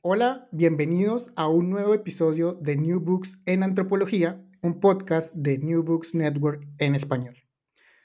Hola, 0.00 0.46
bienvenidos 0.52 1.32
a 1.34 1.48
un 1.48 1.70
nuevo 1.70 1.92
episodio 1.92 2.54
de 2.54 2.76
New 2.76 3.00
Books 3.00 3.40
en 3.46 3.64
Antropología, 3.64 4.40
un 4.62 4.78
podcast 4.78 5.34
de 5.34 5.58
New 5.58 5.82
Books 5.82 6.14
Network 6.14 6.64
en 6.78 6.94
español. 6.94 7.34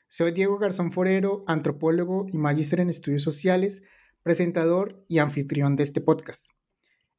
Soy 0.07 0.31
Diego 0.31 0.57
Garzón 0.57 0.91
Forero, 0.91 1.43
antropólogo 1.45 2.25
y 2.29 2.39
magíster 2.39 2.79
en 2.79 2.89
estudios 2.89 3.21
sociales, 3.21 3.83
presentador 4.23 5.05
y 5.07 5.19
anfitrión 5.19 5.75
de 5.75 5.83
este 5.83 6.01
podcast. 6.01 6.49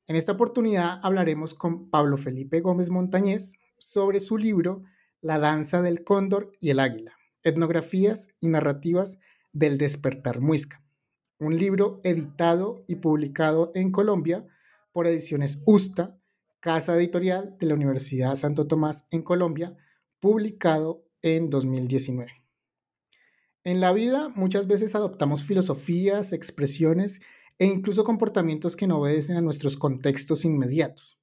En 0.08 0.16
esta 0.16 0.32
oportunidad 0.32 0.98
hablaremos 1.04 1.54
con 1.54 1.88
Pablo 1.88 2.16
Felipe 2.16 2.60
Gómez 2.60 2.90
Montañez 2.90 3.54
sobre 3.78 4.18
su 4.18 4.38
libro 4.38 4.82
La 5.20 5.38
danza 5.38 5.82
del 5.82 6.02
cóndor 6.02 6.50
y 6.58 6.70
el 6.70 6.80
águila, 6.80 7.12
etnografías 7.44 8.30
y 8.40 8.48
narrativas 8.48 9.20
del 9.52 9.78
despertar 9.78 10.40
muisca, 10.40 10.82
un 11.38 11.56
libro 11.56 12.00
editado 12.02 12.84
y 12.88 12.96
publicado 12.96 13.70
en 13.76 13.92
Colombia 13.92 14.44
por 14.94 15.08
Ediciones 15.08 15.60
USTA, 15.66 16.16
casa 16.60 16.96
editorial 16.96 17.56
de 17.58 17.66
la 17.66 17.74
Universidad 17.74 18.36
Santo 18.36 18.68
Tomás 18.68 19.08
en 19.10 19.24
Colombia, 19.24 19.76
publicado 20.20 21.04
en 21.20 21.50
2019. 21.50 22.30
En 23.64 23.80
la 23.80 23.92
vida 23.92 24.28
muchas 24.36 24.68
veces 24.68 24.94
adoptamos 24.94 25.42
filosofías, 25.42 26.32
expresiones 26.32 27.20
e 27.58 27.66
incluso 27.66 28.04
comportamientos 28.04 28.76
que 28.76 28.86
no 28.86 29.00
obedecen 29.00 29.36
a 29.36 29.40
nuestros 29.40 29.76
contextos 29.76 30.44
inmediatos, 30.44 31.18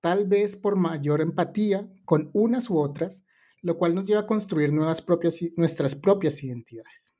tal 0.00 0.26
vez 0.26 0.56
por 0.56 0.74
mayor 0.74 1.20
empatía 1.20 1.88
con 2.04 2.30
unas 2.32 2.68
u 2.68 2.78
otras, 2.78 3.24
lo 3.62 3.78
cual 3.78 3.94
nos 3.94 4.08
lleva 4.08 4.22
a 4.22 4.26
construir 4.26 4.72
nuevas 4.72 5.02
propias, 5.02 5.38
nuestras 5.56 5.94
propias 5.94 6.42
identidades. 6.42 7.14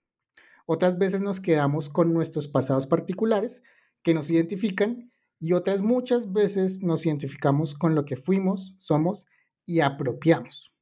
Otras 0.66 0.98
veces 0.98 1.20
nos 1.20 1.38
quedamos 1.38 1.88
con 1.88 2.12
nuestros 2.12 2.48
pasados 2.48 2.88
particulares 2.88 3.62
que 4.03 4.12
nos 4.12 4.28
identifican 4.28 5.12
y 5.41 5.53
otras 5.53 5.82
muchas 5.82 6.32
veces 6.32 6.82
nos 6.82 7.06
identificamos 7.06 7.75
con 7.75 7.94
lo 7.94 8.04
que 8.04 8.16
fuimos, 8.16 8.75
somos 8.78 9.26
y 9.65 9.81
apropiamos. 9.81 10.72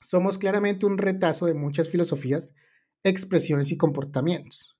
Somos 0.00 0.38
claramente 0.38 0.86
un 0.86 0.98
retazo 0.98 1.46
de 1.46 1.54
muchas 1.54 1.88
filosofías, 1.88 2.54
expresiones 3.02 3.70
y 3.72 3.76
comportamientos. 3.76 4.76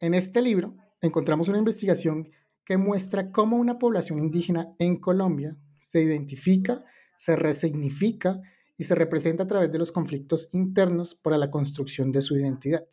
En 0.00 0.14
este 0.14 0.42
libro 0.42 0.76
encontramos 1.00 1.48
una 1.48 1.58
investigación 1.58 2.30
que 2.64 2.76
muestra 2.76 3.32
cómo 3.32 3.56
una 3.56 3.78
población 3.78 4.18
indígena 4.18 4.74
en 4.78 4.96
Colombia 4.96 5.56
se 5.76 6.02
identifica, 6.02 6.84
se 7.16 7.36
resignifica 7.36 8.40
y 8.76 8.84
se 8.84 8.94
representa 8.94 9.44
a 9.44 9.46
través 9.46 9.70
de 9.70 9.78
los 9.78 9.92
conflictos 9.92 10.48
internos 10.52 11.14
para 11.14 11.38
la 11.38 11.50
construcción 11.50 12.12
de 12.12 12.20
su 12.20 12.36
identidad. 12.36 12.86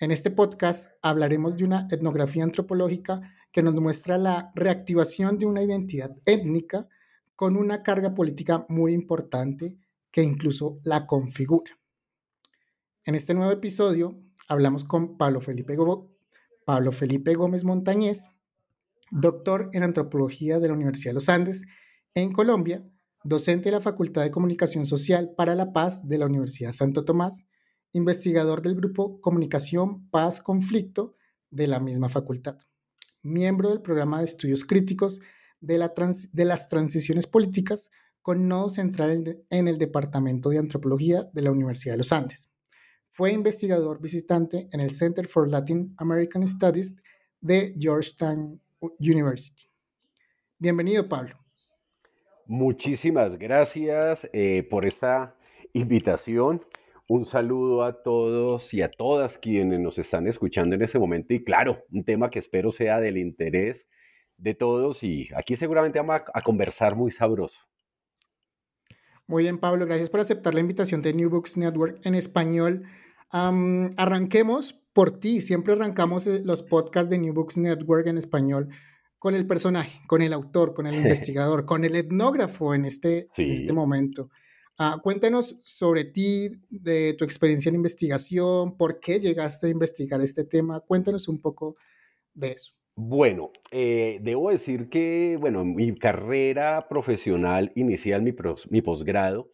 En 0.00 0.10
este 0.10 0.32
podcast 0.32 0.90
hablaremos 1.02 1.56
de 1.56 1.64
una 1.64 1.86
etnografía 1.88 2.42
antropológica 2.42 3.20
que 3.52 3.62
nos 3.62 3.74
muestra 3.74 4.18
la 4.18 4.50
reactivación 4.56 5.38
de 5.38 5.46
una 5.46 5.62
identidad 5.62 6.10
étnica 6.24 6.88
con 7.36 7.56
una 7.56 7.84
carga 7.84 8.12
política 8.12 8.66
muy 8.68 8.92
importante 8.92 9.78
que 10.10 10.24
incluso 10.24 10.80
la 10.82 11.06
configura. 11.06 11.78
En 13.04 13.14
este 13.14 13.34
nuevo 13.34 13.52
episodio 13.52 14.20
hablamos 14.48 14.82
con 14.82 15.16
Pablo 15.16 15.40
Felipe, 15.40 15.76
Pablo 16.66 16.90
Felipe 16.90 17.34
Gómez 17.34 17.62
Montañez, 17.64 18.30
doctor 19.12 19.70
en 19.74 19.84
antropología 19.84 20.58
de 20.58 20.68
la 20.68 20.74
Universidad 20.74 21.10
de 21.10 21.14
los 21.14 21.28
Andes 21.28 21.66
en 22.14 22.32
Colombia, 22.32 22.84
docente 23.22 23.70
de 23.70 23.76
la 23.76 23.80
Facultad 23.80 24.22
de 24.22 24.32
Comunicación 24.32 24.86
Social 24.86 25.34
para 25.36 25.54
la 25.54 25.72
Paz 25.72 26.08
de 26.08 26.18
la 26.18 26.26
Universidad 26.26 26.72
Santo 26.72 27.04
Tomás, 27.04 27.46
investigador 27.94 28.60
del 28.60 28.74
grupo 28.76 29.20
Comunicación, 29.20 30.08
Paz, 30.10 30.42
Conflicto 30.42 31.16
de 31.50 31.66
la 31.66 31.80
misma 31.80 32.08
facultad 32.08 32.58
miembro 33.24 33.70
del 33.70 33.80
programa 33.80 34.18
de 34.18 34.24
estudios 34.24 34.64
críticos 34.64 35.20
de, 35.60 35.78
las 36.44 36.68
transiciones 36.68 37.26
políticas 37.26 37.90
con 38.20 38.48
nodo 38.48 38.68
central 38.68 39.42
en, 39.50 39.68
el 39.68 39.78
Departamento 39.78 40.50
de 40.50 40.58
Antropología 40.58 41.24
de 41.32 41.42
la 41.42 41.50
Universidad 41.50 41.94
de 41.94 41.98
los 41.98 42.12
Andes. 42.12 42.50
Fue 43.10 43.32
investigador 43.32 44.00
visitante 44.00 44.68
en 44.72 44.80
el 44.80 44.90
Center 44.90 45.26
for 45.26 45.48
Latin 45.50 45.94
American 45.96 46.46
Studies 46.46 46.96
de 47.40 47.74
Georgetown 47.78 48.60
University. 48.98 49.64
Bienvenido, 50.58 51.08
Pablo. 51.08 51.38
Muchísimas 52.46 53.38
gracias 53.38 54.28
eh, 54.32 54.66
por 54.68 54.84
esta 54.84 55.34
invitación. 55.72 56.62
Un 57.06 57.26
saludo 57.26 57.84
a 57.84 58.02
todos 58.02 58.72
y 58.72 58.80
a 58.80 58.90
todas 58.90 59.36
quienes 59.36 59.78
nos 59.78 59.98
están 59.98 60.26
escuchando 60.26 60.74
en 60.74 60.82
este 60.82 60.98
momento 60.98 61.34
y 61.34 61.44
claro, 61.44 61.84
un 61.92 62.02
tema 62.02 62.30
que 62.30 62.38
espero 62.38 62.72
sea 62.72 62.98
del 62.98 63.18
interés 63.18 63.86
de 64.38 64.54
todos 64.54 65.02
y 65.02 65.28
aquí 65.36 65.54
seguramente 65.54 65.98
vamos 65.98 66.22
a, 66.32 66.40
conversar 66.40 66.96
muy 66.96 67.10
sabroso. 67.10 67.60
Muy 69.26 69.42
bien, 69.42 69.58
Pablo, 69.58 69.84
gracias 69.84 70.08
por 70.08 70.20
aceptar 70.20 70.54
la 70.54 70.60
invitación 70.60 71.02
de 71.02 71.12
New 71.12 71.28
Books 71.28 71.58
Network 71.58 72.00
en 72.04 72.14
español. 72.14 72.84
arranquemos 73.30 74.72
por 74.94 75.18
ti, 75.18 75.42
siempre 75.42 75.74
arrancamos 75.74 76.26
eh, 76.26 76.40
los 76.42 76.62
podcasts 76.62 77.10
de 77.10 77.18
New 77.18 77.34
Books 77.34 77.58
Network 77.58 78.06
en 78.06 78.16
español 78.16 78.68
con 79.18 79.34
el 79.34 79.46
personaje, 79.46 80.00
con 80.06 80.22
el 80.22 80.32
autor, 80.32 80.72
con 80.72 80.86
el 80.86 80.94
investigador, 81.02 81.66
con 81.66 81.84
el 81.84 81.96
etnógrafo 81.96 82.74
en 82.74 82.86
este, 82.86 83.28
en 83.36 83.50
este 83.50 83.74
momento. 83.74 84.30
Ah, 84.76 84.98
cuéntanos 85.00 85.60
sobre 85.62 86.04
ti, 86.04 86.50
de 86.68 87.14
tu 87.14 87.24
experiencia 87.24 87.68
en 87.68 87.76
investigación, 87.76 88.76
por 88.76 88.98
qué 88.98 89.20
llegaste 89.20 89.68
a 89.68 89.70
investigar 89.70 90.20
este 90.20 90.44
tema. 90.44 90.80
Cuéntanos 90.80 91.28
un 91.28 91.40
poco 91.40 91.76
de 92.34 92.52
eso. 92.52 92.72
Bueno, 92.96 93.50
eh, 93.70 94.18
debo 94.22 94.50
decir 94.50 94.88
que, 94.88 95.36
bueno, 95.40 95.64
mi 95.64 95.94
carrera 95.96 96.88
profesional 96.88 97.72
inicial, 97.76 98.22
mi, 98.22 98.34
mi 98.70 98.82
posgrado, 98.82 99.50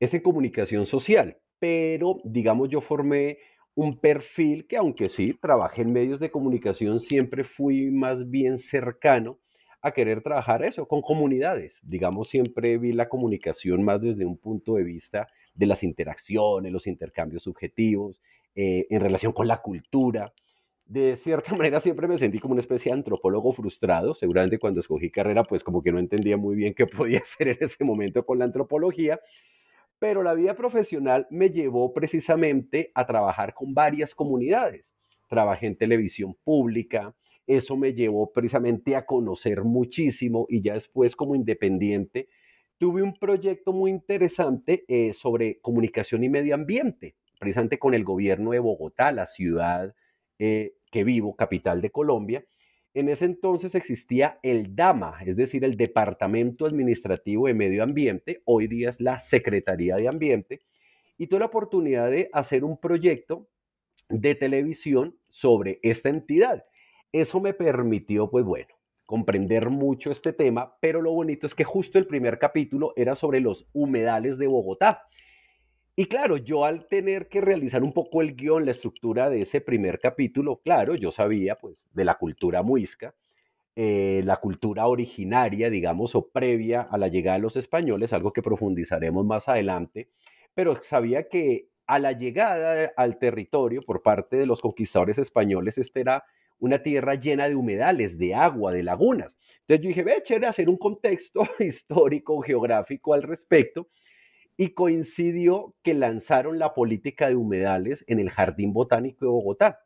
es 0.00 0.14
en 0.14 0.20
comunicación 0.20 0.86
social, 0.86 1.38
pero 1.58 2.18
digamos 2.24 2.68
yo 2.70 2.80
formé 2.80 3.38
un 3.74 3.98
perfil 3.98 4.66
que 4.66 4.76
aunque 4.76 5.08
sí, 5.08 5.38
trabajé 5.40 5.82
en 5.82 5.92
medios 5.92 6.20
de 6.20 6.30
comunicación, 6.30 6.98
siempre 7.00 7.44
fui 7.44 7.90
más 7.90 8.28
bien 8.28 8.58
cercano 8.58 9.38
a 9.82 9.90
querer 9.90 10.22
trabajar 10.22 10.62
eso 10.64 10.86
con 10.86 11.02
comunidades. 11.02 11.80
Digamos, 11.82 12.28
siempre 12.28 12.78
vi 12.78 12.92
la 12.92 13.08
comunicación 13.08 13.82
más 13.82 14.00
desde 14.00 14.24
un 14.24 14.38
punto 14.38 14.76
de 14.76 14.84
vista 14.84 15.28
de 15.54 15.66
las 15.66 15.82
interacciones, 15.82 16.72
los 16.72 16.86
intercambios 16.86 17.42
subjetivos, 17.42 18.22
eh, 18.54 18.86
en 18.90 19.00
relación 19.00 19.32
con 19.32 19.48
la 19.48 19.60
cultura. 19.60 20.32
de 20.86 21.16
cierta 21.16 21.54
manera 21.56 21.80
siempre 21.80 22.06
me 22.06 22.18
sentí 22.18 22.38
como 22.38 22.52
una 22.52 22.60
especie 22.60 22.90
de 22.90 22.98
antropólogo 22.98 23.52
frustrado. 23.52 24.14
Seguramente 24.14 24.58
cuando 24.58 24.80
escogí 24.80 25.10
carrera, 25.10 25.42
pues 25.44 25.64
como 25.64 25.82
que 25.82 25.90
no 25.90 25.98
entendía 25.98 26.36
muy 26.36 26.54
bien 26.54 26.74
qué 26.74 26.86
podía 26.86 27.18
hacer 27.18 27.48
en 27.48 27.58
ese 27.60 27.84
momento 27.84 28.24
con 28.24 28.38
la 28.38 28.44
antropología. 28.44 29.20
Pero 29.98 30.22
la 30.22 30.34
vida 30.34 30.54
profesional 30.54 31.26
me 31.30 31.50
llevó 31.50 31.92
precisamente 31.92 32.92
a 32.94 33.06
trabajar 33.06 33.54
con 33.54 33.74
varias 33.74 34.14
comunidades. 34.14 34.92
Trabajé 35.28 35.66
en 35.66 35.76
televisión 35.76 36.36
pública, 36.44 37.14
eso 37.46 37.76
me 37.76 37.92
llevó 37.94 38.32
precisamente 38.32 38.96
a 38.96 39.04
conocer 39.04 39.64
muchísimo 39.64 40.46
y 40.48 40.62
ya 40.62 40.74
después 40.74 41.16
como 41.16 41.34
independiente 41.34 42.28
tuve 42.78 43.02
un 43.02 43.14
proyecto 43.14 43.72
muy 43.72 43.90
interesante 43.90 44.84
eh, 44.88 45.12
sobre 45.12 45.60
comunicación 45.60 46.24
y 46.24 46.28
medio 46.28 46.54
ambiente, 46.54 47.14
precisamente 47.38 47.78
con 47.78 47.94
el 47.94 48.02
gobierno 48.02 48.50
de 48.50 48.58
Bogotá, 48.58 49.12
la 49.12 49.26
ciudad 49.26 49.94
eh, 50.38 50.74
que 50.90 51.04
vivo, 51.04 51.36
capital 51.36 51.80
de 51.80 51.90
Colombia. 51.90 52.44
En 52.94 53.08
ese 53.08 53.24
entonces 53.24 53.74
existía 53.74 54.38
el 54.42 54.74
DAMA, 54.74 55.18
es 55.24 55.36
decir, 55.36 55.64
el 55.64 55.76
Departamento 55.76 56.66
Administrativo 56.66 57.46
de 57.46 57.54
Medio 57.54 57.84
Ambiente, 57.84 58.42
hoy 58.44 58.66
día 58.66 58.90
es 58.90 59.00
la 59.00 59.18
Secretaría 59.18 59.94
de 59.94 60.08
Ambiente, 60.08 60.60
y 61.16 61.28
tuve 61.28 61.38
la 61.40 61.46
oportunidad 61.46 62.10
de 62.10 62.28
hacer 62.32 62.64
un 62.64 62.78
proyecto 62.78 63.48
de 64.08 64.34
televisión 64.34 65.16
sobre 65.28 65.78
esta 65.82 66.08
entidad. 66.08 66.64
Eso 67.12 67.40
me 67.40 67.52
permitió, 67.52 68.30
pues 68.30 68.44
bueno, 68.44 68.74
comprender 69.04 69.68
mucho 69.68 70.10
este 70.10 70.32
tema, 70.32 70.76
pero 70.80 71.02
lo 71.02 71.12
bonito 71.12 71.46
es 71.46 71.54
que 71.54 71.64
justo 71.64 71.98
el 71.98 72.06
primer 72.06 72.38
capítulo 72.38 72.94
era 72.96 73.14
sobre 73.14 73.40
los 73.40 73.68
humedales 73.74 74.38
de 74.38 74.46
Bogotá. 74.46 75.06
Y 75.94 76.06
claro, 76.06 76.38
yo 76.38 76.64
al 76.64 76.88
tener 76.88 77.28
que 77.28 77.42
realizar 77.42 77.82
un 77.82 77.92
poco 77.92 78.22
el 78.22 78.34
guion, 78.34 78.64
la 78.64 78.70
estructura 78.70 79.28
de 79.28 79.42
ese 79.42 79.60
primer 79.60 80.00
capítulo, 80.00 80.62
claro, 80.64 80.94
yo 80.94 81.10
sabía 81.10 81.56
pues 81.56 81.86
de 81.92 82.06
la 82.06 82.14
cultura 82.14 82.62
muisca, 82.62 83.14
eh, 83.76 84.22
la 84.24 84.38
cultura 84.38 84.86
originaria, 84.86 85.68
digamos, 85.68 86.14
o 86.14 86.28
previa 86.28 86.80
a 86.80 86.96
la 86.96 87.08
llegada 87.08 87.36
de 87.36 87.42
los 87.42 87.56
españoles, 87.56 88.14
algo 88.14 88.32
que 88.32 88.42
profundizaremos 88.42 89.26
más 89.26 89.48
adelante, 89.50 90.08
pero 90.54 90.80
sabía 90.84 91.28
que 91.28 91.68
a 91.86 91.98
la 91.98 92.12
llegada 92.12 92.90
al 92.96 93.18
territorio 93.18 93.82
por 93.82 94.02
parte 94.02 94.36
de 94.36 94.46
los 94.46 94.62
conquistadores 94.62 95.18
españoles, 95.18 95.76
este 95.76 96.00
era 96.00 96.24
una 96.62 96.80
tierra 96.80 97.16
llena 97.16 97.48
de 97.48 97.56
humedales, 97.56 98.18
de 98.18 98.36
agua, 98.36 98.72
de 98.72 98.84
lagunas. 98.84 99.34
Entonces 99.62 99.82
yo 99.82 99.88
dije, 99.88 100.04
ve, 100.04 100.22
chévere 100.22 100.46
hacer 100.46 100.68
un 100.68 100.76
contexto 100.76 101.42
histórico, 101.58 102.40
geográfico 102.40 103.14
al 103.14 103.24
respecto, 103.24 103.88
y 104.56 104.68
coincidió 104.68 105.74
que 105.82 105.92
lanzaron 105.92 106.60
la 106.60 106.72
política 106.72 107.26
de 107.26 107.34
humedales 107.34 108.04
en 108.06 108.20
el 108.20 108.30
Jardín 108.30 108.72
Botánico 108.72 109.24
de 109.24 109.30
Bogotá. 109.32 109.80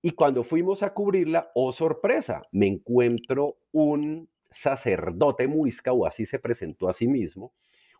Y 0.00 0.12
cuando 0.12 0.44
fuimos 0.44 0.84
a 0.84 0.94
cubrirla, 0.94 1.50
oh 1.56 1.72
sorpresa, 1.72 2.42
me 2.52 2.68
encuentro 2.68 3.56
un 3.72 4.28
sacerdote 4.48 5.48
muisca, 5.48 5.92
o 5.92 6.06
así 6.06 6.24
se 6.24 6.38
presentó 6.38 6.88
a 6.88 6.92
sí 6.92 7.08
mismo, 7.08 7.52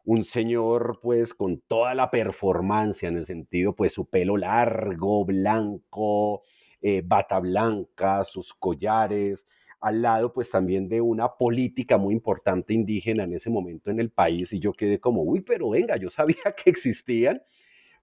un 0.04 0.22
señor 0.22 1.00
pues 1.02 1.34
con 1.34 1.60
toda 1.66 1.92
la 1.96 2.12
performance 2.12 3.02
en 3.02 3.16
el 3.16 3.26
sentido 3.26 3.74
pues 3.74 3.92
su 3.92 4.08
pelo 4.08 4.36
largo, 4.36 5.24
blanco, 5.24 6.42
eh, 6.82 7.02
bata 7.04 7.38
blanca, 7.38 8.24
sus 8.24 8.52
collares, 8.52 9.46
al 9.80 10.02
lado 10.02 10.32
pues 10.32 10.50
también 10.50 10.88
de 10.88 11.00
una 11.00 11.28
política 11.28 11.98
muy 11.98 12.14
importante 12.14 12.74
indígena 12.74 13.24
en 13.24 13.34
ese 13.34 13.50
momento 13.50 13.90
en 13.90 14.00
el 14.00 14.10
país 14.10 14.52
y 14.52 14.60
yo 14.60 14.72
quedé 14.72 15.00
como, 15.00 15.22
uy, 15.22 15.40
pero 15.40 15.70
venga, 15.70 15.96
yo 15.96 16.10
sabía 16.10 16.36
que 16.56 16.70
existían, 16.70 17.42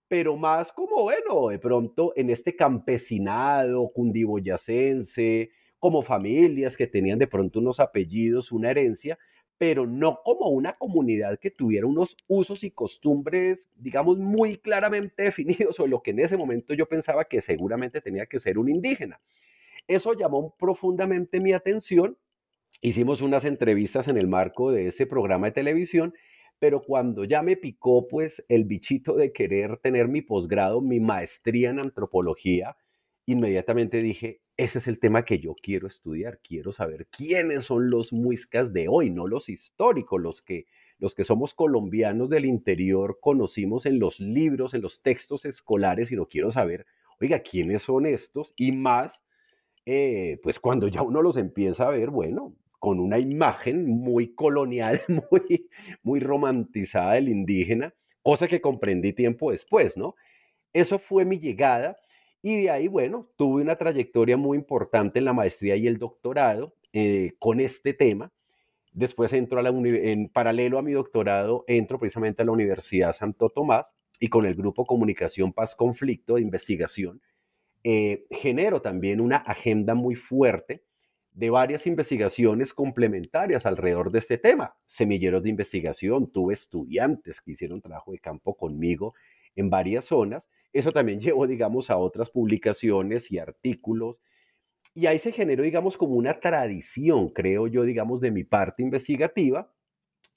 pero 0.07 0.35
más 0.35 0.71
como, 0.71 1.03
bueno, 1.03 1.49
de 1.49 1.59
pronto 1.59 2.13
en 2.15 2.29
este 2.29 2.55
campesinado 2.55 3.91
cundiboyacense, 3.93 5.51
como 5.79 6.01
familias 6.01 6.75
que 6.75 6.87
tenían 6.87 7.19
de 7.19 7.27
pronto 7.27 7.59
unos 7.59 7.79
apellidos, 7.79 8.51
una 8.51 8.71
herencia, 8.71 9.17
pero 9.59 9.85
no 9.85 10.21
como 10.23 10.47
una 10.47 10.77
comunidad 10.77 11.37
que 11.37 11.51
tuviera 11.51 11.85
unos 11.85 12.15
usos 12.27 12.63
y 12.63 12.71
costumbres, 12.71 13.67
digamos, 13.75 14.17
muy 14.17 14.57
claramente 14.57 15.23
definidos 15.23 15.75
sobre 15.75 15.91
lo 15.91 16.01
que 16.01 16.11
en 16.11 16.19
ese 16.21 16.37
momento 16.37 16.73
yo 16.73 16.87
pensaba 16.87 17.25
que 17.25 17.41
seguramente 17.41 18.01
tenía 18.01 18.25
que 18.25 18.39
ser 18.39 18.57
un 18.57 18.69
indígena. 18.69 19.19
Eso 19.85 20.13
llamó 20.13 20.55
profundamente 20.57 21.41
mi 21.41 21.51
atención. 21.51 22.17
Hicimos 22.81 23.21
unas 23.21 23.43
entrevistas 23.43 24.07
en 24.07 24.17
el 24.17 24.27
marco 24.27 24.71
de 24.71 24.87
ese 24.87 25.05
programa 25.05 25.47
de 25.47 25.51
televisión, 25.51 26.13
pero 26.57 26.81
cuando 26.81 27.25
ya 27.25 27.41
me 27.41 27.57
picó 27.57 28.07
pues 28.07 28.45
el 28.47 28.63
bichito 28.63 29.15
de 29.15 29.33
querer 29.33 29.75
tener 29.77 30.07
mi 30.07 30.21
posgrado, 30.21 30.79
mi 30.79 31.01
maestría 31.01 31.71
en 31.71 31.79
antropología, 31.79 32.77
inmediatamente 33.25 34.01
dije, 34.01 34.39
ese 34.59 34.79
es 34.79 34.89
el 34.89 34.99
tema 34.99 35.23
que 35.23 35.39
yo 35.39 35.55
quiero 35.55 35.87
estudiar, 35.87 36.41
quiero 36.41 36.73
saber 36.73 37.07
quiénes 37.07 37.63
son 37.63 37.89
los 37.89 38.11
muiscas 38.11 38.73
de 38.73 38.89
hoy, 38.89 39.09
no 39.09 39.25
los 39.25 39.47
históricos, 39.47 40.21
los 40.21 40.41
que, 40.41 40.65
los 40.97 41.15
que 41.15 41.23
somos 41.23 41.53
colombianos 41.53 42.29
del 42.29 42.43
interior 42.43 43.19
conocimos 43.21 43.85
en 43.85 43.99
los 43.99 44.19
libros, 44.19 44.73
en 44.73 44.81
los 44.81 45.01
textos 45.01 45.45
escolares, 45.45 46.09
sino 46.09 46.27
quiero 46.27 46.51
saber, 46.51 46.85
oiga, 47.21 47.39
quiénes 47.39 47.83
son 47.83 48.05
estos 48.05 48.53
y 48.57 48.73
más, 48.73 49.23
eh, 49.85 50.39
pues 50.43 50.59
cuando 50.59 50.89
ya 50.89 51.03
uno 51.03 51.21
los 51.21 51.37
empieza 51.37 51.87
a 51.87 51.91
ver, 51.91 52.09
bueno, 52.09 52.53
con 52.79 52.99
una 52.99 53.17
imagen 53.17 53.85
muy 53.85 54.35
colonial, 54.35 54.99
muy, 55.31 55.69
muy 56.03 56.19
romantizada 56.19 57.13
del 57.13 57.29
indígena, 57.29 57.93
cosa 58.21 58.49
que 58.49 58.59
comprendí 58.59 59.13
tiempo 59.13 59.51
después, 59.51 59.95
¿no? 59.95 60.15
Eso 60.73 60.99
fue 60.99 61.23
mi 61.23 61.39
llegada 61.39 61.95
y 62.41 62.63
de 62.63 62.69
ahí, 62.69 62.87
bueno, 62.87 63.29
tuve 63.35 63.61
una 63.61 63.75
trayectoria 63.75 64.37
muy 64.37 64.57
importante 64.57 65.19
en 65.19 65.25
la 65.25 65.33
maestría 65.33 65.75
y 65.75 65.87
el 65.87 65.97
doctorado 65.97 66.73
eh, 66.93 67.33
con 67.39 67.59
este 67.59 67.93
tema. 67.93 68.31
Después 68.93 69.33
entro 69.33 69.61
en 69.65 70.29
paralelo 70.29 70.79
a 70.79 70.81
mi 70.81 70.93
doctorado, 70.93 71.63
entro 71.67 71.99
precisamente 71.99 72.41
a 72.41 72.45
la 72.45 72.51
Universidad 72.51 73.13
Santo 73.13 73.49
Tomás 73.49 73.93
y 74.19 74.29
con 74.29 74.45
el 74.45 74.55
grupo 74.55 74.85
Comunicación 74.85 75.53
Paz 75.53 75.75
Conflicto 75.75 76.35
de 76.35 76.41
investigación, 76.41 77.21
eh, 77.83 78.25
genero 78.31 78.81
también 78.81 79.21
una 79.21 79.37
agenda 79.37 79.93
muy 79.93 80.15
fuerte 80.15 80.83
de 81.31 81.49
varias 81.49 81.87
investigaciones 81.87 82.73
complementarias 82.73 83.65
alrededor 83.65 84.11
de 84.11 84.19
este 84.19 84.37
tema. 84.37 84.75
Semilleros 84.85 85.43
de 85.43 85.49
investigación, 85.49 86.31
tuve 86.31 86.53
estudiantes 86.53 87.39
que 87.39 87.51
hicieron 87.51 87.81
trabajo 87.81 88.11
de 88.11 88.19
campo 88.19 88.55
conmigo 88.55 89.13
en 89.55 89.69
varias 89.69 90.05
zonas 90.05 90.47
eso 90.73 90.91
también 90.91 91.19
llevó, 91.21 91.47
digamos, 91.47 91.89
a 91.89 91.97
otras 91.97 92.29
publicaciones 92.29 93.31
y 93.31 93.39
artículos. 93.39 94.17
Y 94.93 95.05
ahí 95.05 95.19
se 95.19 95.31
generó, 95.31 95.63
digamos, 95.63 95.97
como 95.97 96.15
una 96.15 96.39
tradición, 96.39 97.29
creo 97.29 97.67
yo, 97.67 97.83
digamos, 97.83 98.21
de 98.21 98.31
mi 98.31 98.43
parte 98.43 98.83
investigativa, 98.83 99.71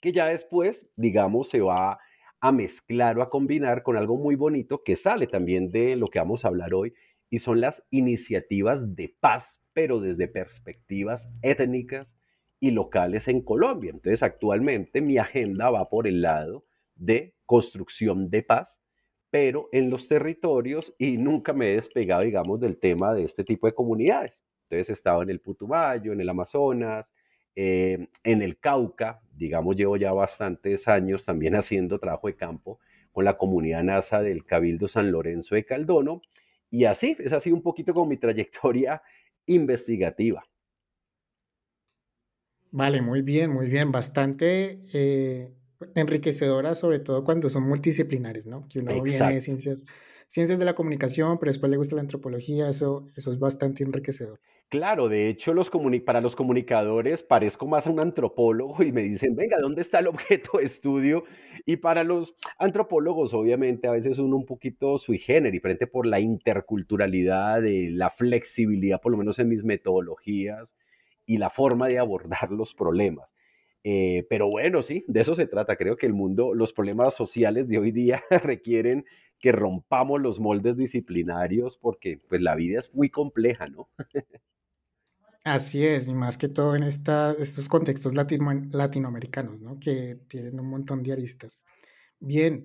que 0.00 0.12
ya 0.12 0.26
después, 0.26 0.88
digamos, 0.97 1.49
se 1.49 1.61
va 1.61 1.99
a 2.41 2.53
mezclar 2.53 3.19
o 3.19 3.23
a 3.23 3.31
combinar 3.31 3.82
con 3.82 3.96
algo 3.96 4.17
muy 4.17 4.34
bonito 4.34 4.82
que 4.82 4.96
sale 4.96 5.27
también 5.27 5.70
de 5.70 5.96
lo 5.96 6.08
que 6.08 6.19
vamos 6.19 6.44
a 6.44 6.48
hablar 6.48 6.75
hoy, 6.75 6.93
y 7.31 7.39
son 7.39 7.60
las 7.60 7.82
iniciativas 7.91 8.94
de 8.94 9.15
paz, 9.20 9.60
pero 9.72 10.01
desde 10.01 10.29
perspectivas 10.29 11.31
étnicas 11.41 12.19
y 12.60 12.72
locales 12.72 13.27
en 13.27 13.41
Colombia. 13.41 13.91
Entonces, 13.91 14.22
actualmente 14.22 15.01
mi 15.01 15.19
agenda 15.19 15.70
va 15.70 15.89
por 15.89 16.06
el 16.06 16.20
lado 16.20 16.67
de 16.94 17.34
construcción 17.46 18.29
de 18.29 18.43
paz, 18.43 18.81
pero 19.32 19.70
en 19.72 19.89
los 19.89 20.08
territorios 20.08 20.94
y 20.98 21.17
nunca 21.17 21.55
me 21.55 21.70
he 21.70 21.77
despegado, 21.77 22.20
digamos, 22.20 22.60
del 22.60 22.77
tema 22.77 23.15
de 23.15 23.24
este 23.24 23.44
tipo 23.44 23.67
de 23.67 23.72
comunidades. 23.72 24.43
Entonces 24.65 24.91
he 24.91 24.93
estado 24.93 25.22
en 25.22 25.31
el 25.31 25.41
Putumayo, 25.41 26.12
en 26.12 26.20
el 26.20 26.29
Amazonas, 26.29 27.10
eh, 27.56 28.08
en 28.24 28.43
el 28.43 28.58
Cauca, 28.58 29.22
digamos, 29.34 29.74
llevo 29.74 29.96
ya 29.96 30.12
bastantes 30.12 30.86
años 30.86 31.24
también 31.24 31.55
haciendo 31.56 31.98
trabajo 31.98 32.27
de 32.27 32.36
campo 32.36 32.79
con 33.10 33.24
la 33.24 33.39
comunidad 33.39 33.82
NASA 33.82 34.20
del 34.20 34.44
Cabildo 34.44 34.86
San 34.86 35.10
Lorenzo 35.10 35.55
de 35.55 35.65
Caldono. 35.65 36.20
Y 36.69 36.84
así, 36.84 37.17
es 37.19 37.32
así 37.32 37.51
un 37.51 37.62
poquito 37.62 37.94
como 37.94 38.10
mi 38.10 38.19
trayectoria 38.19 39.01
investigativa. 39.46 40.44
Vale, 42.70 43.01
muy 43.01 43.22
bien, 43.22 43.51
muy 43.51 43.69
bien. 43.69 43.91
Bastante 43.91 44.79
eh, 44.93 45.55
enriquecedora, 45.94 46.74
sobre 46.74 46.98
todo 46.98 47.24
cuando 47.24 47.48
son 47.48 47.65
multidisciplinares, 47.65 48.46
¿no? 48.46 48.67
Que 48.69 48.81
uno 48.81 49.03
viene 49.03 49.34
de 49.34 49.41
ciencias, 49.41 49.86
ciencias 50.27 50.58
de 50.58 50.65
la 50.65 50.74
comunicación, 50.74 51.39
pero 51.39 51.51
después 51.51 51.70
le 51.70 51.77
gusta 51.77 51.96
la 51.96 52.03
antropología, 52.03 52.69
eso, 52.69 53.06
eso 53.17 53.31
es 53.31 53.39
bastante 53.39 53.84
enriquecedor. 53.84 54.41
Claro, 54.72 55.10
de 55.10 55.29
hecho, 55.29 55.53
los 55.53 55.70
para 56.06 56.22
los 56.22 56.34
comunicadores 56.34 57.22
parezco 57.22 57.67
más 57.67 57.86
a 57.86 57.91
un 57.91 58.01
antropólogo 58.01 58.82
y 58.82 58.91
me 58.91 59.03
dicen, 59.03 59.36
venga, 59.36 59.58
¿dónde 59.60 59.82
está 59.82 59.98
el 59.98 60.06
objeto 60.06 60.56
de 60.56 60.65
estudio? 60.65 61.24
Y 61.67 61.77
para 61.77 62.05
los 62.05 62.34
antropólogos, 62.58 63.34
obviamente, 63.34 63.86
a 63.86 63.91
veces 63.91 64.19
uno 64.19 64.36
un 64.36 64.46
poquito 64.46 64.96
sui 64.96 65.19
generis, 65.19 65.60
frente 65.60 65.86
por 65.86 66.06
la 66.06 66.20
interculturalidad, 66.20 67.60
de 67.60 67.91
la 67.91 68.08
flexibilidad, 68.08 68.98
por 68.98 69.12
lo 69.12 69.19
menos 69.19 69.39
en 69.39 69.51
mis 69.51 69.62
metodologías 69.62 70.74
y 71.27 71.36
la 71.36 71.51
forma 71.51 71.89
de 71.89 71.98
abordar 71.98 72.51
los 72.51 72.72
problemas. 72.72 73.34
Eh, 73.84 74.27
pero 74.31 74.48
bueno, 74.48 74.82
sí, 74.82 75.05
de 75.08 75.20
eso 75.20 75.34
se 75.34 75.46
trata. 75.46 75.77
Creo 75.77 75.96
que 75.96 76.06
el 76.06 76.15
mundo, 76.15 76.55
los 76.55 76.72
problemas 76.72 77.15
sociales 77.15 77.69
de 77.69 77.79
hoy 77.79 77.91
día 77.91 78.22
requieren 78.44 79.05
que 79.41 79.53
rompamos 79.53 80.20
los 80.20 80.39
moldes 80.39 80.77
disciplinarios 80.77 81.77
porque 81.77 82.20
pues 82.29 82.41
la 82.41 82.55
vida 82.55 82.79
es 82.79 82.94
muy 82.94 83.10
compleja, 83.10 83.67
¿no? 83.67 83.89
Así 85.44 85.84
es, 85.84 86.06
y 86.06 86.15
más 86.15 86.39
que 86.39 86.46
todo 86.46 86.77
en 86.77 86.84
esta, 86.84 87.34
estos 87.36 87.69
contextos 87.69 88.15
latino, 88.15 88.53
latinoamericanos, 88.70 89.60
¿no? 89.60 89.81
Que 89.81 90.20
tienen 90.29 90.60
un 90.60 90.69
montón 90.69 91.03
de 91.03 91.12
aristas. 91.12 91.65
Bien, 92.20 92.65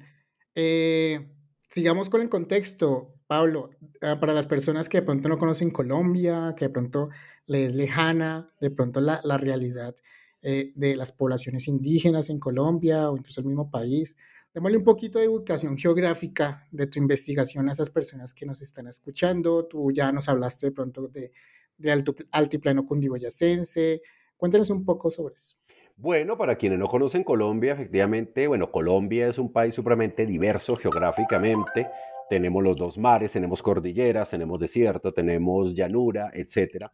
eh, 0.53 1.27
sigamos 1.71 2.11
con 2.11 2.21
el 2.21 2.29
contexto. 2.29 3.15
Pablo, 3.25 3.71
ah, 4.01 4.19
para 4.19 4.33
las 4.33 4.45
personas 4.45 4.87
que 4.87 4.99
de 4.99 5.05
pronto 5.05 5.27
no 5.27 5.39
conocen 5.39 5.71
Colombia, 5.71 6.53
que 6.55 6.65
de 6.65 6.69
pronto 6.69 7.09
les 7.47 7.71
es 7.71 7.75
lejana, 7.75 8.53
de 8.61 8.69
pronto 8.69 9.01
la, 9.01 9.19
la 9.23 9.37
realidad 9.37 9.95
eh, 10.41 10.71
de 10.75 10.95
las 10.95 11.11
poblaciones 11.11 11.67
indígenas 11.67 12.29
en 12.29 12.39
Colombia 12.39 13.09
o 13.09 13.17
incluso 13.17 13.41
el 13.41 13.47
mismo 13.47 13.69
país, 13.69 14.15
démosle 14.53 14.77
un 14.77 14.83
poquito 14.83 15.19
de 15.19 15.27
ubicación 15.27 15.77
geográfica 15.77 16.67
de 16.71 16.87
tu 16.87 16.99
investigación 16.99 17.69
a 17.69 17.71
esas 17.71 17.89
personas 17.89 18.33
que 18.33 18.45
nos 18.45 18.61
están 18.61 18.87
escuchando. 18.87 19.65
Tú 19.65 19.91
ya 19.91 20.11
nos 20.11 20.29
hablaste 20.29 20.67
de 20.67 20.71
pronto 20.71 21.07
de, 21.07 21.31
de 21.77 22.03
altiplano 22.31 22.85
cundiboyacense. 22.85 24.01
Cuéntanos 24.35 24.69
un 24.69 24.85
poco 24.85 25.09
sobre 25.09 25.35
eso. 25.35 25.55
Bueno, 25.95 26.37
para 26.37 26.57
quienes 26.57 26.77
no 26.77 26.87
conocen 26.87 27.23
Colombia, 27.23 27.73
efectivamente, 27.73 28.45
bueno, 28.47 28.71
Colombia 28.71 29.27
es 29.27 29.39
un 29.39 29.51
país 29.51 29.73
supremamente 29.73 30.27
diverso 30.27 30.75
geográficamente 30.75 31.87
tenemos 32.29 32.63
los 32.63 32.75
dos 32.75 32.97
mares, 32.97 33.31
tenemos 33.31 33.63
cordilleras, 33.63 34.29
tenemos 34.29 34.59
desierto, 34.59 35.13
tenemos 35.13 35.73
llanura, 35.73 36.31
etc. 36.33 36.87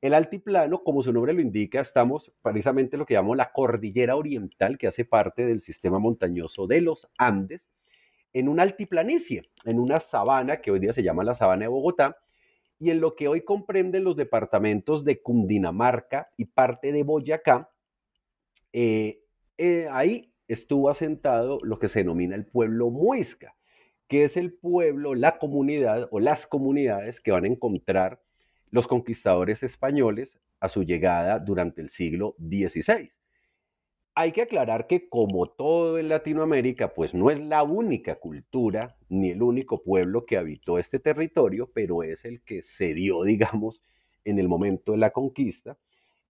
El 0.00 0.14
altiplano, 0.14 0.82
como 0.82 1.02
su 1.02 1.12
nombre 1.12 1.34
lo 1.34 1.40
indica, 1.40 1.80
estamos 1.80 2.32
precisamente 2.42 2.96
en 2.96 3.00
lo 3.00 3.06
que 3.06 3.14
llamamos 3.14 3.36
la 3.36 3.52
cordillera 3.52 4.16
oriental, 4.16 4.78
que 4.78 4.86
hace 4.86 5.04
parte 5.04 5.44
del 5.44 5.60
sistema 5.60 5.98
montañoso 5.98 6.66
de 6.66 6.80
los 6.80 7.08
Andes, 7.18 7.70
en 8.32 8.48
una 8.48 8.62
altiplanicie, 8.62 9.50
en 9.64 9.78
una 9.78 10.00
sabana 10.00 10.60
que 10.60 10.70
hoy 10.70 10.78
día 10.78 10.92
se 10.92 11.02
llama 11.02 11.24
la 11.24 11.34
sabana 11.34 11.62
de 11.62 11.68
Bogotá, 11.68 12.16
y 12.78 12.90
en 12.90 13.00
lo 13.00 13.14
que 13.14 13.28
hoy 13.28 13.42
comprenden 13.42 14.04
los 14.04 14.16
departamentos 14.16 15.04
de 15.04 15.20
Cundinamarca 15.20 16.30
y 16.38 16.46
parte 16.46 16.92
de 16.92 17.02
Boyacá, 17.02 17.70
eh, 18.72 19.22
eh, 19.58 19.88
ahí 19.90 20.32
estuvo 20.48 20.88
asentado 20.88 21.58
lo 21.62 21.78
que 21.78 21.88
se 21.88 22.00
denomina 22.00 22.36
el 22.36 22.46
pueblo 22.46 22.88
muisca 22.88 23.54
que 24.10 24.24
es 24.24 24.36
el 24.36 24.52
pueblo, 24.52 25.14
la 25.14 25.38
comunidad 25.38 26.08
o 26.10 26.18
las 26.18 26.48
comunidades 26.48 27.20
que 27.20 27.30
van 27.30 27.44
a 27.44 27.46
encontrar 27.46 28.20
los 28.70 28.86
conquistadores 28.86 29.62
españoles 29.62 30.38
a 30.60 30.68
su 30.68 30.84
llegada 30.84 31.38
durante 31.38 31.80
el 31.80 31.90
siglo 31.90 32.36
XVI. 32.38 33.08
Hay 34.14 34.32
que 34.32 34.42
aclarar 34.42 34.86
que 34.86 35.08
como 35.08 35.48
todo 35.48 35.98
en 35.98 36.08
Latinoamérica, 36.08 36.92
pues 36.94 37.14
no 37.14 37.30
es 37.30 37.40
la 37.40 37.62
única 37.62 38.16
cultura 38.16 38.96
ni 39.08 39.30
el 39.30 39.42
único 39.42 39.82
pueblo 39.82 40.26
que 40.26 40.36
habitó 40.36 40.78
este 40.78 40.98
territorio, 40.98 41.70
pero 41.72 42.02
es 42.02 42.24
el 42.24 42.42
que 42.42 42.62
se 42.62 42.92
dio, 42.94 43.22
digamos, 43.24 43.82
en 44.24 44.38
el 44.38 44.48
momento 44.48 44.92
de 44.92 44.98
la 44.98 45.10
conquista. 45.10 45.78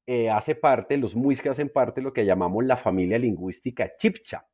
Eh, 0.06 0.30
hace 0.30 0.54
parte, 0.54 0.97
los 0.97 1.14
muiscas 1.14 1.52
hacen 1.52 1.68
parte 1.68 2.00
de 2.00 2.04
lo 2.04 2.12
que 2.12 2.25
llamamos 2.25 2.64
la 2.64 2.76
familia 2.76 3.18
lingüística 3.18 3.97
chipcha, 3.97 4.47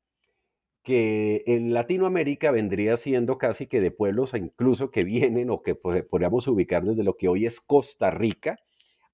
que 0.86 1.42
en 1.46 1.74
Latinoamérica 1.74 2.52
vendría 2.52 2.96
siendo 2.96 3.38
casi 3.38 3.66
que 3.66 3.80
de 3.80 3.90
pueblos 3.90 4.34
incluso 4.34 4.92
que 4.92 5.02
vienen 5.02 5.50
o 5.50 5.60
que 5.60 5.74
podríamos 5.74 6.46
ubicar 6.46 6.84
desde 6.84 7.02
lo 7.02 7.16
que 7.16 7.26
hoy 7.26 7.44
es 7.44 7.60
Costa 7.60 8.12
Rica 8.12 8.56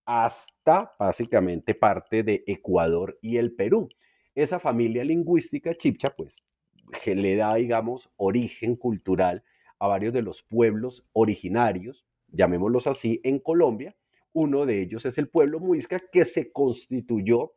hasta 0.05 0.93
básicamente 0.99 1.75
parte 1.75 2.25
de 2.25 2.45
Ecuador 2.47 3.19
y 3.23 3.38
el 3.38 3.55
Perú. 3.55 3.88
Esa 4.35 4.61
familia 4.61 5.02
lingüística 5.02 5.75
chipcha 5.75 6.14
pues 6.14 6.43
le 7.07 7.37
da, 7.37 7.55
digamos, 7.55 8.11
origen 8.17 8.76
cultural 8.76 9.43
a 9.79 9.87
varios 9.87 10.12
de 10.12 10.21
los 10.21 10.43
pueblos 10.43 11.07
originarios, 11.14 12.05
llamémoslos 12.29 12.87
así, 12.87 13.23
en 13.25 13.38
Colombia. 13.38 13.97
Uno 14.35 14.67
de 14.67 14.83
ellos 14.83 15.07
es 15.07 15.17
el 15.17 15.31
pueblo 15.31 15.59
muisca 15.59 15.97
que 16.12 16.26
se 16.26 16.52
constituyó 16.52 17.52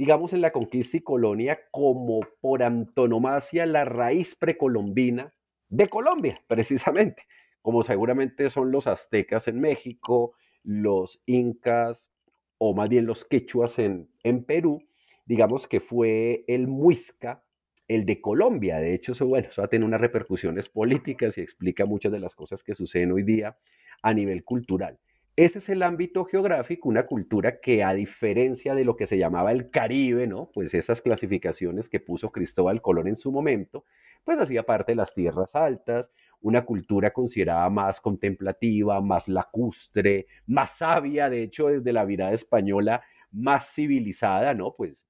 digamos, 0.00 0.32
en 0.32 0.40
la 0.40 0.50
conquista 0.50 0.96
y 0.96 1.00
colonia 1.00 1.60
como 1.70 2.20
por 2.40 2.62
antonomasia 2.62 3.66
la 3.66 3.84
raíz 3.84 4.34
precolombina 4.34 5.34
de 5.68 5.88
Colombia, 5.90 6.42
precisamente, 6.46 7.24
como 7.60 7.84
seguramente 7.84 8.48
son 8.48 8.72
los 8.72 8.86
aztecas 8.86 9.46
en 9.46 9.60
México, 9.60 10.32
los 10.62 11.22
incas 11.26 12.10
o 12.56 12.74
más 12.74 12.88
bien 12.88 13.04
los 13.04 13.26
quechuas 13.26 13.78
en, 13.78 14.08
en 14.22 14.42
Perú, 14.42 14.82
digamos 15.26 15.66
que 15.66 15.80
fue 15.80 16.46
el 16.48 16.66
muisca, 16.66 17.44
el 17.86 18.06
de 18.06 18.22
Colombia. 18.22 18.78
De 18.78 18.94
hecho, 18.94 19.12
eso, 19.12 19.26
bueno, 19.26 19.48
eso 19.50 19.60
va 19.60 19.66
a 19.66 19.68
tener 19.68 19.86
unas 19.86 20.00
repercusiones 20.00 20.70
políticas 20.70 21.36
y 21.36 21.42
explica 21.42 21.84
muchas 21.84 22.10
de 22.10 22.20
las 22.20 22.34
cosas 22.34 22.62
que 22.62 22.74
suceden 22.74 23.12
hoy 23.12 23.22
día 23.22 23.58
a 24.00 24.14
nivel 24.14 24.44
cultural. 24.44 24.98
Ese 25.40 25.58
es 25.58 25.70
el 25.70 25.82
ámbito 25.82 26.26
geográfico, 26.26 26.90
una 26.90 27.06
cultura 27.06 27.60
que 27.60 27.82
a 27.82 27.94
diferencia 27.94 28.74
de 28.74 28.84
lo 28.84 28.94
que 28.94 29.06
se 29.06 29.16
llamaba 29.16 29.52
el 29.52 29.70
Caribe, 29.70 30.26
¿no? 30.26 30.50
Pues 30.52 30.74
esas 30.74 31.00
clasificaciones 31.00 31.88
que 31.88 31.98
puso 31.98 32.30
Cristóbal 32.30 32.82
Colón 32.82 33.08
en 33.08 33.16
su 33.16 33.32
momento, 33.32 33.86
pues 34.22 34.38
hacía 34.38 34.64
parte 34.64 34.92
de 34.92 34.96
las 34.96 35.14
tierras 35.14 35.54
altas, 35.54 36.10
una 36.42 36.66
cultura 36.66 37.14
considerada 37.14 37.70
más 37.70 38.02
contemplativa, 38.02 39.00
más 39.00 39.28
lacustre, 39.28 40.26
más 40.46 40.76
sabia, 40.76 41.30
de 41.30 41.44
hecho 41.44 41.68
desde 41.68 41.94
la 41.94 42.04
virada 42.04 42.34
española, 42.34 43.02
más 43.30 43.72
civilizada, 43.74 44.52
¿no? 44.52 44.74
Pues 44.76 45.08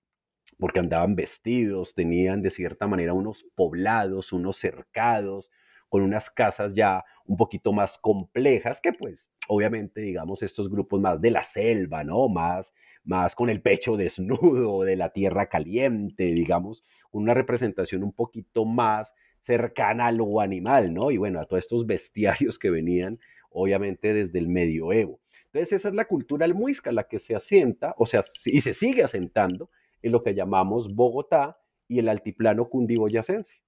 porque 0.61 0.79
andaban 0.79 1.17
vestidos, 1.17 1.93
tenían 1.97 2.41
de 2.41 2.51
cierta 2.51 2.87
manera 2.87 3.15
unos 3.15 3.45
poblados, 3.57 4.33
unos 4.33 4.59
cercados, 4.59 5.51
con 5.91 6.03
unas 6.03 6.31
casas 6.31 6.73
ya 6.73 7.05
un 7.27 7.37
poquito 7.37 7.73
más 7.73 7.99
complejas 7.99 8.81
que 8.81 8.95
pues 8.95 9.29
obviamente 9.49 10.01
digamos 10.01 10.43
estos 10.43 10.71
grupos 10.71 11.01
más 11.01 11.21
de 11.21 11.33
la 11.33 11.45
selva, 11.45 12.05
¿no? 12.05 12.29
Más, 12.29 12.73
más 13.05 13.35
con 13.35 13.51
el 13.51 13.61
pecho 13.61 13.97
desnudo, 13.99 14.85
de 14.85 14.97
la 14.97 15.11
tierra 15.11 15.49
caliente, 15.49 16.25
digamos, 16.33 16.85
una 17.11 17.35
representación 17.35 18.03
un 18.03 18.13
poquito 18.13 18.65
más 18.65 19.13
cercana 19.41 20.07
a 20.07 20.13
lo 20.13 20.41
animal, 20.41 20.95
¿no? 20.95 21.11
Y 21.11 21.19
bueno, 21.19 21.41
a 21.41 21.47
todos 21.47 21.65
estos 21.65 21.87
bestiarios 21.87 22.59
que 22.59 22.71
venían 22.71 23.19
obviamente 23.51 24.15
desde 24.15 24.39
el 24.39 24.49
medioevo. 24.49 25.21
Entonces 25.47 25.73
esa 25.73 25.89
es 25.89 25.95
la 25.95 26.05
cultura 26.05 26.45
almuisca, 26.45 26.93
la 26.93 27.09
que 27.09 27.19
se 27.19 27.35
asienta, 27.35 27.95
o 27.99 28.07
sea, 28.07 28.23
y 28.45 28.61
se 28.61 28.73
sigue 28.73 29.03
asentando 29.03 29.71
en 30.03 30.13
lo 30.13 30.23
que 30.23 30.35
llamamos 30.35 30.95
Bogotá 30.95 31.59
y 31.89 31.99
el 31.99 32.09
altiplano 32.09 32.69
cundiboyacense 32.69 33.61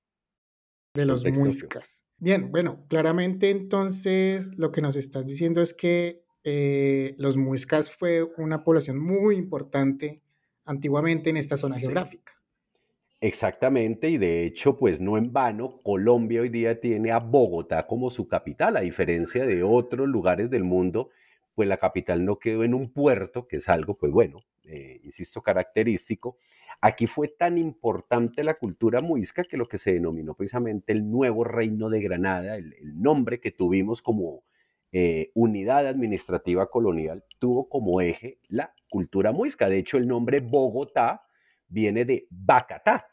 de 0.95 1.07
los 1.07 1.25
muiscas. 1.25 2.07
Bien, 2.23 2.52
bueno, 2.52 2.87
claramente 2.88 3.50
entonces 3.50 4.57
lo 4.57 4.71
que 4.71 4.81
nos 4.81 4.95
estás 4.95 5.26
diciendo 5.26 5.61
es 5.61 5.75
que 5.75 6.23
eh, 6.45 7.17
los 7.19 7.37
muiscas 7.37 7.91
fue 7.91 8.23
una 8.38 8.62
población 8.62 8.97
muy 8.97 9.35
importante 9.35 10.23
antiguamente 10.64 11.31
en 11.31 11.37
esta 11.37 11.57
zona 11.57 11.81
geográfica. 11.81 12.35
Exactamente, 13.21 14.09
y 14.09 14.19
de 14.19 14.45
hecho, 14.45 14.79
pues 14.79 15.00
no 15.00 15.17
en 15.17 15.33
vano, 15.33 15.81
Colombia 15.83 16.43
hoy 16.43 16.49
día 16.49 16.79
tiene 16.79 17.11
a 17.11 17.19
Bogotá 17.19 17.88
como 17.88 18.09
su 18.09 18.29
capital, 18.29 18.76
a 18.76 18.83
diferencia 18.83 19.45
de 19.45 19.64
otros 19.64 20.07
lugares 20.07 20.49
del 20.49 20.62
mundo, 20.62 21.11
pues 21.55 21.69
la 21.69 21.79
capital 21.79 22.25
no 22.25 22.39
quedó 22.39 22.65
en 22.65 22.75
un 22.75 22.93
puerto, 22.93 23.47
que 23.47 23.57
es 23.57 23.69
algo, 23.69 23.97
pues 23.97 24.13
bueno, 24.13 24.41
eh, 24.65 25.01
insisto, 25.03 25.43
característico, 25.43 26.37
Aquí 26.85 27.07
fue 27.07 27.29
tan 27.29 27.59
importante 27.59 28.43
la 28.43 28.55
cultura 28.55 29.01
muisca 29.01 29.45
que 29.45 29.57
lo 29.57 29.69
que 29.69 29.79
se 29.79 29.93
denominó 29.93 30.35
precisamente 30.35 30.93
el 30.93 31.09
nuevo 31.09 31.45
reino 31.45 31.89
de 31.89 32.03
Granada, 32.03 32.57
el, 32.57 32.75
nombre 33.01 33.39
que 33.39 33.53
tuvimos 33.53 34.03
como 34.03 34.43
eh, 34.91 35.31
unidad 35.35 35.87
administrativa 35.87 36.69
colonial, 36.69 37.25
tuvo 37.39 37.69
como 37.69 38.01
eje 38.01 38.41
la 38.49 38.75
cultura 38.91 39.31
muisca. 39.31 39.69
De 39.69 39.79
hecho, 39.79 39.97
el 39.97 40.09
nombre 40.09 40.41
Bogotá 40.41 41.23
viene 41.69 42.05
de 42.05 42.27
Bacatá. 42.31 43.07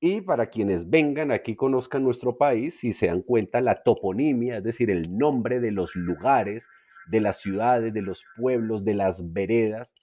Y 0.00 0.22
para 0.22 0.46
quienes 0.46 0.88
vengan 0.88 1.30
aquí, 1.30 1.54
conozcan 1.56 2.02
nuestro 2.02 2.38
país 2.38 2.82
y 2.84 2.94
se 2.94 3.08
dan 3.08 3.20
cuenta 3.20 3.60
la 3.60 3.82
toponimia, 3.82 4.56
es 4.56 4.64
decir, 4.64 4.90
el 4.90 5.18
nombre 5.18 5.60
de 5.60 5.72
los 5.72 5.94
lugares, 5.94 6.66
de 7.10 7.20
las 7.20 7.40
ciudades, 7.40 7.92
de 7.92 8.02
los 8.02 8.24
pueblos, 8.36 8.84
de 8.84 8.94
las 8.94 9.32
veredas, 9.32 9.94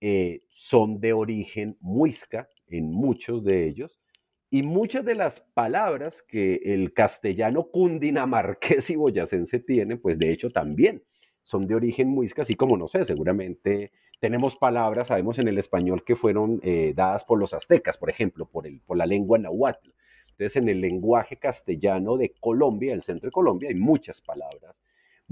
eh, 0.00 0.42
son 0.50 1.00
de 1.00 1.12
origen 1.12 1.76
muisca 1.80 2.48
en 2.66 2.90
muchos 2.92 3.44
de 3.44 3.66
ellos, 3.66 4.00
y 4.50 4.62
muchas 4.62 5.04
de 5.04 5.14
las 5.14 5.40
palabras 5.54 6.22
que 6.22 6.60
el 6.64 6.92
castellano 6.92 7.70
cundinamarqués 7.70 8.90
y 8.90 8.96
boyacense 8.96 9.60
tiene, 9.60 9.96
pues 9.96 10.18
de 10.18 10.30
hecho 10.30 10.50
también 10.50 11.00
son 11.42 11.66
de 11.66 11.74
origen 11.74 12.08
muisca, 12.08 12.42
así 12.42 12.54
como 12.54 12.76
no 12.76 12.86
sé, 12.86 13.04
seguramente 13.04 13.92
tenemos 14.20 14.56
palabras, 14.56 15.08
sabemos 15.08 15.38
en 15.38 15.48
el 15.48 15.58
español 15.58 16.04
que 16.04 16.16
fueron 16.16 16.60
eh, 16.62 16.92
dadas 16.94 17.24
por 17.24 17.38
los 17.38 17.54
aztecas, 17.54 17.96
por 17.96 18.10
ejemplo, 18.10 18.46
por, 18.46 18.66
el, 18.66 18.80
por 18.82 18.96
la 18.96 19.06
lengua 19.06 19.38
nahuatl. 19.38 19.90
Entonces, 20.28 20.56
en 20.56 20.68
el 20.68 20.80
lenguaje 20.80 21.38
castellano 21.38 22.16
de 22.16 22.32
Colombia, 22.38 22.94
el 22.94 23.02
centro 23.02 23.28
de 23.28 23.32
Colombia, 23.32 23.70
hay 23.70 23.74
muchas 23.74 24.20
palabras 24.20 24.80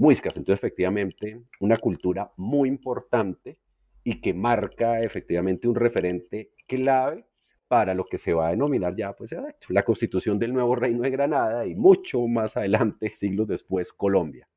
muiscas. 0.01 0.35
Entonces, 0.35 0.59
efectivamente, 0.59 1.39
una 1.59 1.77
cultura 1.77 2.31
muy 2.37 2.67
importante 2.67 3.59
y 4.03 4.19
que 4.19 4.33
marca 4.33 4.99
efectivamente 4.99 5.67
un 5.67 5.75
referente 5.75 6.53
clave 6.67 7.25
para 7.67 7.93
lo 7.93 8.05
que 8.05 8.17
se 8.17 8.33
va 8.33 8.47
a 8.47 8.51
denominar 8.51 8.95
ya, 8.97 9.13
pues, 9.13 9.33
la 9.69 9.85
constitución 9.85 10.39
del 10.39 10.53
nuevo 10.53 10.75
reino 10.75 11.03
de 11.03 11.11
Granada 11.11 11.65
y 11.67 11.75
mucho 11.75 12.27
más 12.27 12.57
adelante, 12.57 13.11
siglos 13.13 13.47
después, 13.47 13.93
Colombia. 13.93 14.49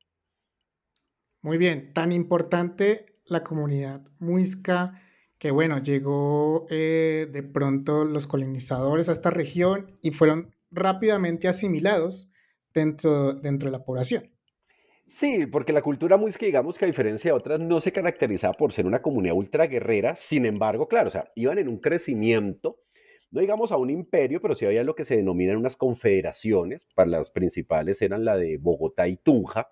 Muy 1.42 1.58
bien, 1.58 1.92
tan 1.92 2.10
importante 2.10 3.20
la 3.26 3.44
comunidad 3.44 4.02
muisca 4.18 5.00
que 5.38 5.50
bueno, 5.50 5.78
llegó 5.78 6.66
eh, 6.70 7.28
de 7.30 7.42
pronto 7.42 8.04
los 8.06 8.26
colonizadores 8.26 9.10
a 9.10 9.12
esta 9.12 9.28
región 9.28 9.98
y 10.00 10.12
fueron 10.12 10.54
rápidamente 10.70 11.48
asimilados 11.48 12.32
dentro, 12.72 13.34
dentro 13.34 13.70
de 13.70 13.76
la 13.76 13.84
población. 13.84 14.33
Sí, 15.06 15.46
porque 15.46 15.72
la 15.72 15.82
cultura 15.82 16.16
muisca, 16.16 16.46
digamos 16.46 16.78
que 16.78 16.86
a 16.86 16.88
diferencia 16.88 17.30
de 17.30 17.36
otras, 17.36 17.60
no 17.60 17.80
se 17.80 17.92
caracterizaba 17.92 18.54
por 18.54 18.72
ser 18.72 18.86
una 18.86 19.02
comunidad 19.02 19.34
ultra 19.36 19.66
guerrera, 19.66 20.16
sin 20.16 20.46
embargo, 20.46 20.88
claro, 20.88 21.08
o 21.08 21.10
sea, 21.10 21.30
iban 21.34 21.58
en 21.58 21.68
un 21.68 21.78
crecimiento, 21.78 22.80
no 23.30 23.40
digamos 23.40 23.70
a 23.70 23.76
un 23.76 23.90
imperio, 23.90 24.40
pero 24.40 24.54
sí 24.54 24.64
había 24.64 24.82
lo 24.82 24.94
que 24.94 25.04
se 25.04 25.16
denominan 25.16 25.56
unas 25.58 25.76
confederaciones, 25.76 26.88
para 26.94 27.10
las 27.10 27.30
principales 27.30 28.00
eran 28.00 28.24
la 28.24 28.36
de 28.36 28.56
Bogotá 28.56 29.06
y 29.06 29.16
Tunja, 29.18 29.68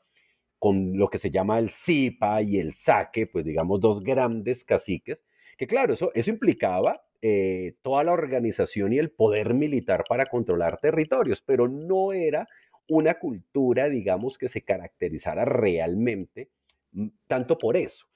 con 0.59 0.99
lo 0.99 1.09
que 1.09 1.19
se 1.19 1.31
llama 1.31 1.59
el 1.59 1.71
Zipa 1.71 2.43
y 2.43 2.59
el 2.59 2.75
Saque, 2.75 3.27
pues 3.27 3.45
digamos 3.45 3.81
dos 3.81 4.03
grandes 4.03 4.65
caciques, 4.65 5.25
que 5.57 5.67
claro, 5.67 5.95
eso, 5.95 6.13
eso 6.15 6.31
implicaba 6.31 7.03
eh, 7.23 7.77
toda 7.83 8.05
la 8.05 8.13
organización 8.13 8.93
y 8.93 8.99
el 8.99 9.11
poder 9.11 9.55
militar 9.55 10.05
para 10.09 10.27
controlar 10.27 10.79
territorios, 10.79 11.43
pero 11.43 11.69
no 11.69 12.13
era 12.13 12.49
una 12.89 13.19
cultura, 13.19 13.89
digamos, 13.89 14.39
que 14.39 14.49
se 14.49 14.63
caracterizara 14.63 15.45
realmente 15.45 16.51
mm, 16.93 17.09
tanto 17.27 17.59
por 17.59 17.77
eso. 17.77 18.07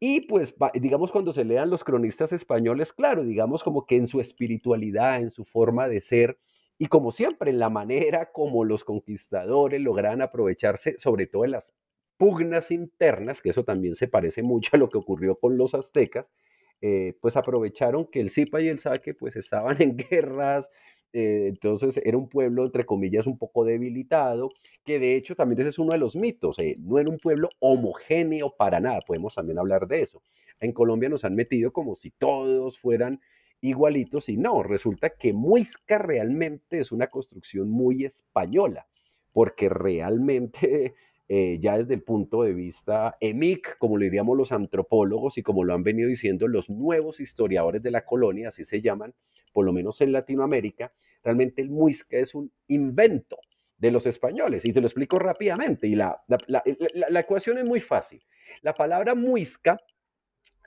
Y 0.00 0.22
pues, 0.22 0.54
digamos, 0.74 1.12
cuando 1.12 1.32
se 1.32 1.44
lean 1.44 1.70
los 1.70 1.84
cronistas 1.84 2.32
españoles, 2.32 2.92
claro, 2.92 3.22
digamos 3.22 3.62
como 3.62 3.86
que 3.86 3.96
en 3.96 4.08
su 4.08 4.20
espiritualidad, 4.20 5.20
en 5.20 5.30
su 5.30 5.44
forma 5.44 5.88
de 5.88 6.00
ser, 6.00 6.38
y 6.76 6.86
como 6.86 7.12
siempre, 7.12 7.50
en 7.50 7.60
la 7.60 7.70
manera 7.70 8.32
como 8.32 8.64
los 8.64 8.82
conquistadores 8.82 9.80
logran 9.80 10.20
aprovecharse, 10.20 10.98
sobre 10.98 11.28
todo 11.28 11.44
en 11.44 11.52
las 11.52 11.72
pugnas 12.16 12.72
internas, 12.72 13.40
que 13.40 13.50
eso 13.50 13.64
también 13.64 13.94
se 13.94 14.08
parece 14.08 14.42
mucho 14.42 14.70
a 14.74 14.78
lo 14.78 14.88
que 14.88 14.98
ocurrió 14.98 15.38
con 15.38 15.56
los 15.56 15.74
aztecas, 15.74 16.32
eh, 16.80 17.16
pues 17.20 17.36
aprovecharon 17.36 18.06
que 18.06 18.20
el 18.20 18.30
Zipa 18.30 18.60
y 18.60 18.66
el 18.66 18.80
Saque 18.80 19.14
pues 19.14 19.36
estaban 19.36 19.76
en 19.82 19.96
guerras, 19.96 20.70
eh, 21.12 21.46
entonces 21.48 22.00
era 22.04 22.16
un 22.16 22.28
pueblo, 22.28 22.64
entre 22.64 22.86
comillas, 22.86 23.26
un 23.26 23.38
poco 23.38 23.64
debilitado, 23.64 24.50
que 24.84 24.98
de 24.98 25.16
hecho 25.16 25.36
también 25.36 25.60
ese 25.60 25.70
es 25.70 25.78
uno 25.78 25.92
de 25.92 25.98
los 25.98 26.16
mitos, 26.16 26.58
eh, 26.58 26.76
no 26.78 26.98
era 26.98 27.10
un 27.10 27.18
pueblo 27.18 27.50
homogéneo 27.60 28.54
para 28.56 28.80
nada, 28.80 29.00
podemos 29.06 29.34
también 29.34 29.58
hablar 29.58 29.86
de 29.86 30.02
eso. 30.02 30.22
En 30.60 30.72
Colombia 30.72 31.08
nos 31.08 31.24
han 31.24 31.34
metido 31.34 31.72
como 31.72 31.96
si 31.96 32.10
todos 32.10 32.78
fueran 32.78 33.20
igualitos 33.60 34.28
y 34.28 34.36
no, 34.36 34.62
resulta 34.62 35.10
que 35.10 35.32
Muisca 35.32 35.98
realmente 35.98 36.78
es 36.80 36.92
una 36.92 37.08
construcción 37.08 37.70
muy 37.70 38.04
española, 38.04 38.86
porque 39.32 39.68
realmente 39.68 40.94
eh, 41.28 41.58
ya 41.60 41.78
desde 41.78 41.94
el 41.94 42.02
punto 42.02 42.42
de 42.42 42.52
vista 42.52 43.16
EMIC, 43.20 43.78
como 43.78 43.96
le 43.96 44.06
diríamos 44.06 44.36
los 44.36 44.52
antropólogos 44.52 45.38
y 45.38 45.42
como 45.42 45.64
lo 45.64 45.74
han 45.74 45.82
venido 45.82 46.08
diciendo 46.08 46.48
los 46.48 46.68
nuevos 46.68 47.20
historiadores 47.20 47.82
de 47.82 47.90
la 47.90 48.04
colonia, 48.04 48.48
así 48.48 48.64
se 48.64 48.82
llaman, 48.82 49.14
por 49.52 49.64
lo 49.64 49.72
menos 49.72 50.00
en 50.00 50.12
Latinoamérica, 50.12 50.92
realmente 51.22 51.62
el 51.62 51.70
muisca 51.70 52.18
es 52.18 52.34
un 52.34 52.52
invento 52.68 53.38
de 53.78 53.90
los 53.90 54.06
españoles. 54.06 54.64
Y 54.64 54.72
te 54.72 54.80
lo 54.80 54.86
explico 54.86 55.18
rápidamente. 55.18 55.88
Y 55.88 55.96
la, 55.96 56.22
la, 56.46 57.20
ecuación 57.20 57.58
es 57.58 57.64
muy 57.64 57.80
fácil. 57.80 58.22
La 58.62 58.74
palabra 58.74 59.14
muisca 59.14 59.80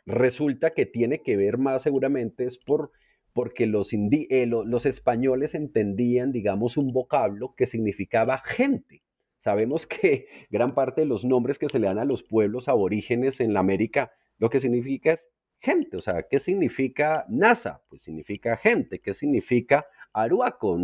resulta 0.05 0.71
que 0.71 0.85
tiene 0.85 1.21
que 1.21 1.37
ver 1.37 1.57
más 1.57 1.83
seguramente 1.83 2.45
es 2.45 2.57
por 2.57 2.91
porque 3.31 3.67
los, 3.67 3.91
eh, 3.91 4.45
los 4.47 4.85
españoles 4.85 5.55
entendían, 5.55 6.31
digamos, 6.31 6.77
un 6.77 6.93
vocablo 6.93 7.53
que 7.55 7.67
significaba 7.67 8.37
gente. 8.37 9.03
Sabemos 9.45 9.85
que 9.85 10.27
gran 10.49 10.73
parte 10.73 11.01
de 11.01 11.07
los 11.07 11.23
nombres 11.23 11.59
que 11.59 11.69
se 11.69 11.77
le 11.77 11.85
dan 11.85 11.99
a 11.99 12.03
los 12.03 12.23
pueblos 12.23 12.67
aborígenes 12.67 13.39
en 13.39 13.53
la 13.53 13.59
América, 13.59 14.11
lo 14.39 14.49
que 14.49 14.59
significa 14.59 15.11
es 15.11 15.29
gente. 15.59 15.97
O 15.97 16.01
sea, 16.01 16.23
¿qué 16.23 16.39
significa 16.39 17.27
NASA? 17.29 17.83
Pues 17.87 18.01
significa 18.01 18.57
gente. 18.57 19.01
¿Qué 19.01 19.13
significa 19.13 19.85
Aruaco? 20.13 20.79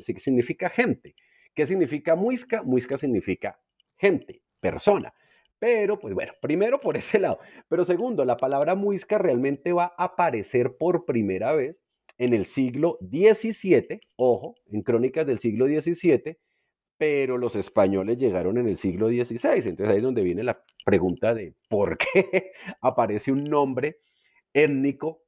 Significa 0.00 0.68
gente. 0.70 1.14
¿Qué 1.54 1.66
significa 1.66 2.16
Muisca? 2.16 2.64
Muisca 2.64 2.98
significa 2.98 3.60
gente, 3.96 4.42
persona. 4.58 5.14
Pero, 5.60 6.00
pues 6.00 6.14
bueno, 6.14 6.32
primero 6.42 6.80
por 6.80 6.96
ese 6.96 7.20
lado. 7.20 7.38
Pero 7.68 7.84
segundo, 7.84 8.24
la 8.24 8.36
palabra 8.36 8.74
muisca 8.74 9.18
realmente 9.18 9.72
va 9.72 9.94
a 9.96 10.06
aparecer 10.06 10.76
por 10.76 11.04
primera 11.04 11.52
vez 11.52 11.84
en 12.18 12.34
el 12.34 12.44
siglo 12.44 12.98
XVII, 13.02 14.00
ojo, 14.16 14.56
en 14.66 14.82
crónicas 14.82 15.28
del 15.28 15.38
siglo 15.38 15.68
XVII, 15.68 16.38
pero 16.96 17.38
los 17.38 17.56
españoles 17.56 18.18
llegaron 18.18 18.58
en 18.58 18.68
el 18.68 18.76
siglo 18.76 19.08
XVI. 19.08 19.68
Entonces 19.68 19.88
ahí 19.88 19.96
es 19.96 20.02
donde 20.02 20.22
viene 20.22 20.44
la 20.44 20.62
pregunta 20.84 21.34
de 21.34 21.54
por 21.68 21.98
qué 21.98 22.52
aparece 22.80 23.32
un 23.32 23.44
nombre 23.44 23.98
étnico 24.52 25.22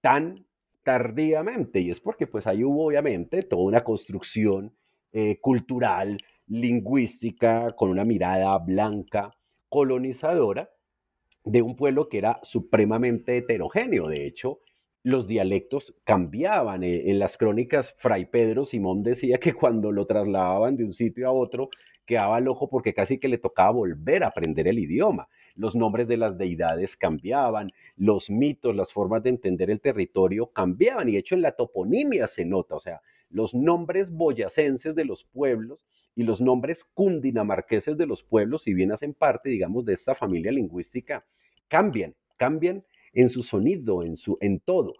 tan 0.00 0.46
tardíamente. 0.82 1.80
Y 1.80 1.90
es 1.90 2.00
porque 2.00 2.26
pues 2.26 2.46
ahí 2.46 2.64
hubo 2.64 2.86
obviamente 2.86 3.42
toda 3.42 3.62
una 3.62 3.84
construcción 3.84 4.74
eh, 5.12 5.38
cultural, 5.40 6.18
lingüística, 6.46 7.72
con 7.72 7.90
una 7.90 8.04
mirada 8.04 8.58
blanca, 8.58 9.30
colonizadora, 9.68 10.70
de 11.44 11.60
un 11.60 11.76
pueblo 11.76 12.08
que 12.08 12.18
era 12.18 12.40
supremamente 12.42 13.36
heterogéneo. 13.36 14.08
De 14.08 14.26
hecho, 14.26 14.60
los 15.02 15.26
dialectos 15.26 15.94
cambiaban. 16.04 16.82
Eh, 16.84 17.10
en 17.10 17.18
las 17.18 17.36
crónicas, 17.36 17.94
Fray 17.98 18.26
Pedro 18.26 18.64
Simón 18.64 19.02
decía 19.02 19.38
que 19.38 19.52
cuando 19.52 19.92
lo 19.92 20.06
trasladaban 20.06 20.76
de 20.76 20.84
un 20.84 20.92
sitio 20.92 21.28
a 21.28 21.32
otro, 21.32 21.70
quedaba 22.06 22.40
loco 22.40 22.68
porque 22.68 22.94
casi 22.94 23.18
que 23.18 23.28
le 23.28 23.38
tocaba 23.38 23.70
volver 23.70 24.24
a 24.24 24.28
aprender 24.28 24.68
el 24.68 24.78
idioma. 24.78 25.28
Los 25.54 25.74
nombres 25.74 26.08
de 26.08 26.16
las 26.16 26.38
deidades 26.38 26.96
cambiaban, 26.96 27.70
los 27.96 28.30
mitos, 28.30 28.74
las 28.74 28.92
formas 28.92 29.22
de 29.22 29.30
entender 29.30 29.70
el 29.70 29.80
territorio 29.80 30.46
cambiaban. 30.46 31.08
Y 31.08 31.12
de 31.12 31.18
hecho 31.18 31.34
en 31.34 31.42
la 31.42 31.52
toponimia 31.52 32.26
se 32.26 32.44
nota, 32.44 32.74
o 32.74 32.80
sea, 32.80 33.00
los 33.30 33.54
nombres 33.54 34.10
boyacenses 34.10 34.94
de 34.94 35.04
los 35.04 35.24
pueblos 35.24 35.86
y 36.14 36.24
los 36.24 36.40
nombres 36.40 36.84
cundinamarqueses 36.84 37.96
de 37.96 38.06
los 38.06 38.22
pueblos, 38.22 38.64
si 38.64 38.74
bien 38.74 38.92
hacen 38.92 39.14
parte, 39.14 39.48
digamos, 39.48 39.84
de 39.84 39.94
esta 39.94 40.14
familia 40.14 40.52
lingüística, 40.52 41.24
cambian, 41.68 42.14
cambian 42.36 42.84
en 43.12 43.28
su 43.28 43.42
sonido, 43.42 44.02
en, 44.02 44.16
su, 44.16 44.38
en 44.40 44.60
todo. 44.60 44.94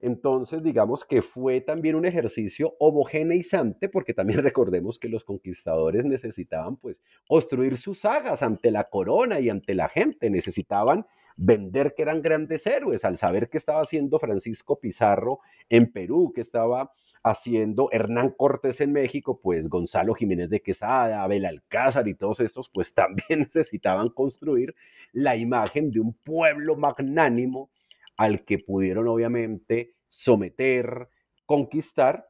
Entonces, 0.00 0.62
digamos 0.62 1.04
que 1.04 1.22
fue 1.22 1.60
también 1.60 1.94
un 1.94 2.04
ejercicio 2.04 2.74
homogeneizante, 2.78 3.88
porque 3.88 4.14
también 4.14 4.42
recordemos 4.42 4.98
que 4.98 5.08
los 5.08 5.24
conquistadores 5.24 6.04
necesitaban, 6.04 6.76
pues, 6.76 7.00
construir 7.26 7.76
sus 7.76 8.00
sagas 8.00 8.42
ante 8.42 8.70
la 8.70 8.84
corona 8.84 9.40
y 9.40 9.48
ante 9.48 9.74
la 9.74 9.88
gente, 9.88 10.30
necesitaban 10.30 11.06
vender 11.36 11.94
que 11.94 12.02
eran 12.02 12.22
grandes 12.22 12.66
héroes, 12.66 13.04
al 13.04 13.18
saber 13.18 13.48
que 13.48 13.58
estaba 13.58 13.82
haciendo 13.82 14.18
Francisco 14.18 14.78
Pizarro 14.78 15.40
en 15.68 15.92
Perú, 15.92 16.32
que 16.34 16.40
estaba 16.40 16.92
haciendo 17.26 17.88
Hernán 17.90 18.30
Cortés 18.30 18.80
en 18.80 18.92
México, 18.92 19.40
pues 19.42 19.68
Gonzalo 19.68 20.14
Jiménez 20.14 20.48
de 20.48 20.62
Quesada, 20.62 21.24
Abel 21.24 21.44
Alcázar 21.44 22.06
y 22.06 22.14
todos 22.14 22.38
estos, 22.38 22.68
pues 22.68 22.94
también 22.94 23.40
necesitaban 23.40 24.10
construir 24.10 24.76
la 25.12 25.34
imagen 25.36 25.90
de 25.90 25.98
un 25.98 26.14
pueblo 26.14 26.76
magnánimo 26.76 27.70
al 28.16 28.42
que 28.42 28.60
pudieron 28.60 29.08
obviamente 29.08 29.94
someter, 30.08 31.08
conquistar. 31.46 32.28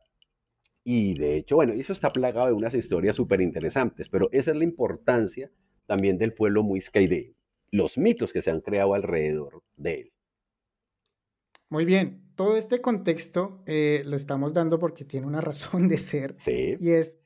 Y 0.82 1.12
de 1.12 1.36
hecho, 1.36 1.56
bueno, 1.56 1.74
eso 1.74 1.92
está 1.92 2.10
plagado 2.10 2.46
de 2.46 2.54
unas 2.54 2.72
historias 2.72 3.16
súper 3.16 3.42
interesantes, 3.42 4.08
pero 4.08 4.30
esa 4.32 4.52
es 4.52 4.56
la 4.56 4.64
importancia 4.64 5.50
también 5.84 6.16
del 6.16 6.32
pueblo 6.32 6.62
muisca 6.62 7.00
y 7.02 7.06
de 7.06 7.34
los 7.70 7.98
mitos 7.98 8.32
que 8.32 8.40
se 8.40 8.50
han 8.50 8.62
creado 8.62 8.94
alrededor 8.94 9.62
de 9.76 9.94
él. 10.00 10.12
Muy 11.68 11.84
bien, 11.84 12.25
todo 12.36 12.56
este 12.56 12.80
contexto 12.80 13.62
eh, 13.66 14.02
lo 14.04 14.14
estamos 14.14 14.52
dando 14.52 14.78
porque 14.78 15.04
tiene 15.04 15.26
una 15.26 15.40
razón 15.50 15.88
de 15.88 15.98
ser. 15.98 16.36
Sí. 16.38 16.76
Y 16.78 16.90
es, 16.90 17.18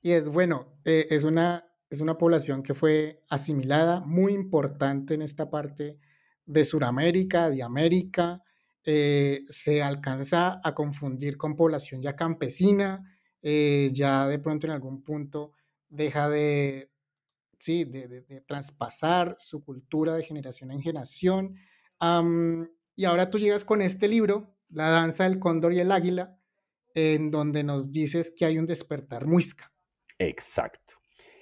y 0.00 0.12
es 0.12 0.28
bueno, 0.28 0.72
eh, 0.84 1.06
es, 1.10 1.24
una, 1.24 1.66
es 1.90 2.00
una 2.00 2.16
población 2.16 2.62
que 2.62 2.74
fue 2.74 3.22
asimilada, 3.28 4.00
muy 4.00 4.32
importante 4.32 5.14
en 5.14 5.22
esta 5.22 5.50
parte 5.50 5.98
de 6.46 6.64
Sudamérica, 6.64 7.50
de 7.50 7.62
América. 7.62 8.42
Eh, 8.84 9.44
se 9.48 9.82
alcanza 9.82 10.60
a 10.64 10.74
confundir 10.74 11.36
con 11.36 11.54
población 11.54 12.00
ya 12.00 12.16
campesina, 12.16 13.04
ya 13.42 14.28
de 14.28 14.38
pronto 14.38 14.68
en 14.68 14.72
algún 14.72 15.02
punto 15.02 15.52
deja 15.88 16.28
de, 16.28 16.92
sí, 17.58 17.84
de, 17.84 18.06
de, 18.06 18.40
traspasar 18.42 19.34
su 19.38 19.64
cultura 19.64 20.14
de 20.14 20.22
generación 20.22 20.70
en 20.70 20.80
generación. 20.80 21.56
Y 22.94 23.04
ahora 23.06 23.30
tú 23.30 23.38
llegas 23.38 23.64
con 23.64 23.82
este 23.82 24.08
libro, 24.08 24.54
La 24.68 24.88
danza 24.88 25.24
del 25.24 25.38
cóndor 25.38 25.72
y 25.72 25.80
el 25.80 25.92
águila, 25.92 26.38
en 26.94 27.30
donde 27.30 27.64
nos 27.64 27.90
dices 27.90 28.34
que 28.36 28.44
hay 28.44 28.58
un 28.58 28.66
despertar 28.66 29.26
muisca. 29.26 29.72
Exacto. 30.18 30.94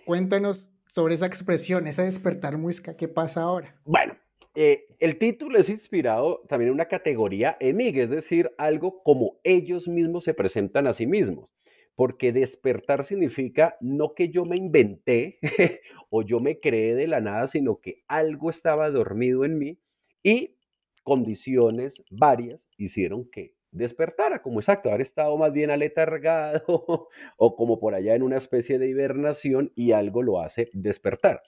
Cuéntanos 0.07 0.73
sobre 0.87 1.15
esa 1.15 1.27
expresión, 1.27 1.87
ese 1.87 2.05
despertar 2.05 2.57
muisca, 2.59 2.97
¿qué 2.97 3.09
pasa 3.09 3.43
ahora? 3.43 3.81
Bueno, 3.85 4.17
Eh, 4.57 4.87
el 4.99 5.17
título 5.17 5.59
es 5.61 5.69
inspirado 5.69 6.43
también 6.49 6.71
en 6.71 6.75
una 6.75 6.89
categoría 6.89 7.57
EMIG, 7.61 7.99
es 7.99 8.11
decir, 8.11 8.51
algo 8.59 9.01
como 9.05 9.39
ellos 9.45 9.87
mismos 9.87 10.25
se 10.25 10.35
presentan 10.35 10.89
a 10.89 10.93
sí 10.93 11.07
mismos. 11.07 11.49
Porque 11.95 12.33
despertar 12.33 13.05
significa 13.05 13.77
no 13.81 14.13
que 14.15 14.29
yo 14.29 14.45
me 14.45 14.57
inventé 14.57 15.39
o 16.11 16.23
yo 16.23 16.41
me 16.41 16.59
creé 16.59 16.97
de 16.97 17.07
la 17.07 17.21
nada, 17.21 17.47
sino 17.47 17.81
que 17.81 18.03
algo 18.09 18.51
estaba 18.51 18.91
dormido 18.91 19.45
en 19.45 19.57
mí 19.57 19.79
y 20.25 20.57
condiciones 21.03 22.03
varias 22.11 22.69
hicieron 22.77 23.29
que 23.31 23.55
despertara, 23.73 24.43
como 24.43 24.61
exacto, 24.61 24.89
haber 24.89 25.03
estado 25.03 25.37
más 25.37 25.53
bien 25.53 25.71
aletargado 25.71 27.09
o 27.37 27.57
como 27.57 27.79
por 27.79 27.95
allá 27.95 28.15
en 28.15 28.23
una 28.23 28.39
especie 28.39 28.79
de 28.79 28.89
hibernación 28.89 29.73
y 29.75 29.93
algo 29.93 30.23
lo 30.23 30.41
hace 30.41 30.69
despertar. 30.73 31.43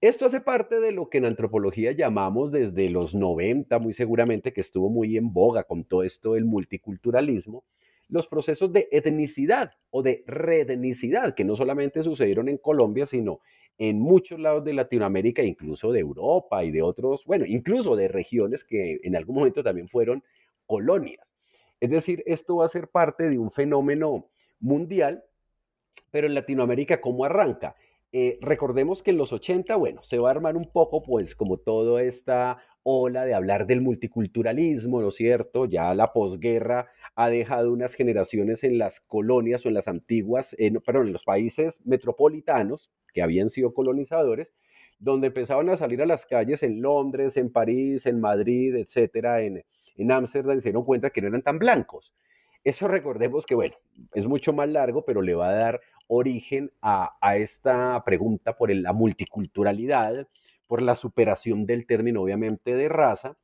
Esto 0.00 0.26
hace 0.26 0.40
parte 0.40 0.80
de 0.80 0.90
lo 0.90 1.08
que 1.08 1.18
en 1.18 1.26
antropología 1.26 1.92
llamamos 1.92 2.50
desde 2.50 2.90
los 2.90 3.14
90, 3.14 3.78
muy 3.78 3.92
seguramente, 3.92 4.52
que 4.52 4.60
estuvo 4.60 4.90
muy 4.90 5.16
en 5.16 5.32
boga 5.32 5.62
con 5.62 5.84
todo 5.84 6.02
esto 6.02 6.32
del 6.34 6.44
multiculturalismo, 6.44 7.64
los 8.12 8.28
procesos 8.28 8.70
de 8.74 8.88
etnicidad 8.92 9.72
o 9.88 10.02
de 10.02 10.22
redenicidad, 10.26 11.34
que 11.34 11.46
no 11.46 11.56
solamente 11.56 12.02
sucedieron 12.02 12.50
en 12.50 12.58
Colombia, 12.58 13.06
sino 13.06 13.40
en 13.78 14.00
muchos 14.00 14.38
lados 14.38 14.62
de 14.64 14.74
Latinoamérica, 14.74 15.42
incluso 15.42 15.90
de 15.92 16.00
Europa 16.00 16.62
y 16.62 16.70
de 16.70 16.82
otros, 16.82 17.24
bueno, 17.24 17.46
incluso 17.46 17.96
de 17.96 18.08
regiones 18.08 18.64
que 18.64 19.00
en 19.02 19.16
algún 19.16 19.36
momento 19.36 19.62
también 19.62 19.88
fueron 19.88 20.22
colonias. 20.66 21.26
Es 21.80 21.88
decir, 21.88 22.22
esto 22.26 22.56
va 22.56 22.66
a 22.66 22.68
ser 22.68 22.88
parte 22.88 23.30
de 23.30 23.38
un 23.38 23.50
fenómeno 23.50 24.28
mundial, 24.60 25.24
pero 26.10 26.26
en 26.26 26.34
Latinoamérica, 26.34 27.00
¿cómo 27.00 27.24
arranca? 27.24 27.76
Eh, 28.12 28.38
recordemos 28.42 29.02
que 29.02 29.12
en 29.12 29.16
los 29.16 29.32
80, 29.32 29.74
bueno, 29.76 30.02
se 30.02 30.18
va 30.18 30.28
a 30.28 30.32
armar 30.32 30.58
un 30.58 30.70
poco, 30.70 31.02
pues, 31.02 31.34
como 31.34 31.56
toda 31.56 32.02
esta 32.02 32.58
ola 32.84 33.24
de 33.24 33.34
hablar 33.34 33.66
del 33.66 33.80
multiculturalismo, 33.80 35.00
¿no 35.00 35.08
es 35.08 35.14
cierto? 35.14 35.66
Ya 35.66 35.94
la 35.94 36.12
posguerra 36.12 36.88
ha 37.14 37.28
dejado 37.30 37.72
unas 37.72 37.94
generaciones 37.94 38.64
en 38.64 38.78
las 38.78 39.00
colonias 39.00 39.64
o 39.64 39.68
en 39.68 39.74
las 39.74 39.88
antiguas, 39.88 40.56
perdón, 40.84 41.08
en 41.08 41.12
los 41.12 41.24
países 41.24 41.80
metropolitanos 41.84 42.90
que 43.12 43.22
habían 43.22 43.50
sido 43.50 43.74
colonizadores, 43.74 44.52
donde 44.98 45.28
empezaban 45.28 45.68
a 45.68 45.76
salir 45.76 46.00
a 46.02 46.06
las 46.06 46.26
calles 46.26 46.62
en 46.62 46.80
Londres, 46.80 47.36
en 47.36 47.50
París, 47.50 48.06
en 48.06 48.20
Madrid, 48.20 48.74
etcétera, 48.76 49.42
en, 49.42 49.64
en 49.96 50.12
Ámsterdam, 50.12 50.60
se 50.60 50.68
dieron 50.68 50.84
cuenta 50.84 51.10
que 51.10 51.20
no 51.20 51.28
eran 51.28 51.42
tan 51.42 51.58
blancos. 51.58 52.14
Eso 52.64 52.86
recordemos 52.88 53.44
que, 53.44 53.54
bueno, 53.56 53.74
es 54.14 54.26
mucho 54.26 54.52
más 54.52 54.68
largo, 54.68 55.04
pero 55.04 55.20
le 55.20 55.34
va 55.34 55.48
a 55.48 55.54
dar 55.54 55.80
origen 56.06 56.70
a 56.80 57.36
esta 57.36 58.02
pregunta 58.04 58.56
por 58.56 58.72
la 58.74 58.92
multiculturalidad, 58.92 60.28
por 60.72 60.80
la 60.80 60.94
superación 60.94 61.66
del 61.66 61.84
término, 61.84 62.22
obviamente, 62.22 62.74
de 62.74 62.88
raza, 62.88 63.36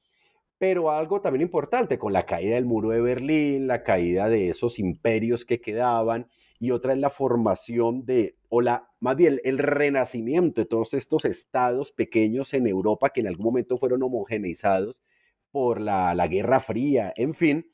pero 0.57 0.91
algo 0.91 1.21
también 1.21 1.43
importante, 1.43 1.99
con 1.99 2.14
la 2.14 2.25
caída 2.25 2.55
del 2.55 2.64
muro 2.64 2.88
de 2.88 3.03
Berlín, 3.03 3.67
la 3.67 3.83
caída 3.83 4.31
de 4.31 4.49
esos 4.49 4.79
imperios 4.79 5.45
que 5.45 5.61
quedaban, 5.61 6.31
y 6.59 6.71
otra 6.71 6.95
es 6.95 6.99
la 6.99 7.11
formación 7.11 8.07
de, 8.07 8.38
o 8.49 8.62
la, 8.62 8.88
más 8.99 9.14
bien 9.17 9.43
el 9.45 9.59
renacimiento 9.59 10.62
de 10.62 10.64
todos 10.64 10.95
estos 10.95 11.27
estados 11.27 11.93
pequeños 11.93 12.55
en 12.55 12.67
Europa 12.67 13.11
que 13.11 13.21
en 13.21 13.27
algún 13.27 13.45
momento 13.45 13.77
fueron 13.77 14.03
homogeneizados 14.03 15.03
por 15.51 15.83
la, 15.83 16.14
la 16.14 16.29
Guerra 16.29 16.61
Fría, 16.61 17.12
en 17.14 17.35
fin, 17.35 17.71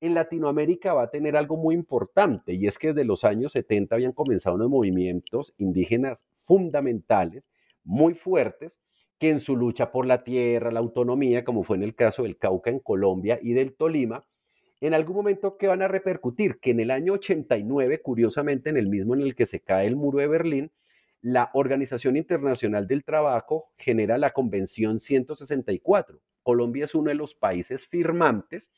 en 0.00 0.14
Latinoamérica 0.14 0.94
va 0.94 1.02
a 1.02 1.10
tener 1.10 1.36
algo 1.36 1.58
muy 1.58 1.74
importante 1.74 2.54
y 2.54 2.66
es 2.66 2.78
que 2.78 2.94
desde 2.94 3.04
los 3.04 3.24
años 3.24 3.52
70 3.52 3.94
habían 3.94 4.12
comenzado 4.12 4.56
unos 4.56 4.70
movimientos 4.70 5.52
indígenas 5.58 6.24
fundamentales, 6.36 7.50
muy 7.88 8.14
fuertes, 8.14 8.78
que 9.18 9.30
en 9.30 9.40
su 9.40 9.56
lucha 9.56 9.90
por 9.90 10.06
la 10.06 10.22
tierra, 10.22 10.70
la 10.70 10.78
autonomía, 10.78 11.42
como 11.42 11.64
fue 11.64 11.78
en 11.78 11.82
el 11.82 11.94
caso 11.94 12.22
del 12.22 12.36
Cauca 12.36 12.70
en 12.70 12.80
Colombia 12.80 13.38
y 13.42 13.54
del 13.54 13.74
Tolima, 13.74 14.26
en 14.80 14.94
algún 14.94 15.16
momento 15.16 15.56
que 15.56 15.66
van 15.66 15.82
a 15.82 15.88
repercutir, 15.88 16.60
que 16.60 16.70
en 16.70 16.80
el 16.80 16.90
año 16.90 17.14
89, 17.14 18.02
curiosamente 18.02 18.70
en 18.70 18.76
el 18.76 18.88
mismo 18.88 19.14
en 19.14 19.22
el 19.22 19.34
que 19.34 19.46
se 19.46 19.60
cae 19.60 19.86
el 19.86 19.96
muro 19.96 20.18
de 20.18 20.28
Berlín, 20.28 20.70
la 21.20 21.50
Organización 21.54 22.16
Internacional 22.16 22.86
del 22.86 23.04
Trabajo 23.04 23.72
genera 23.76 24.18
la 24.18 24.30
Convención 24.30 25.00
164. 25.00 26.20
Colombia 26.42 26.84
es 26.84 26.94
uno 26.94 27.08
de 27.08 27.16
los 27.16 27.34
países 27.34 27.88
firmantes 27.88 28.70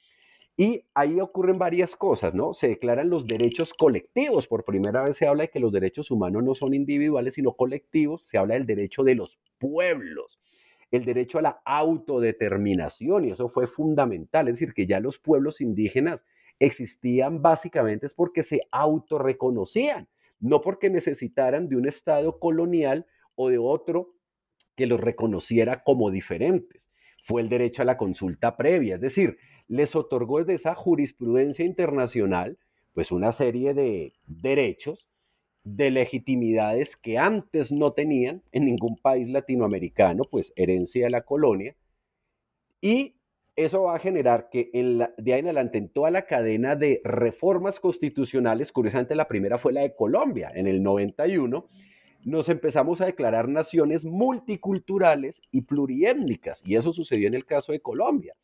y 0.61 0.85
ahí 0.92 1.18
ocurren 1.23 1.59
varias 1.59 1.96
cosas, 1.96 2.35
¿no? 2.35 2.53
Se 2.53 2.68
declaran 2.68 3.09
los 3.09 3.27
derechos 3.27 3.73
colectivos. 3.73 4.46
Por 4.46 4.66
primera 4.66 5.03
vez 5.03 5.16
se 5.16 5.27
habla 5.27 5.44
de 5.44 5.49
que 5.49 5.59
los 5.59 5.73
derechos 5.73 6.11
humanos 6.11 6.44
no 6.44 6.55
son 6.55 6.75
individuales, 6.75 7.33
sino 7.33 7.55
colectivos. 7.55 8.27
Se 8.27 8.37
habla 8.37 8.53
del 8.53 8.66
derecho 8.66 9.03
de 9.03 9.14
los 9.14 9.40
pueblos, 9.57 10.38
el 10.90 11.07
derecho 11.07 11.38
a 11.38 11.42
la 11.42 11.62
autodeterminación, 11.64 13.25
y 13.25 13.31
eso 13.31 13.49
fue 13.49 13.66
fundamental. 13.68 14.49
Es 14.49 14.57
decir, 14.57 14.75
que 14.75 14.87
ya 14.87 15.01
los 15.01 15.18
pueblos 15.18 15.62
indígenas 15.62 16.27
existían 16.59 17.40
básicamente 17.40 18.05
es 18.05 18.12
porque 18.12 18.42
se 18.42 18.61
autorreconocían, 18.70 20.11
no 20.40 20.61
porque 20.61 20.90
necesitaran 20.90 21.70
de 21.70 21.77
un 21.77 21.88
Estado 21.88 22.38
colonial 22.38 23.07
o 23.35 23.49
de 23.49 23.57
otro 23.57 24.12
que 24.77 24.87
los 24.87 25.01
reconociera 25.01 25.83
como 25.85 26.11
diferentes. 26.11 26.90
Fue 27.23 27.40
el 27.40 27.49
derecho 27.49 27.81
a 27.81 27.87
la 27.87 27.96
consulta 27.96 28.59
previa, 28.59 28.96
es 28.96 29.01
decir, 29.01 29.38
les 29.70 29.94
otorgó 29.94 30.40
desde 30.40 30.54
esa 30.54 30.74
jurisprudencia 30.74 31.64
internacional 31.64 32.59
pues 32.92 33.12
una 33.12 33.33
serie 33.33 33.72
de 33.72 34.12
derechos, 34.26 35.09
de 35.62 35.92
legitimidades 35.92 36.96
que 36.96 37.18
antes 37.18 37.70
no 37.70 37.92
tenían 37.92 38.42
en 38.50 38.64
ningún 38.64 38.96
país 38.96 39.28
latinoamericano, 39.28 40.24
pues 40.28 40.52
herencia 40.56 41.04
de 41.04 41.11
la 41.11 41.22
colonia, 41.22 41.76
y 42.80 43.14
eso 43.54 43.83
va 43.83 43.94
a 43.94 44.00
generar 44.00 44.48
que 44.50 44.70
de 44.72 45.33
ahí 45.33 45.38
en 45.38 45.46
adelante 45.46 45.78
en 45.78 45.88
toda 45.88 46.11
la 46.11 46.26
cadena 46.26 46.74
de 46.74 47.00
reformas 47.04 47.78
constitucionales, 47.78 48.72
curiosamente 48.72 49.14
la 49.14 49.28
primera 49.28 49.56
fue 49.56 49.72
la 49.72 49.83
de 49.83 49.94
Colombia 49.94 50.50
en 50.52 50.66
el 50.66 50.83
91, 50.83 51.68
nos 52.24 52.48
empezamos 52.48 53.00
a 53.00 53.06
declarar 53.06 53.48
naciones 53.48 54.04
multiculturales 54.04 55.40
y 55.52 55.61
pluriétnicas, 55.61 56.61
y 56.66 56.74
eso 56.74 56.92
sucedió 56.92 57.28
en 57.28 57.35
el 57.35 57.46
caso 57.46 57.70
de 57.70 57.80
Colombia 57.80 58.35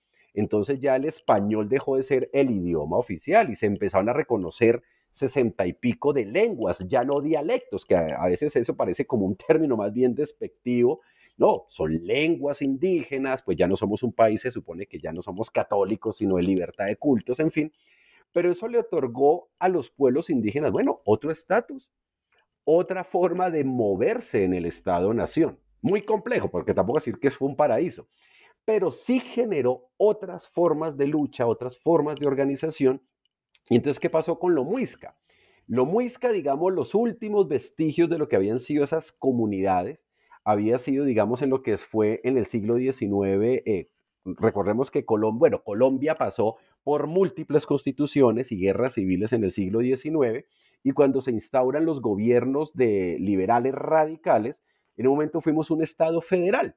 entonces 0.40 0.78
ya 0.80 0.96
el 0.96 1.06
español 1.06 1.68
dejó 1.68 1.96
de 1.96 2.02
ser 2.02 2.28
el 2.32 2.50
idioma 2.50 2.98
oficial 2.98 3.50
y 3.50 3.56
se 3.56 3.66
empezaron 3.66 4.08
a 4.08 4.12
reconocer 4.12 4.82
sesenta 5.10 5.66
y 5.66 5.72
pico 5.72 6.12
de 6.12 6.26
lenguas, 6.26 6.86
ya 6.86 7.02
no 7.02 7.22
dialectos, 7.22 7.86
que 7.86 7.96
a, 7.96 8.26
veces 8.26 8.54
eso 8.54 8.76
parece 8.76 9.06
como 9.06 9.24
un 9.24 9.34
término 9.36 9.76
más 9.76 9.92
bien 9.92 10.14
despectivo. 10.14 11.00
No, 11.38 11.64
son 11.70 11.94
lenguas 12.06 12.60
indígenas, 12.60 13.42
pues 13.42 13.56
ya 13.56 13.66
no 13.66 13.78
somos 13.78 14.02
un 14.02 14.12
país, 14.12 14.42
se 14.42 14.50
supone 14.50 14.86
que 14.86 14.98
ya 14.98 15.12
no 15.12 15.22
somos 15.22 15.50
católicos, 15.50 16.18
sino 16.18 16.36
de 16.36 16.42
libertad 16.42 16.84
de 16.84 16.96
cultos, 16.96 17.40
en 17.40 17.50
fin. 17.50 17.72
Pero 18.32 18.50
eso 18.50 18.68
le 18.68 18.78
otorgó 18.78 19.48
a 19.58 19.70
los 19.70 19.90
pueblos 19.90 20.28
indígenas, 20.28 20.70
bueno, 20.70 21.00
otro 21.06 21.30
estatus, 21.30 21.90
otra 22.64 23.02
forma 23.02 23.48
de 23.50 23.64
moverse 23.64 24.44
en 24.44 24.52
el 24.52 24.66
Estado-nación. 24.66 25.58
Muy 25.80 26.02
complejo, 26.02 26.50
porque 26.50 26.74
tampoco 26.74 26.98
decir 26.98 27.18
que 27.18 27.30
fue 27.30 27.48
un 27.48 27.56
paraíso 27.56 28.06
pero 28.66 28.90
sí 28.90 29.20
generó 29.20 29.88
otras 29.96 30.48
formas 30.48 30.98
de 30.98 31.06
lucha, 31.06 31.46
otras 31.46 31.78
formas 31.78 32.18
de 32.18 32.26
organización. 32.26 33.00
Y 33.70 33.76
entonces, 33.76 34.00
¿qué 34.00 34.10
pasó 34.10 34.38
con 34.38 34.54
lo 34.54 34.64
muisca? 34.64 35.16
Lo 35.68 35.86
muisca, 35.86 36.30
digamos, 36.32 36.72
los 36.72 36.94
últimos 36.94 37.48
vestigios 37.48 38.10
de 38.10 38.18
lo 38.18 38.28
que 38.28 38.36
habían 38.36 38.58
sido 38.58 38.84
esas 38.84 39.12
comunidades, 39.12 40.08
había 40.44 40.78
sido, 40.78 41.04
digamos, 41.04 41.42
en 41.42 41.50
lo 41.50 41.62
que 41.62 41.78
fue 41.78 42.20
en 42.24 42.36
el 42.36 42.44
siglo 42.44 42.76
XIX. 42.76 43.62
Eh, 43.64 43.90
recordemos 44.24 44.90
que 44.90 45.04
Colombia, 45.04 45.38
bueno, 45.38 45.62
Colombia 45.62 46.16
pasó 46.16 46.56
por 46.82 47.06
múltiples 47.06 47.66
constituciones 47.66 48.50
y 48.50 48.58
guerras 48.58 48.94
civiles 48.94 49.32
en 49.32 49.44
el 49.44 49.52
siglo 49.52 49.80
XIX, 49.80 50.44
y 50.82 50.90
cuando 50.90 51.20
se 51.20 51.30
instauran 51.30 51.84
los 51.84 52.00
gobiernos 52.00 52.72
de 52.74 53.16
liberales 53.20 53.74
radicales, 53.74 54.64
en 54.96 55.06
un 55.06 55.14
momento 55.14 55.40
fuimos 55.40 55.70
un 55.70 55.82
Estado 55.82 56.20
federal. 56.20 56.76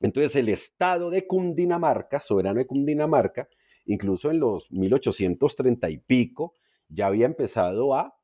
Entonces 0.00 0.36
el 0.36 0.48
estado 0.48 1.10
de 1.10 1.26
Cundinamarca, 1.26 2.20
soberano 2.20 2.58
de 2.58 2.66
Cundinamarca, 2.66 3.48
incluso 3.84 4.30
en 4.30 4.40
los 4.40 4.70
1830 4.70 5.90
y 5.90 5.98
pico, 5.98 6.54
ya 6.88 7.06
había 7.06 7.26
empezado 7.26 7.94
a 7.94 8.14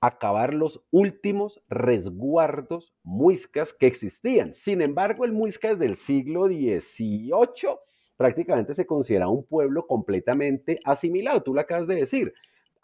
acabar 0.00 0.54
los 0.54 0.84
últimos 0.90 1.62
resguardos 1.68 2.94
muiscas 3.02 3.72
que 3.72 3.86
existían. 3.86 4.52
Sin 4.52 4.82
embargo, 4.82 5.24
el 5.24 5.32
muisca 5.32 5.70
es 5.70 5.78
del 5.78 5.96
siglo 5.96 6.46
XVIII 6.46 7.78
prácticamente 8.16 8.74
se 8.74 8.86
considera 8.86 9.28
un 9.28 9.44
pueblo 9.44 9.86
completamente 9.86 10.80
asimilado. 10.84 11.42
Tú 11.42 11.54
lo 11.54 11.60
acabas 11.60 11.86
de 11.86 11.96
decir 11.96 12.34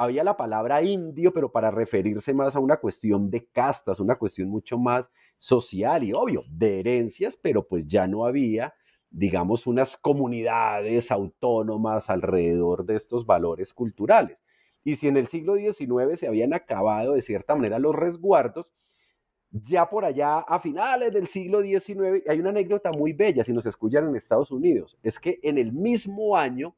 había 0.03 0.25
la 0.25 0.37
palabra 0.37 0.83
indio, 0.83 1.33
pero 1.33 1.51
para 1.51 1.71
referirse 1.71 2.35
más 2.35 2.57
a 2.57 2.61
una 2.61 2.79
cuestión 2.79 3.31
de 3.31 3.47
castas, 3.47 4.01
una 4.01 4.17
cuestión 4.17 4.49
mucho 4.49 4.79
más 4.79 5.11
social 5.39 6.05
y 6.05 6.13
obvio, 6.13 6.45
de 6.51 6.81
herencias, 6.81 7.37
pero 7.37 7.67
pues 7.67 7.87
ya 7.87 8.07
no 8.07 8.27
había, 8.27 8.75
digamos, 9.11 9.67
unas 9.67 9.97
comunidades 9.97 11.11
autónomas 11.11 12.11
alrededor 12.11 12.85
de 12.85 12.97
estos 12.97 13.27
valores 13.27 13.73
culturales. 13.75 14.43
Y 14.85 14.97
si 14.97 15.09
en 15.09 15.17
el 15.17 15.27
siglo 15.27 15.57
XIX 15.57 16.19
se 16.19 16.27
habían 16.27 16.55
acabado 16.55 17.15
de 17.15 17.23
cierta 17.23 17.55
manera 17.55 17.79
los 17.79 17.95
resguardos, 17.95 18.73
ya 19.51 19.89
por 19.89 20.05
allá 20.05 20.39
a 20.39 20.59
finales 20.61 21.13
del 21.13 21.27
siglo 21.27 21.61
XIX, 21.61 22.23
hay 22.27 22.41
una 22.41 22.51
anécdota 22.51 22.91
muy 22.91 23.13
bella 23.13 23.45
si 23.45 23.53
nos 23.53 23.67
escuchan 23.67 24.09
en 24.09 24.17
Estados 24.17 24.51
Unidos, 24.51 24.99
es 25.03 25.19
que 25.19 25.39
en 25.43 25.59
el 25.59 25.73
mismo 25.73 26.37
año 26.37 26.75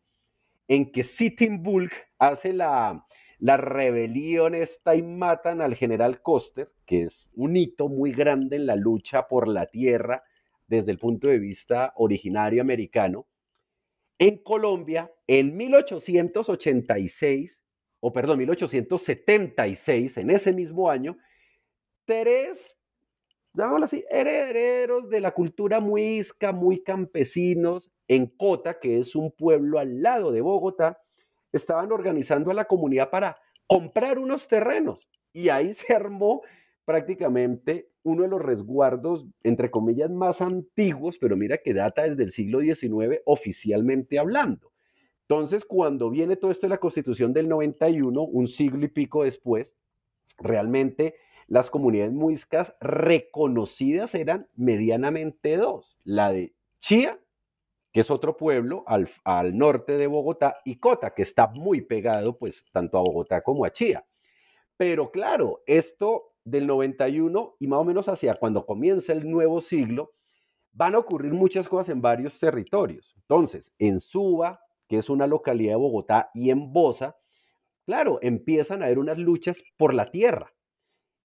en 0.69 0.91
que 0.91 1.05
Sitting 1.05 1.63
Bull 1.63 1.91
hace 2.19 2.53
la, 2.53 3.07
la 3.39 3.57
rebelión 3.57 4.55
esta 4.55 4.95
y 4.95 5.03
matan 5.03 5.61
al 5.61 5.75
general 5.75 6.23
Coster, 6.23 6.73
que 6.87 7.03
es 7.03 7.29
un 7.35 7.57
hito 7.57 7.89
muy 7.89 8.13
grande 8.13 8.57
en 8.57 8.67
la 8.67 8.77
lucha 8.77 9.29
por 9.29 9.49
la 9.49 9.67
tierra 9.67 10.23
desde 10.67 10.93
el 10.93 10.99
punto 10.99 11.29
de 11.29 11.39
vista 11.39 11.93
originario 11.97 12.63
americano, 12.63 13.27
en 14.19 14.39
Colombia, 14.39 15.13
en 15.27 15.57
1886, 15.57 17.63
o 18.01 18.13
perdón, 18.13 18.39
1876, 18.39 20.19
en 20.19 20.31
ese 20.31 20.53
mismo 20.53 20.89
año, 20.89 21.19
tres, 22.05 22.77
así, 23.83 24.05
herederos 24.09 25.09
de 25.09 25.21
la 25.21 25.33
cultura 25.33 25.81
muisca, 25.81 26.53
muy 26.53 26.83
campesinos, 26.83 27.91
en 28.09 28.27
Cota, 28.27 28.79
que 28.79 28.99
es 28.99 29.15
un 29.17 29.31
pueblo 29.33 29.79
al 29.79 30.03
lado 30.03 30.33
de 30.33 30.41
Bogotá, 30.41 30.99
estaban 31.53 31.93
organizando 31.93 32.51
a 32.51 32.55
la 32.55 32.67
comunidad 32.67 33.11
para 33.11 33.37
comprar 33.67 34.19
unos 34.19 34.49
terrenos. 34.49 35.09
Y 35.33 35.49
ahí 35.49 35.75
se 35.75 35.95
armó 35.95 36.43
prácticamente 36.85 37.91
uno 38.03 38.23
de 38.23 38.29
los 38.29 38.43
resguardos, 38.43 39.27
entre 39.43 39.71
comillas, 39.71 40.11
más 40.11 40.43
antiguos, 40.43 41.19
pero 41.19 41.37
mira 41.37 41.59
que 41.59 41.73
data 41.73 42.03
desde 42.03 42.25
el 42.25 42.31
siglo 42.31 42.61
XIX 42.61 43.21
oficialmente 43.25 44.19
hablando. 44.19 44.73
Entonces, 45.23 45.65
cuando 45.65 46.11
viene 46.11 46.37
todo 46.37 46.51
esto 46.51 46.67
de 46.67 46.71
la 46.71 46.79
Constitución 46.79 47.33
del 47.33 47.49
91, 47.49 48.23
un 48.23 48.47
siglo 48.47 48.85
y 48.85 48.89
pico 48.89 49.25
después, 49.25 49.75
realmente 50.39 51.15
las 51.47 51.71
comunidades 51.71 52.13
muiscas 52.13 52.77
reconocidas 52.81 54.15
eran 54.15 54.49
medianamente 54.55 55.57
dos, 55.57 55.99
la 56.05 56.31
de 56.31 56.55
Chía, 56.81 57.19
que 57.95 58.01
es 58.01 58.11
otro 58.11 58.37
pueblo 58.37 58.83
al, 58.89 59.09
al, 59.23 59.57
norte 59.57 59.97
de 59.97 60.09
Bogotá, 60.09 60.57
y 60.65 60.81
Cota, 60.81 61.15
que 61.15 61.23
está 61.23 61.47
muy 61.47 61.81
pegado 61.81 62.37
pues 62.37 62.65
tanto 62.73 62.99
a 62.99 63.03
Bogotá 63.03 63.41
como 63.41 63.65
a 63.65 63.71
Chía. 63.71 64.05
Pero 64.77 65.13
claro, 65.13 65.63
esto 65.65 66.33
del 66.43 66.67
91 66.67 67.55
y 67.61 67.69
más 67.69 67.79
o 67.79 67.85
menos 67.85 68.09
hacia 68.09 68.35
cuando 68.35 68.67
comienza 68.67 69.13
el 69.13 69.31
nuevo 69.31 69.61
siglo, 69.61 70.11
van 70.73 70.97
a 70.97 70.99
ocurrir 70.99 71.35
muchas 71.35 71.69
cosas 71.69 71.91
en 71.91 72.03
varios 72.03 72.37
territorios. 72.41 73.15
Entonces, 73.17 73.73
en 73.79 74.01
Suba, 74.01 74.59
que 74.89 74.99
es 74.99 75.09
una 75.09 75.29
localidad 75.29 75.75
de 75.75 75.79
Bogotá, 75.79 76.33
y 76.35 76.51
en 76.51 76.73
Bosa, 76.73 77.17
claro, 77.87 78.19
empiezan 78.23 78.83
a 78.83 78.87
haber 78.87 78.99
unas 78.99 79.19
luchas 79.19 79.63
por 79.77 79.95
la 79.95 80.11
tierra 80.11 80.53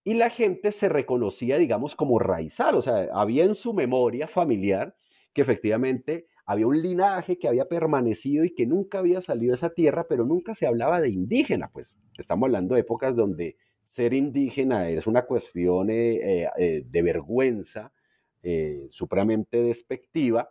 y 0.03 0.13
la 0.13 0.29
gente 0.29 0.71
se 0.71 0.87
reconocía, 0.87 1.57
digamos, 1.57 1.95
como 1.95 2.19
raizal, 2.19 2.75
o 2.75 2.81
sea, 2.83 3.09
había 3.11 3.43
en 3.43 3.55
su 3.55 3.73
memoria 3.73 4.27
familiar 4.27 4.95
que 5.33 5.41
efectivamente 5.41 6.27
había 6.49 6.65
un 6.65 6.81
linaje 6.81 7.37
que 7.37 7.47
había 7.47 7.67
permanecido 7.67 8.43
y 8.43 8.55
que 8.55 8.65
nunca 8.65 8.97
había 8.97 9.21
salido 9.21 9.51
de 9.51 9.57
esa 9.57 9.69
tierra, 9.69 10.07
pero 10.09 10.25
nunca 10.25 10.55
se 10.55 10.65
hablaba 10.65 10.99
de 10.99 11.09
indígena, 11.09 11.69
pues 11.71 11.95
estamos 12.17 12.47
hablando 12.47 12.73
de 12.73 12.81
épocas 12.81 13.15
donde 13.15 13.55
ser 13.87 14.15
indígena 14.15 14.89
es 14.89 15.05
una 15.05 15.27
cuestión 15.27 15.91
eh, 15.91 16.15
eh, 16.15 16.49
eh, 16.57 16.83
de 16.87 17.01
vergüenza, 17.03 17.93
supremamente 18.89 19.61
despectiva, 19.61 20.49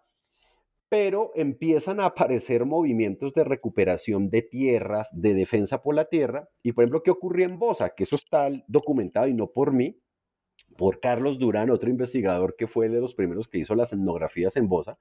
pero 0.88 1.32
empiezan 1.34 1.98
a 1.98 2.04
aparecer 2.04 2.64
movimientos 2.64 3.32
de 3.32 3.42
recuperación 3.42 4.30
de 4.30 4.42
tierras, 4.42 5.08
de 5.12 5.34
defensa 5.34 5.82
por 5.82 5.96
la 5.96 6.04
tierra. 6.04 6.48
Y 6.62 6.72
por 6.72 6.84
ejemplo, 6.84 7.02
¿qué 7.02 7.11
ocurrió 7.11 7.44
en 7.46 7.58
Bosa? 7.58 7.94
Que 7.96 8.04
eso 8.04 8.14
está 8.14 8.48
documentado 8.68 9.26
y 9.26 9.34
no 9.34 9.50
por 9.50 9.72
mí, 9.72 9.98
por 10.76 11.00
Carlos 11.00 11.40
Durán, 11.40 11.70
otro 11.70 11.90
investigador 11.90 12.54
que 12.56 12.68
fue 12.68 12.88
de 12.88 13.00
los 13.00 13.16
primeros 13.16 13.48
que 13.48 13.58
hizo 13.58 13.74
las 13.74 13.92
etnografías 13.92 14.56
en 14.56 14.68
Bosa. 14.68 14.96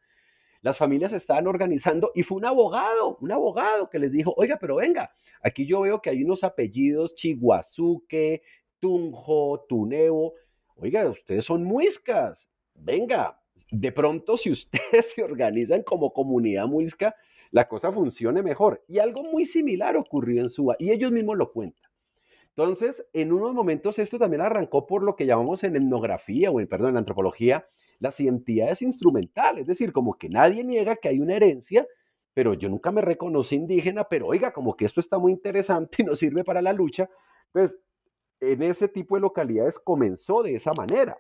Las 0.67 0.77
familias 0.77 1.13
estaban 1.13 1.47
organizando 1.47 2.11
y 2.13 2.23
fue 2.23 2.39
un 2.39 2.45
abogado, 2.45 3.17
un 3.21 3.31
abogado 3.31 3.89
que 3.89 3.99
les 3.99 4.11
dijo, 4.11 4.33
oiga, 4.35 4.57
pero 4.59 4.75
venga, 4.75 5.15
aquí 5.41 5.65
yo 5.65 5.79
veo 5.79 6.01
que 6.01 6.09
hay 6.09 6.21
unos 6.21 6.43
apellidos 6.43 7.15
Chiguazuque, 7.15 8.41
Tunjo, 8.77 9.63
Tuneo. 9.69 10.33
Oiga, 10.75 11.07
ustedes 11.09 11.45
son 11.45 11.63
muiscas. 11.63 12.49
Venga, 12.73 13.39
de 13.71 13.93
pronto 13.93 14.35
si 14.35 14.51
ustedes 14.51 15.11
se 15.15 15.23
organizan 15.23 15.83
como 15.83 16.11
comunidad 16.11 16.67
muisca, 16.67 17.15
la 17.51 17.69
cosa 17.69 17.89
funcione 17.89 18.43
mejor. 18.43 18.83
Y 18.89 18.99
algo 18.99 19.23
muy 19.23 19.45
similar 19.45 19.95
ocurrió 19.95 20.41
en 20.41 20.49
Suba 20.49 20.75
y 20.79 20.91
ellos 20.91 21.13
mismos 21.13 21.37
lo 21.37 21.53
cuentan. 21.53 21.89
Entonces, 22.49 23.07
en 23.13 23.31
unos 23.31 23.53
momentos 23.53 23.99
esto 23.99 24.19
también 24.19 24.41
arrancó 24.41 24.85
por 24.85 25.01
lo 25.01 25.15
que 25.15 25.25
llamamos 25.25 25.63
en 25.63 25.77
etnografía 25.77 26.51
o 26.51 26.59
en, 26.59 26.67
perdón, 26.67 26.89
en 26.89 26.97
antropología, 26.97 27.69
las 27.99 28.19
identidades 28.19 28.81
instrumentales, 28.81 29.61
es 29.61 29.67
decir, 29.67 29.91
como 29.91 30.13
que 30.13 30.29
nadie 30.29 30.63
niega 30.63 30.95
que 30.95 31.09
hay 31.09 31.19
una 31.19 31.35
herencia, 31.35 31.87
pero 32.33 32.53
yo 32.53 32.69
nunca 32.69 32.91
me 32.91 33.01
reconocí 33.01 33.55
indígena, 33.55 34.03
pero 34.03 34.27
oiga, 34.27 34.53
como 34.53 34.75
que 34.75 34.85
esto 34.85 34.99
está 34.99 35.17
muy 35.17 35.31
interesante 35.31 36.03
y 36.03 36.05
nos 36.05 36.19
sirve 36.19 36.43
para 36.43 36.61
la 36.61 36.73
lucha. 36.73 37.09
Entonces, 37.47 37.79
en 38.39 38.61
ese 38.61 38.87
tipo 38.87 39.15
de 39.15 39.21
localidades 39.21 39.79
comenzó 39.79 40.43
de 40.43 40.55
esa 40.55 40.71
manera. 40.77 41.17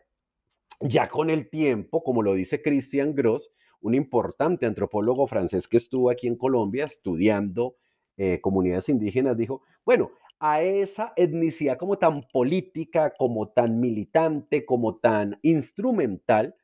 Ya 0.79 1.09
con 1.09 1.31
el 1.31 1.49
tiempo, 1.49 2.03
como 2.03 2.21
lo 2.21 2.35
dice 2.35 2.61
Christian 2.61 3.15
Gross, 3.15 3.51
un 3.81 3.95
importante 3.95 4.65
antropólogo 4.65 5.27
francés 5.27 5.67
que 5.67 5.77
estuvo 5.77 6.11
aquí 6.11 6.27
en 6.27 6.35
Colombia 6.35 6.85
estudiando 6.85 7.75
eh, 8.17 8.39
comunidades 8.41 8.89
indígenas, 8.89 9.37
dijo, 9.37 9.61
bueno, 9.85 10.11
a 10.39 10.61
esa 10.61 11.13
etnicidad 11.15 11.77
como 11.77 11.97
tan 11.97 12.21
política, 12.31 13.13
como 13.17 13.49
tan 13.49 13.79
militante, 13.79 14.65
como 14.65 14.97
tan 14.97 15.39
instrumental, 15.41 16.55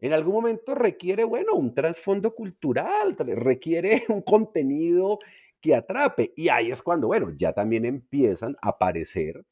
en 0.00 0.12
algún 0.12 0.34
momento 0.34 0.74
requiere, 0.74 1.24
bueno, 1.24 1.54
un 1.54 1.74
trasfondo 1.74 2.34
cultural, 2.34 3.16
requiere 3.18 4.04
un 4.08 4.22
contenido 4.22 5.18
que 5.60 5.74
atrape. 5.74 6.32
Y 6.36 6.48
ahí 6.48 6.70
es 6.70 6.82
cuando, 6.82 7.06
bueno, 7.06 7.32
ya 7.36 7.52
también 7.52 7.84
empiezan 7.84 8.56
a 8.60 8.70
aparecer 8.70 9.44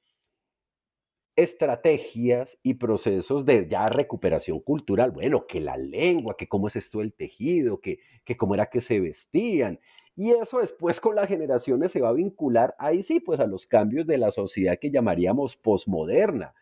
estrategias 1.35 2.59
y 2.62 2.74
procesos 2.74 3.46
de 3.46 3.66
ya 3.66 3.87
recuperación 3.87 4.61
cultural. 4.61 5.11
Bueno, 5.12 5.46
que 5.46 5.61
la 5.61 5.76
lengua, 5.76 6.37
que 6.37 6.48
cómo 6.48 6.68
es 6.68 6.76
esto 6.76 7.00
el 7.00 7.14
tejido, 7.14 7.81
que, 7.81 8.00
que 8.24 8.37
cómo 8.37 8.55
era 8.55 8.66
que 8.66 8.81
se 8.81 9.00
vestían. 9.00 9.81
Y 10.14 10.33
eso 10.33 10.59
después 10.59 11.00
con 11.00 11.14
las 11.16 11.28
generaciones 11.28 11.92
se 11.92 12.02
va 12.02 12.11
a 12.11 12.12
vincular 12.12 12.74
ahí 12.78 13.02
sí, 13.02 13.20
pues 13.20 13.40
a 13.40 13.46
los 13.46 13.66
cambios 13.66 14.07
de 14.07 14.18
la 14.18 14.31
sociedad 14.31 14.78
que 14.78 14.90
llamaríamos 14.90 15.57
posmoderna 15.57 16.55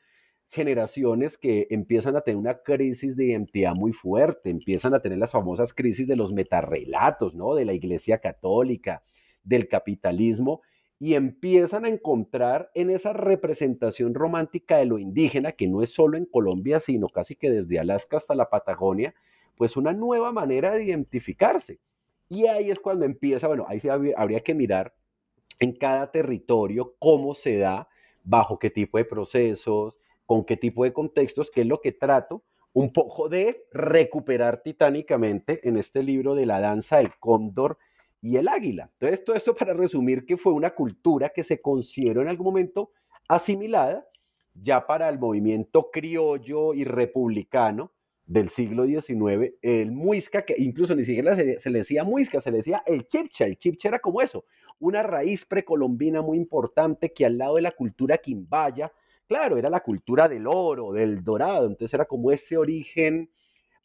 generaciones 0.51 1.39
que 1.39 1.69
empiezan 1.71 2.17
a 2.17 2.23
tener 2.23 2.37
una 2.37 2.59
crisis 2.59 3.17
de 3.17 3.27
identidad 3.27 3.75
muy 3.75 3.93
fuerte, 3.93 4.51
empiezan 4.51 4.95
a 4.95 5.01
tener 5.01 5.19
las 5.19 5.31
famosas 5.31 5.73
crisis 5.73 6.09
de 6.09 6.17
los 6.17 6.33
metarrelatos, 6.33 7.35
¿no? 7.35 7.55
De 7.55 7.65
la 7.65 7.73
Iglesia 7.73 8.19
Católica, 8.19 9.03
del 9.45 9.69
capitalismo, 9.69 10.61
y 10.99 11.15
empiezan 11.15 11.85
a 11.85 11.89
encontrar 11.89 12.71
en 12.75 12.91
esa 12.91 13.13
representación 13.13 14.13
romántica 14.13 14.77
de 14.77 14.87
lo 14.87 14.99
indígena, 14.99 15.53
que 15.53 15.69
no 15.69 15.83
es 15.83 15.95
solo 15.95 16.19
en 16.19 16.27
Colombia, 16.27 16.81
sino 16.81 17.09
casi 17.09 17.37
que 17.37 17.51
desde 17.51 17.79
Alaska 17.79 18.19
hasta 18.19 18.35
la 18.35 18.51
Patagonia, 18.51 19.15
pues 19.57 19.77
una 19.77 19.93
nueva 19.93 20.33
manera 20.33 20.73
de 20.73 20.85
identificarse. 20.85 21.79
Y 22.29 22.47
ahí 22.47 22.71
es 22.71 22.81
cuando 22.81 23.07
empieza, 23.07 23.47
bueno, 23.47 23.67
ahí 23.69 23.81
habría 24.17 24.41
que 24.41 24.55
mirar 24.55 24.95
en 25.59 25.73
cada 25.73 26.11
territorio 26.11 26.97
cómo 26.99 27.35
se 27.35 27.57
da, 27.57 27.89
bajo 28.25 28.59
qué 28.59 28.71
tipo 28.71 28.99
de 28.99 29.05
procesos, 29.05 29.99
con 30.31 30.45
qué 30.45 30.57
tipo 30.57 30.85
de 30.85 30.93
contextos, 30.93 31.51
que 31.51 31.63
es 31.63 31.67
lo 31.67 31.81
que 31.81 31.91
trato 31.91 32.45
un 32.73 32.93
poco 32.93 33.29
de 33.29 33.65
recuperar 33.73 34.63
titánicamente 34.63 35.67
en 35.69 35.77
este 35.77 36.05
libro 36.05 36.37
de 36.37 36.47
la 36.47 36.61
danza 36.61 36.99
del 36.99 37.11
cóndor 37.19 37.79
y 38.23 38.37
el 38.37 38.47
águila. 38.47 38.93
Entonces, 38.93 39.25
todo 39.25 39.35
esto 39.35 39.57
para 39.57 39.75
resumir 39.75 40.25
que 40.25 40.37
fue 40.37 40.53
una 40.53 40.71
cultura 40.71 41.31
que 41.31 41.43
se 41.43 41.61
consideró 41.61 42.23
en 42.23 42.29
algún 42.29 42.45
momento 42.45 42.93
asimilada 43.27 44.07
ya 44.55 44.87
para 44.87 45.09
el 45.09 45.19
movimiento 45.19 45.91
criollo 45.91 46.75
y 46.75 46.85
republicano 46.85 47.91
del 48.25 48.51
siglo 48.51 48.87
XIX, 48.87 49.55
el 49.63 49.91
muisca, 49.91 50.45
que 50.45 50.55
incluso 50.59 50.95
ni 50.95 51.05
siquiera 51.05 51.35
se, 51.35 51.59
se, 51.59 51.71
le 51.71 51.79
decía 51.79 52.05
muisca, 52.05 52.41
se 52.41 52.53
le 52.53 52.59
decía 52.59 52.85
el 52.87 53.05
chipcha. 53.09 53.47
El 53.47 53.59
chipcha 53.59 53.89
era 53.89 53.99
como 53.99 54.23
eso, 54.23 54.45
una 54.79 55.03
raíz 55.03 55.45
precolombina 55.45 56.23
muy 56.23 56.39
importante 56.39 57.13
que 57.13 57.27
al 57.27 57.37
lado 57.37 57.57
de 57.57 57.63
la 57.63 57.73
cultura 57.73 58.19
quimbaya 58.19 58.93
claro, 59.31 59.57
era 59.57 59.71
la 59.71 59.79
cultura 59.79 60.29
del 60.29 60.49
oro, 60.49 60.91
del 60.91 61.23
dorado, 61.23 61.69
entonces 61.69 61.95
era 61.95 62.05
como 62.05 62.33
ese 62.33 62.57
origen 62.57 63.31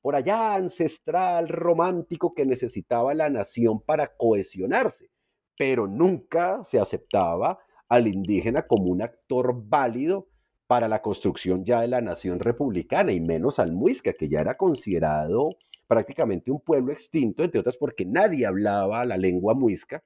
por 0.02 0.16
allá 0.16 0.56
ancestral, 0.56 1.50
romántico 1.50 2.34
que 2.34 2.48
necesitaba 2.48 3.14
la 3.14 3.30
nación 3.30 3.80
para 3.80 4.16
cohesionarse, 4.18 5.12
pero 5.56 5.86
nunca 5.86 6.64
se 6.64 6.80
aceptaba 6.80 7.60
al 7.88 8.08
indígena 8.08 8.66
como 8.66 8.86
un 8.86 9.04
actor 9.04 9.54
válido 9.68 10.28
para 10.66 10.88
la 10.88 11.04
construcción 11.04 11.64
ya 11.64 11.82
de 11.82 11.90
la 11.90 12.02
nación 12.02 12.40
republicana 12.40 13.12
y 13.12 13.20
menos 13.20 13.60
al 13.60 13.72
muisca, 13.72 14.14
que 14.14 14.28
ya 14.28 14.42
era 14.42 14.58
considerado 14.58 15.58
prácticamente 15.86 16.50
un 16.50 16.60
pueblo 16.60 16.92
extinto, 16.92 17.44
entre 17.44 17.60
otras 17.60 17.78
porque 17.78 18.04
nadie 18.04 18.48
hablaba 18.48 19.06
la 19.06 19.16
lengua 19.16 19.54
muisca, 19.54 20.04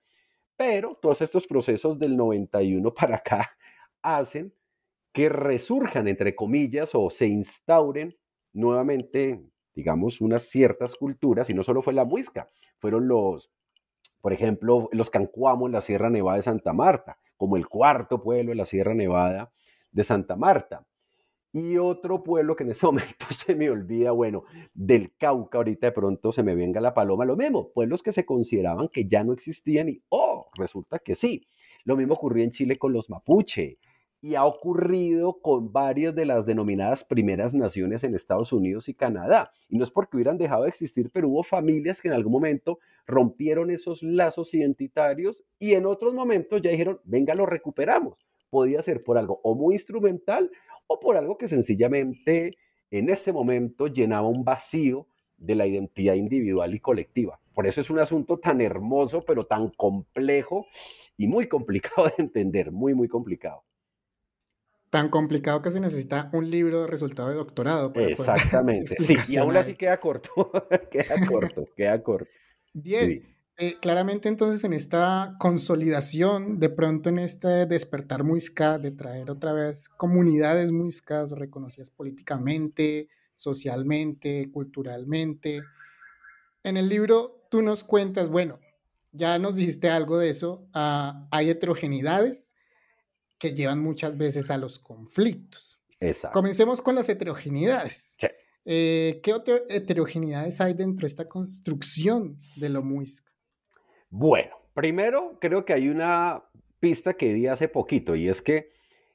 pero 0.58 0.95
todos 1.02 1.21
estos 1.21 1.47
procesos 1.47 1.97
del 1.97 2.17
91 2.17 2.93
para 2.93 3.15
acá 3.15 3.52
hacen 4.02 4.54
que 5.12 5.30
resurjan, 5.30 6.08
entre 6.08 6.36
comillas, 6.36 6.91
o 6.93 7.10
se 7.10 7.28
instauren 7.28 8.15
nuevamente, 8.54 9.43
digamos, 9.74 10.22
unas 10.22 10.43
ciertas 10.43 10.95
culturas, 10.95 11.50
y 11.50 11.54
no 11.54 11.63
solo 11.63 11.82
fue 11.82 11.93
la 11.93 12.06
muisca, 12.06 12.50
fueron 12.80 13.08
los, 13.08 13.52
por 14.22 14.34
ejemplo, 14.34 14.89
los 14.91 15.10
cancuamos 15.10 15.67
en 15.67 15.74
la 15.74 15.82
Sierra 15.82 16.10
Nevada 16.10 16.38
de 16.38 16.43
Santa 16.43 16.74
Marta, 16.74 17.17
como 17.38 17.58
el 17.58 17.67
cuarto 17.67 18.22
pueblo 18.22 18.50
de 18.50 18.56
la 18.56 18.65
Sierra 18.65 18.93
Nevada 18.93 19.52
de 19.91 20.04
Santa 20.04 20.36
Marta. 20.36 20.86
Y 21.52 21.78
otro 21.78 22.22
pueblo 22.22 22.56
que 22.56 22.63
en 22.63 22.72
ese 22.72 22.86
momento 22.86 23.26
se 23.32 23.56
me 23.56 23.69
olvida, 23.69 24.12
bueno, 24.12 24.43
del 24.74 25.15
Cauca, 25.17 25.58
ahorita 25.58 25.88
de 25.88 25.93
pronto 25.93 26.32
se 26.32 26.43
me 26.43 26.54
venga 26.54 26.80
la 26.80 26.93
paloma, 26.93 27.26
lo 27.26 27.36
mismo, 27.36 27.72
pueblos 27.72 28.04
que 28.04 28.12
se 28.12 28.26
consideraban 28.26 28.89
que 28.89 29.08
ya 29.08 29.24
no 29.24 29.34
existían 29.34 29.89
y, 29.89 30.04
oh, 30.10 30.50
resulta 30.56 31.00
que 31.00 31.15
sí. 31.15 31.48
Lo 31.86 31.95
mismo 31.95 32.15
ocurrió 32.15 32.43
en 32.43 32.52
Chile 32.52 32.78
con 32.78 32.93
los 32.93 33.10
mapuche 33.10 33.80
y 34.21 34.36
ha 34.36 34.45
ocurrido 34.45 35.39
con 35.41 35.71
varias 35.71 36.13
de 36.13 36.25
las 36.25 36.45
denominadas 36.45 37.05
primeras 37.05 37.53
naciones 37.53 38.03
en 38.03 38.15
Estados 38.15 38.51
Unidos 38.51 38.89
y 38.89 38.93
Canadá. 38.93 39.51
Y 39.69 39.77
no 39.77 39.84
es 39.84 39.91
porque 39.91 40.17
hubieran 40.17 40.38
dejado 40.38 40.63
de 40.63 40.69
existir, 40.69 41.10
pero 41.13 41.29
hubo 41.29 41.43
familias 41.43 42.01
que 42.01 42.10
en 42.10 42.13
algún 42.13 42.34
momento 42.34 42.79
rompieron 43.08 43.71
esos 43.71 44.03
lazos 44.03 44.53
identitarios 44.53 45.43
y 45.58 45.73
en 45.73 45.86
otros 45.86 46.13
momentos 46.13 46.62
ya 46.62 46.71
dijeron, 46.71 46.99
venga, 47.03 47.34
lo 47.34 47.45
recuperamos. 47.45 48.27
Podía 48.49 48.82
ser 48.82 49.01
por 49.03 49.17
algo 49.17 49.39
o 49.43 49.55
muy 49.55 49.75
instrumental 49.75 50.51
o 50.88 50.99
por 50.99 51.15
algo 51.15 51.38
que 51.38 51.47
sencillamente 51.47 52.58
en 52.91 53.10
ese 53.10 53.32
momento 53.32 53.88
llenaba 53.88 54.27
un 54.27 54.43
vacío 54.43 55.08
de 55.38 55.55
la 55.55 55.67
identidad 55.67 56.15
individual 56.15 56.73
y 56.73 56.79
colectiva. 56.79 57.39
Por 57.53 57.67
eso 57.67 57.79
es 57.79 57.89
un 57.89 57.99
asunto 57.99 58.39
tan 58.39 58.60
hermoso, 58.60 59.23
pero 59.25 59.45
tan 59.45 59.69
complejo 59.69 60.65
y 61.15 61.27
muy 61.27 61.47
complicado 61.47 62.08
de 62.08 62.23
entender, 62.23 62.71
muy, 62.71 62.93
muy 62.93 63.08
complicado. 63.08 63.63
Tan 64.89 65.10
complicado 65.10 65.62
que 65.62 65.69
se 65.69 65.80
necesita 65.80 66.30
un 66.34 66.49
libro 66.49 66.82
de 66.82 66.88
resultado 66.88 67.30
de 67.30 67.36
doctorado. 67.36 67.93
Para 67.93 68.08
Exactamente. 68.10 68.95
Sí, 69.04 69.34
y 69.34 69.38
aún 69.38 69.56
así 69.56 69.75
queda 69.75 69.99
corto, 69.99 70.52
queda 70.91 71.28
corto, 71.28 71.65
queda 71.75 72.02
corto. 72.02 72.30
Bien, 72.73 73.23
eh, 73.58 73.75
claramente 73.82 74.30
entonces 74.30 74.63
en 74.63 74.73
esta 74.73 75.36
consolidación, 75.38 76.60
de 76.60 76.69
pronto 76.69 77.10
en 77.10 77.19
este 77.19 77.65
despertar 77.65 78.23
muisca, 78.23 78.80
de 78.80 78.91
traer 78.91 79.30
otra 79.30 79.54
vez 79.54 79.89
comunidades 79.89 80.71
muiscas 80.71 81.32
reconocidas 81.32 81.91
políticamente, 81.91 83.10
socialmente, 83.36 84.49
culturalmente. 84.52 85.62
En 86.63 86.78
el 86.78 86.88
libro 86.88 87.45
tú 87.52 87.62
nos 87.62 87.84
cuentas, 87.84 88.30
bueno, 88.30 88.60
ya 89.12 89.39
nos 89.39 89.56
dijiste 89.56 89.89
algo 89.89 90.17
de 90.17 90.30
eso, 90.30 90.67
ah, 90.73 91.28
hay 91.32 91.49
heterogeneidades 91.49 92.54
que 93.39 93.54
llevan 93.54 93.80
muchas 93.80 94.17
veces 94.17 94.52
a 94.52 94.58
los 94.58 94.78
conflictos. 94.78 95.82
Exacto. 95.99 96.38
Comencemos 96.38 96.82
con 96.82 96.95
las 96.95 97.10
heterogeneidades. 97.10 98.17
Eh, 98.65 99.19
¿Qué 99.23 99.34
otras 99.34 99.62
heterogeneidades 99.69 100.62
hay 100.62 100.73
dentro 100.73 101.04
de 101.04 101.08
esta 101.08 101.28
construcción 101.28 102.39
de 102.56 102.69
lo 102.69 102.84
muisca? 102.84 103.32
Bueno, 104.10 104.56
primero 104.73 105.38
creo 105.39 105.65
que 105.65 105.73
hay 105.73 105.88
una 105.88 106.43
pista 106.80 107.13
que 107.13 107.34
di 107.34 107.47
hace 107.47 107.67
poquito 107.67 108.15
y 108.15 108.30
es 108.30 108.41
que 108.41 108.69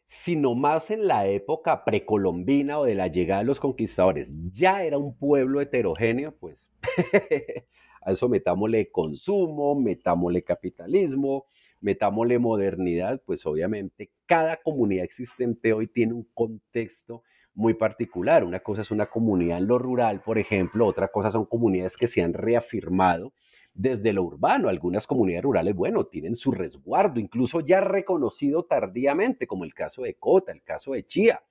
si 0.06 0.37
nomás 0.37 0.90
en 0.90 1.06
la 1.06 1.26
época 1.26 1.84
precolombina 1.84 2.78
o 2.78 2.84
de 2.84 2.94
la 2.94 3.08
llegada 3.08 3.40
de 3.40 3.46
los 3.46 3.60
conquistadores 3.60 4.30
ya 4.52 4.84
era 4.84 4.98
un 4.98 5.16
pueblo 5.16 5.60
heterogéneo, 5.60 6.32
pues 6.32 6.70
a 8.02 8.12
eso 8.12 8.28
metámosle 8.28 8.90
consumo, 8.90 9.74
metámosle 9.74 10.42
capitalismo, 10.42 11.46
metámosle 11.85 12.38
modernidad, 12.38 13.20
pues 13.27 13.44
obviamente 13.44 14.11
cada 14.25 14.57
comunidad 14.57 15.05
existente 15.05 15.75
hoy 15.75 15.87
tiene 15.87 16.14
un 16.14 16.27
contexto 16.33 17.23
muy 17.53 17.75
particular. 17.75 18.42
Una 18.42 18.61
cosa 18.61 18.81
es 18.81 18.90
una 18.90 19.07
comunidad 19.07 19.59
en 19.59 19.68
lo 19.68 19.79
rural, 19.79 20.23
por 20.23 20.38
ejemplo, 20.38 20.87
otra 20.87 21.09
cosa 21.09 21.31
son 21.31 21.44
comunidades 21.44 21.99
que 21.99 22.07
se 22.07 22.23
han 22.23 22.33
reafirmado 22.33 23.35
desde 23.75 24.14
lo 24.14 24.23
urbano. 24.23 24.70
Algunas 24.70 25.07
comunidades 25.07 25.44
rurales, 25.44 25.75
bueno, 25.75 26.07
tienen 26.07 26.37
su 26.37 26.53
resguardo, 26.53 27.20
incluso 27.20 27.61
ya 27.61 27.83
reconocido 27.83 28.64
tardíamente, 28.64 29.47
como 29.47 29.64
el 29.64 29.75
caso 29.75 30.03
de 30.03 30.14
Cota, 30.14 30.53
el 30.53 30.62
caso 30.62 30.92
de 30.92 31.07
Chía. 31.07 31.42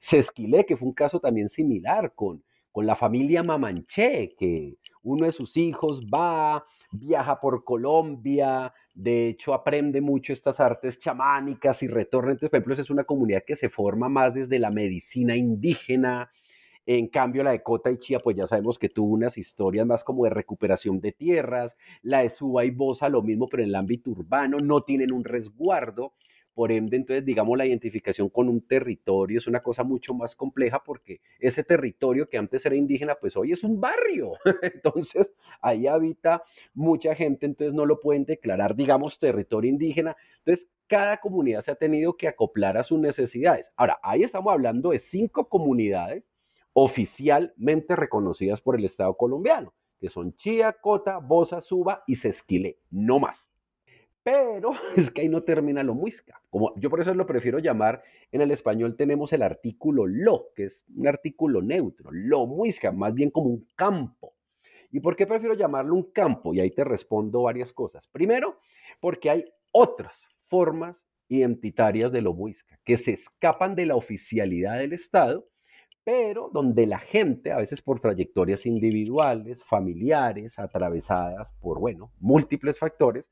Sesquilé, 0.00 0.66
que 0.66 0.76
fue 0.76 0.88
un 0.88 0.94
caso 0.94 1.20
también 1.20 1.48
similar 1.48 2.12
con, 2.14 2.42
con 2.76 2.84
la 2.84 2.94
familia 2.94 3.42
Mamanché, 3.42 4.34
que 4.38 4.76
uno 5.02 5.24
de 5.24 5.32
sus 5.32 5.56
hijos 5.56 6.02
va, 6.14 6.62
viaja 6.90 7.40
por 7.40 7.64
Colombia, 7.64 8.70
de 8.92 9.28
hecho 9.28 9.54
aprende 9.54 10.02
mucho 10.02 10.34
estas 10.34 10.60
artes 10.60 10.98
chamánicas 10.98 11.82
y 11.82 11.88
retorna. 11.88 12.32
Entonces, 12.32 12.50
por 12.50 12.58
ejemplo, 12.58 12.74
es 12.74 12.90
una 12.90 13.04
comunidad 13.04 13.44
que 13.46 13.56
se 13.56 13.70
forma 13.70 14.10
más 14.10 14.34
desde 14.34 14.58
la 14.58 14.70
medicina 14.70 15.34
indígena, 15.34 16.30
en 16.84 17.08
cambio, 17.08 17.42
la 17.42 17.52
de 17.52 17.62
Cota 17.62 17.90
y 17.90 17.96
Chía, 17.96 18.20
pues 18.20 18.36
ya 18.36 18.46
sabemos 18.46 18.78
que 18.78 18.90
tuvo 18.90 19.14
unas 19.14 19.38
historias 19.38 19.86
más 19.86 20.04
como 20.04 20.24
de 20.24 20.30
recuperación 20.30 21.00
de 21.00 21.12
tierras. 21.12 21.76
La 22.02 22.20
de 22.20 22.28
Suba 22.28 22.66
y 22.66 22.70
Bosa, 22.70 23.08
lo 23.08 23.22
mismo, 23.22 23.48
pero 23.48 23.62
en 23.62 23.70
el 23.70 23.74
ámbito 23.74 24.10
urbano, 24.10 24.58
no 24.58 24.82
tienen 24.82 25.12
un 25.12 25.24
resguardo. 25.24 26.12
Por 26.56 26.72
ende, 26.72 26.96
entonces, 26.96 27.22
digamos, 27.22 27.58
la 27.58 27.66
identificación 27.66 28.30
con 28.30 28.48
un 28.48 28.62
territorio 28.66 29.36
es 29.36 29.46
una 29.46 29.62
cosa 29.62 29.84
mucho 29.84 30.14
más 30.14 30.34
compleja 30.34 30.82
porque 30.82 31.20
ese 31.38 31.62
territorio 31.62 32.30
que 32.30 32.38
antes 32.38 32.64
era 32.64 32.74
indígena, 32.74 33.14
pues 33.14 33.36
hoy 33.36 33.52
es 33.52 33.62
un 33.62 33.78
barrio. 33.78 34.32
Entonces, 34.62 35.34
ahí 35.60 35.86
habita 35.86 36.42
mucha 36.72 37.14
gente, 37.14 37.44
entonces 37.44 37.74
no 37.74 37.84
lo 37.84 38.00
pueden 38.00 38.24
declarar, 38.24 38.74
digamos, 38.74 39.18
territorio 39.18 39.70
indígena. 39.70 40.16
Entonces, 40.38 40.66
cada 40.86 41.18
comunidad 41.18 41.60
se 41.60 41.72
ha 41.72 41.74
tenido 41.74 42.16
que 42.16 42.26
acoplar 42.26 42.78
a 42.78 42.84
sus 42.84 42.98
necesidades. 42.98 43.70
Ahora, 43.76 43.98
ahí 44.02 44.22
estamos 44.22 44.50
hablando 44.50 44.92
de 44.92 44.98
cinco 44.98 45.50
comunidades 45.50 46.24
oficialmente 46.72 47.96
reconocidas 47.96 48.62
por 48.62 48.76
el 48.76 48.86
Estado 48.86 49.14
colombiano, 49.14 49.74
que 50.00 50.08
son 50.08 50.34
Chía, 50.36 50.72
Cota, 50.80 51.18
Bosa, 51.18 51.60
Suba 51.60 52.02
y 52.06 52.14
Sesquilé, 52.14 52.78
no 52.90 53.18
más. 53.18 53.50
Pero 54.26 54.72
es 54.96 55.08
que 55.12 55.20
ahí 55.20 55.28
no 55.28 55.44
termina 55.44 55.84
lo 55.84 55.94
muisca. 55.94 56.42
Como 56.50 56.74
yo 56.74 56.90
por 56.90 57.00
eso 57.00 57.14
lo 57.14 57.26
prefiero 57.26 57.60
llamar, 57.60 58.02
en 58.32 58.40
el 58.40 58.50
español 58.50 58.96
tenemos 58.96 59.32
el 59.32 59.40
artículo 59.40 60.04
lo, 60.04 60.48
que 60.56 60.64
es 60.64 60.84
un 60.96 61.06
artículo 61.06 61.62
neutro, 61.62 62.10
lo 62.10 62.44
muisca, 62.44 62.90
más 62.90 63.14
bien 63.14 63.30
como 63.30 63.50
un 63.50 63.68
campo. 63.76 64.34
¿Y 64.90 64.98
por 64.98 65.14
qué 65.14 65.28
prefiero 65.28 65.54
llamarlo 65.54 65.94
un 65.94 66.10
campo? 66.10 66.52
Y 66.52 66.58
ahí 66.58 66.72
te 66.72 66.82
respondo 66.82 67.42
varias 67.42 67.72
cosas. 67.72 68.08
Primero, 68.08 68.58
porque 68.98 69.30
hay 69.30 69.44
otras 69.70 70.26
formas 70.48 71.06
identitarias 71.28 72.10
de 72.10 72.22
lo 72.22 72.34
muisca 72.34 72.80
que 72.84 72.96
se 72.96 73.12
escapan 73.12 73.76
de 73.76 73.86
la 73.86 73.94
oficialidad 73.94 74.78
del 74.78 74.92
Estado 74.92 75.46
pero 76.06 76.50
donde 76.52 76.86
la 76.86 77.00
gente, 77.00 77.50
a 77.50 77.56
veces 77.56 77.82
por 77.82 77.98
trayectorias 77.98 78.64
individuales, 78.64 79.64
familiares, 79.64 80.56
atravesadas 80.56 81.52
por, 81.54 81.80
bueno, 81.80 82.12
múltiples 82.20 82.78
factores, 82.78 83.28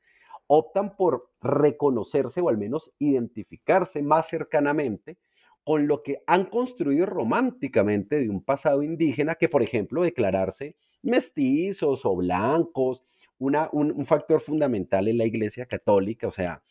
optan 0.47 0.95
por 0.95 1.31
reconocerse 1.41 2.41
o 2.41 2.49
al 2.49 2.57
menos 2.57 2.93
identificarse 2.99 4.01
más 4.01 4.27
cercanamente 4.29 5.17
con 5.63 5.87
lo 5.87 6.03
que 6.03 6.21
han 6.27 6.45
construido 6.45 7.07
románticamente 7.07 8.17
de 8.17 8.29
un 8.29 8.43
pasado 8.43 8.83
indígena 8.83 9.35
que, 9.35 9.49
por 9.49 9.63
ejemplo, 9.63 10.03
declararse 10.03 10.75
mestizos 11.01 12.05
o 12.05 12.15
blancos, 12.15 13.03
una, 13.37 13.69
un, 13.71 14.05
factor 14.05 14.41
fundamental 14.41 15.07
en 15.07 15.17
la 15.17 15.25
Iglesia 15.25 15.65
Católica, 15.65 16.27
o 16.27 16.31
sea, 16.31 16.61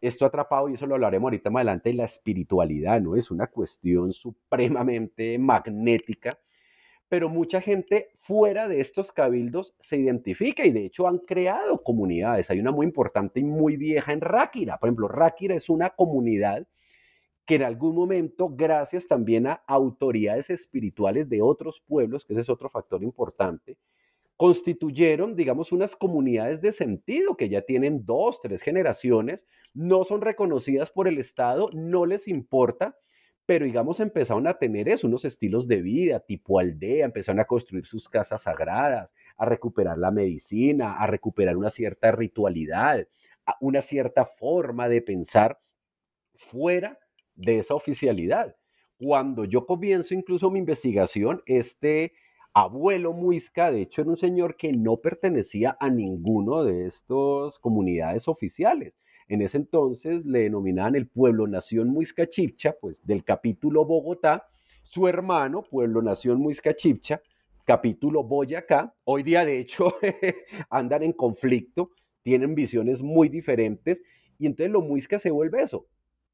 esto 0.00 0.26
atrapado, 0.26 0.68
y 0.68 0.74
eso 0.74 0.86
lo 0.86 0.94
hablaremos 0.94 1.28
ahorita 1.28 1.50
más 1.50 1.60
adelante, 1.60 1.92
la 1.94 2.04
espiritualidad, 2.04 3.00
¿no? 3.00 3.16
Es 3.16 3.30
una 3.30 3.46
cuestión 3.46 4.12
supremamente 4.12 5.38
magnética, 5.38 6.30
pero 7.08 7.28
mucha 7.28 7.60
gente 7.60 8.08
fuera 8.20 8.68
de 8.68 8.80
estos 8.80 9.12
cabildos 9.12 9.74
se 9.80 9.96
identifica 9.96 10.64
y 10.66 10.72
de 10.72 10.86
hecho 10.86 11.06
han 11.06 11.18
creado 11.18 11.82
comunidades. 11.82 12.50
Hay 12.50 12.60
una 12.60 12.72
muy 12.72 12.86
importante 12.86 13.40
y 13.40 13.44
muy 13.44 13.76
vieja 13.76 14.12
en 14.12 14.20
Ráquira. 14.20 14.78
Por 14.78 14.88
ejemplo, 14.88 15.08
Ráquira 15.08 15.54
es 15.54 15.68
una 15.68 15.90
comunidad 15.90 16.66
que 17.46 17.56
en 17.56 17.62
algún 17.62 17.94
momento, 17.94 18.48
gracias 18.48 19.06
también 19.06 19.46
a 19.46 19.62
autoridades 19.66 20.48
espirituales 20.50 21.28
de 21.28 21.42
otros 21.42 21.80
pueblos, 21.80 22.24
que 22.24 22.32
ese 22.32 22.40
es 22.40 22.48
otro 22.48 22.70
factor 22.70 23.02
importante, 23.02 23.76
constituyeron, 24.36 25.36
digamos, 25.36 25.70
unas 25.70 25.94
comunidades 25.94 26.60
de 26.60 26.72
sentido 26.72 27.36
que 27.36 27.48
ya 27.48 27.62
tienen 27.62 28.04
dos, 28.04 28.40
tres 28.40 28.62
generaciones, 28.62 29.46
no 29.74 30.04
son 30.04 30.22
reconocidas 30.22 30.90
por 30.90 31.06
el 31.06 31.18
Estado, 31.18 31.68
no 31.74 32.06
les 32.06 32.28
importa, 32.28 32.96
pero 33.46 33.66
digamos 33.66 34.00
empezaron 34.00 34.46
a 34.46 34.54
tener 34.54 34.88
eso, 34.88 35.06
unos 35.06 35.24
estilos 35.24 35.68
de 35.68 35.82
vida 35.82 36.20
tipo 36.20 36.58
aldea, 36.58 37.04
empezaron 37.04 37.40
a 37.40 37.44
construir 37.44 37.86
sus 37.86 38.08
casas 38.08 38.42
sagradas, 38.42 39.14
a 39.36 39.44
recuperar 39.44 39.98
la 39.98 40.10
medicina, 40.10 40.96
a 40.96 41.06
recuperar 41.06 41.56
una 41.56 41.70
cierta 41.70 42.10
ritualidad, 42.12 43.06
una 43.60 43.82
cierta 43.82 44.24
forma 44.24 44.88
de 44.88 45.02
pensar 45.02 45.60
fuera 46.34 46.98
de 47.34 47.58
esa 47.58 47.74
oficialidad. 47.74 48.56
Cuando 48.96 49.44
yo 49.44 49.66
comienzo 49.66 50.14
incluso 50.14 50.50
mi 50.50 50.60
investigación, 50.60 51.42
este 51.46 52.12
abuelo 52.54 53.12
Muisca, 53.12 53.70
de 53.72 53.82
hecho, 53.82 54.02
era 54.02 54.10
un 54.10 54.16
señor 54.16 54.56
que 54.56 54.72
no 54.72 54.98
pertenecía 54.98 55.76
a 55.80 55.90
ninguno 55.90 56.64
de 56.64 56.86
estas 56.86 57.58
comunidades 57.58 58.28
oficiales. 58.28 58.94
En 59.28 59.40
ese 59.40 59.56
entonces 59.56 60.26
le 60.26 60.40
denominaban 60.40 60.96
el 60.96 61.08
pueblo 61.08 61.46
nación 61.46 61.88
Muisca 61.88 62.28
Chipcha, 62.28 62.76
pues 62.80 63.04
del 63.06 63.24
capítulo 63.24 63.84
Bogotá, 63.84 64.46
su 64.82 65.08
hermano, 65.08 65.62
pueblo 65.62 66.02
nación 66.02 66.40
Muisca 66.40 66.74
Chipcha, 66.74 67.22
capítulo 67.64 68.22
Boyacá. 68.22 68.94
Hoy 69.04 69.22
día, 69.22 69.46
de 69.46 69.58
hecho, 69.58 69.94
andan 70.70 71.02
en 71.02 71.12
conflicto, 71.12 71.90
tienen 72.22 72.54
visiones 72.54 73.00
muy 73.00 73.28
diferentes 73.30 74.02
y 74.38 74.46
entonces 74.46 74.70
lo 74.70 74.82
Muisca 74.82 75.18
se 75.18 75.30
vuelve 75.30 75.62
eso, 75.62 75.86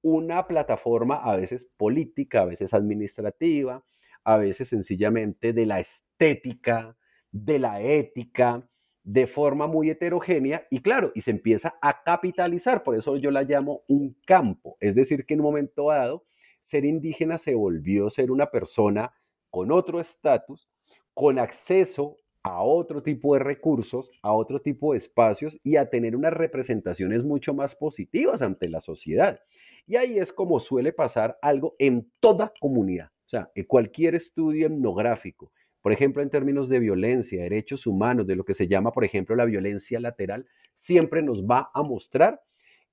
una 0.03 0.47
plataforma 0.49 1.17
a 1.17 1.37
veces 1.37 1.69
política, 1.77 2.43
a 2.43 2.47
veces 2.47 2.75
administrativa, 2.75 3.85
a 4.25 4.37
veces 4.37 4.69
sencillamente 4.69 5.53
de 5.53 5.67
la 5.67 5.79
estética, 5.79 6.97
de 7.31 7.59
la 7.61 7.81
ética, 7.81 8.69
de 9.03 9.27
forma 9.27 9.67
muy 9.67 9.91
heterogénea 9.91 10.67
y 10.71 10.81
claro, 10.81 11.13
y 11.15 11.23
se 11.23 11.31
empieza 11.31 11.79
a 11.81 12.03
capitalizar, 12.03 12.83
por 12.83 12.97
eso 12.97 13.17
yo 13.17 13.31
la 13.31 13.43
llamo 13.43 13.83
un 13.89 14.17
campo, 14.27 14.77
es 14.81 14.95
decir, 14.95 15.25
que 15.25 15.35
en 15.35 15.41
un 15.41 15.47
momento 15.47 15.89
dado 15.89 16.25
ser 16.65 16.85
indígena 16.85 17.39
se 17.39 17.55
volvió 17.55 18.11
ser 18.11 18.31
una 18.31 18.51
persona 18.51 19.13
con 19.51 19.73
otro 19.73 20.01
estatus, 20.01 20.69
con 21.15 21.39
acceso 21.39 22.17
a 22.43 22.63
otro 22.63 23.03
tipo 23.03 23.35
de 23.35 23.41
recursos, 23.41 24.11
a 24.23 24.33
otro 24.33 24.61
tipo 24.61 24.93
de 24.93 24.99
espacios 24.99 25.59
y 25.63 25.77
a 25.77 25.91
tener 25.91 26.17
unas 26.17 26.33
representaciones 26.33 27.23
mucho 27.25 27.53
más 27.53 27.75
positivas 27.75 28.41
ante 28.41 28.69
la 28.69 28.81
sociedad. 28.81 29.41
Y 29.87 29.97
ahí 29.97 30.19
es 30.19 30.33
como 30.33 30.61
suele 30.61 30.93
pasar 30.93 31.39
algo 31.43 31.75
en 31.79 32.11
toda 32.21 32.53
comunidad. 32.61 33.11
O 33.27 33.29
sea, 33.29 33.51
en 33.55 33.65
cualquier 33.65 34.15
estudio 34.15 34.67
etnográfico, 34.67 35.53
por 35.83 35.93
ejemplo, 35.93 36.23
en 36.23 36.31
términos 36.31 36.69
de 36.69 36.79
violencia, 36.79 37.43
derechos 37.43 37.87
humanos, 37.87 38.27
de 38.27 38.37
lo 38.37 38.45
que 38.45 38.55
se 38.55 38.69
llama, 38.69 38.93
por 38.93 39.05
ejemplo, 39.05 39.35
la 39.37 39.45
violencia 39.45 40.01
lateral, 40.01 40.47
siempre 40.75 41.23
nos 41.23 41.45
va 41.45 41.71
a 41.75 41.83
mostrar 41.83 42.41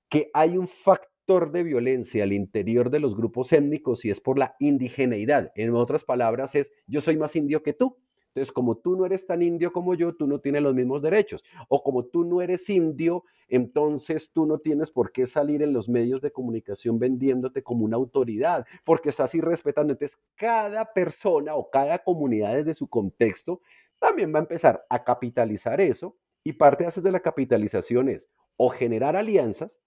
que 0.08 0.30
hay 0.32 0.56
un 0.56 0.66
factor 0.66 1.52
de 1.52 1.62
violencia 1.62 2.24
al 2.24 2.32
interior 2.32 2.88
de 2.90 3.00
los 3.00 3.14
grupos 3.14 3.52
étnicos 3.52 4.04
y 4.04 4.10
es 4.10 4.20
por 4.20 4.38
la 4.38 4.54
indigeneidad. 4.58 5.52
En 5.54 5.74
otras 5.74 6.04
palabras, 6.04 6.54
es 6.54 6.72
yo 6.86 7.00
soy 7.02 7.18
más 7.18 7.36
indio 7.36 7.62
que 7.62 7.74
tú. 7.74 7.98
Entonces, 8.38 8.52
como 8.52 8.76
tú 8.76 8.94
no 8.94 9.04
eres 9.04 9.26
tan 9.26 9.42
indio 9.42 9.72
como 9.72 9.94
yo, 9.94 10.14
tú 10.14 10.28
no 10.28 10.38
tienes 10.38 10.62
los 10.62 10.72
mismos 10.72 11.02
derechos. 11.02 11.44
O 11.68 11.82
como 11.82 12.04
tú 12.04 12.22
no 12.22 12.40
eres 12.40 12.70
indio, 12.70 13.24
entonces 13.48 14.30
tú 14.32 14.46
no 14.46 14.58
tienes 14.58 14.92
por 14.92 15.10
qué 15.10 15.26
salir 15.26 15.60
en 15.60 15.72
los 15.72 15.88
medios 15.88 16.20
de 16.20 16.30
comunicación 16.30 17.00
vendiéndote 17.00 17.64
como 17.64 17.84
una 17.84 17.96
autoridad, 17.96 18.64
porque 18.84 19.08
estás 19.08 19.34
irrespetando. 19.34 19.92
Entonces, 19.92 20.20
cada 20.36 20.92
persona 20.92 21.56
o 21.56 21.68
cada 21.68 21.98
comunidad 21.98 22.54
desde 22.54 22.74
su 22.74 22.86
contexto 22.86 23.60
también 23.98 24.32
va 24.32 24.38
a 24.38 24.42
empezar 24.42 24.86
a 24.88 25.02
capitalizar 25.02 25.80
eso 25.80 26.16
y 26.44 26.52
parte 26.52 26.84
de 26.84 27.02
de 27.02 27.10
la 27.10 27.20
capitalización 27.20 28.08
es 28.08 28.28
o 28.56 28.70
generar 28.70 29.16
alianzas, 29.16 29.80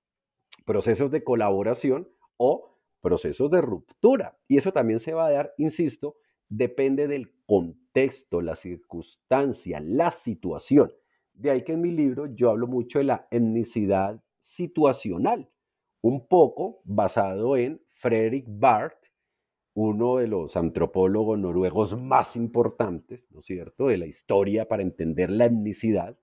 procesos 0.66 1.10
de 1.10 1.24
colaboración 1.24 2.10
o 2.36 2.78
procesos 2.99 3.49
de 3.49 3.62
ruptura. 3.62 4.38
Y 4.49 4.58
eso 4.58 4.74
también 4.74 4.99
se 4.99 5.14
va 5.14 5.28
a 5.28 5.32
dar, 5.32 5.54
insisto, 5.58 6.18
depende 6.52 7.08
del 7.08 7.34
contexto, 7.52 8.39
la 8.39 8.56
circunstancia, 8.56 9.82
la 9.82 10.12
situación. 10.12 10.93
De 11.34 11.52
ahí 11.52 11.66
que 11.66 11.74
en 11.74 11.82
mi 11.82 11.91
libro 11.91 12.34
yo 12.34 12.49
hablo 12.49 12.66
mucho 12.66 12.99
de 12.99 13.04
la 13.04 13.28
etnicidad 13.30 14.24
situacional, 14.39 15.52
un 15.99 16.30
poco 16.30 16.80
basado 16.86 17.58
en 17.58 17.82
Fredrik 17.89 18.45
Barth, 18.47 19.04
uno 19.74 20.20
de 20.20 20.28
los 20.28 20.56
antropólogos 20.56 21.38
noruegos 21.39 21.99
más 21.99 22.38
importantes, 22.38 23.30
¿no 23.32 23.41
es 23.41 23.47
cierto?, 23.47 23.88
de 23.88 23.97
la 23.97 24.06
historia 24.06 24.70
para 24.70 24.84
entender 24.84 25.30
la 25.30 25.47
etnicidad, 25.47 26.18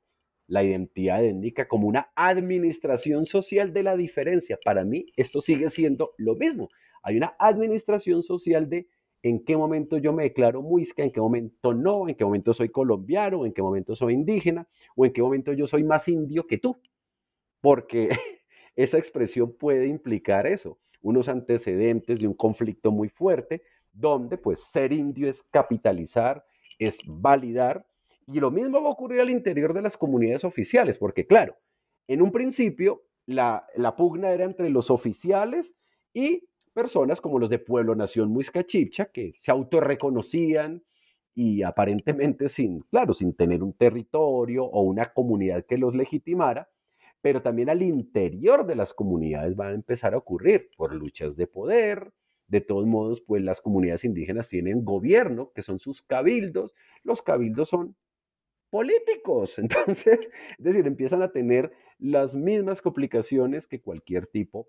la 0.46 0.64
identidad 0.64 1.22
étnica 1.22 1.68
como 1.68 1.88
una 1.88 2.10
administración 2.16 3.26
social 3.26 3.74
de 3.74 3.82
la 3.82 3.98
diferencia. 3.98 4.58
Para 4.64 4.82
mí 4.82 5.04
esto 5.14 5.42
sigue 5.42 5.68
siendo 5.68 6.14
lo 6.16 6.36
mismo. 6.36 6.70
Hay 7.02 7.18
una 7.18 7.36
administración 7.38 8.22
social 8.22 8.70
de 8.70 8.88
en 9.22 9.44
qué 9.44 9.56
momento 9.56 9.98
yo 9.98 10.12
me 10.12 10.24
declaro 10.24 10.62
muisca, 10.62 11.02
en 11.02 11.10
qué 11.10 11.20
momento 11.20 11.74
no, 11.74 12.08
en 12.08 12.14
qué 12.14 12.24
momento 12.24 12.54
soy 12.54 12.68
colombiano, 12.68 13.44
en 13.44 13.52
qué 13.52 13.62
momento 13.62 13.96
soy 13.96 14.14
indígena, 14.14 14.68
o 14.94 15.04
en 15.04 15.12
qué 15.12 15.22
momento 15.22 15.52
yo 15.52 15.66
soy 15.66 15.84
más 15.84 16.08
indio 16.08 16.46
que 16.46 16.58
tú. 16.58 16.76
Porque 17.60 18.08
esa 18.76 18.98
expresión 18.98 19.52
puede 19.52 19.86
implicar 19.86 20.46
eso, 20.46 20.78
unos 21.02 21.28
antecedentes 21.28 22.20
de 22.20 22.28
un 22.28 22.34
conflicto 22.34 22.92
muy 22.92 23.08
fuerte, 23.08 23.62
donde 23.92 24.38
pues 24.38 24.60
ser 24.60 24.92
indio 24.92 25.28
es 25.28 25.42
capitalizar, 25.42 26.44
es 26.78 26.98
validar, 27.06 27.86
y 28.26 28.40
lo 28.40 28.50
mismo 28.50 28.82
va 28.82 28.88
a 28.88 28.92
ocurrir 28.92 29.20
al 29.20 29.30
interior 29.30 29.72
de 29.72 29.82
las 29.82 29.96
comunidades 29.96 30.44
oficiales, 30.44 30.98
porque 30.98 31.26
claro, 31.26 31.56
en 32.06 32.22
un 32.22 32.30
principio 32.30 33.02
la, 33.26 33.66
la 33.74 33.96
pugna 33.96 34.30
era 34.30 34.44
entre 34.44 34.70
los 34.70 34.90
oficiales 34.90 35.74
y 36.12 36.48
personas 36.78 37.20
como 37.20 37.40
los 37.40 37.50
de 37.50 37.58
Pueblo 37.58 37.96
Nación 37.96 38.30
Muisca 38.30 38.64
Chipcha, 38.64 39.06
que 39.06 39.34
se 39.40 39.50
autorreconocían 39.50 40.84
y 41.34 41.64
aparentemente 41.64 42.48
sin, 42.48 42.82
claro, 42.82 43.14
sin 43.14 43.34
tener 43.34 43.64
un 43.64 43.72
territorio 43.72 44.64
o 44.64 44.82
una 44.82 45.12
comunidad 45.12 45.66
que 45.66 45.76
los 45.76 45.96
legitimara, 45.96 46.68
pero 47.20 47.42
también 47.42 47.68
al 47.68 47.82
interior 47.82 48.64
de 48.64 48.76
las 48.76 48.94
comunidades 48.94 49.56
van 49.56 49.70
a 49.70 49.74
empezar 49.74 50.14
a 50.14 50.18
ocurrir 50.18 50.70
por 50.76 50.94
luchas 50.94 51.34
de 51.34 51.48
poder. 51.48 52.12
De 52.46 52.60
todos 52.60 52.86
modos, 52.86 53.22
pues 53.22 53.42
las 53.42 53.60
comunidades 53.60 54.04
indígenas 54.04 54.48
tienen 54.48 54.84
gobierno, 54.84 55.50
que 55.52 55.62
son 55.62 55.80
sus 55.80 56.00
cabildos. 56.00 56.74
Los 57.02 57.22
cabildos 57.22 57.70
son 57.70 57.96
políticos. 58.70 59.58
Entonces, 59.58 60.30
es 60.58 60.64
decir, 60.64 60.86
empiezan 60.86 61.22
a 61.22 61.32
tener 61.32 61.72
las 61.98 62.36
mismas 62.36 62.80
complicaciones 62.80 63.66
que 63.66 63.80
cualquier 63.80 64.28
tipo 64.28 64.68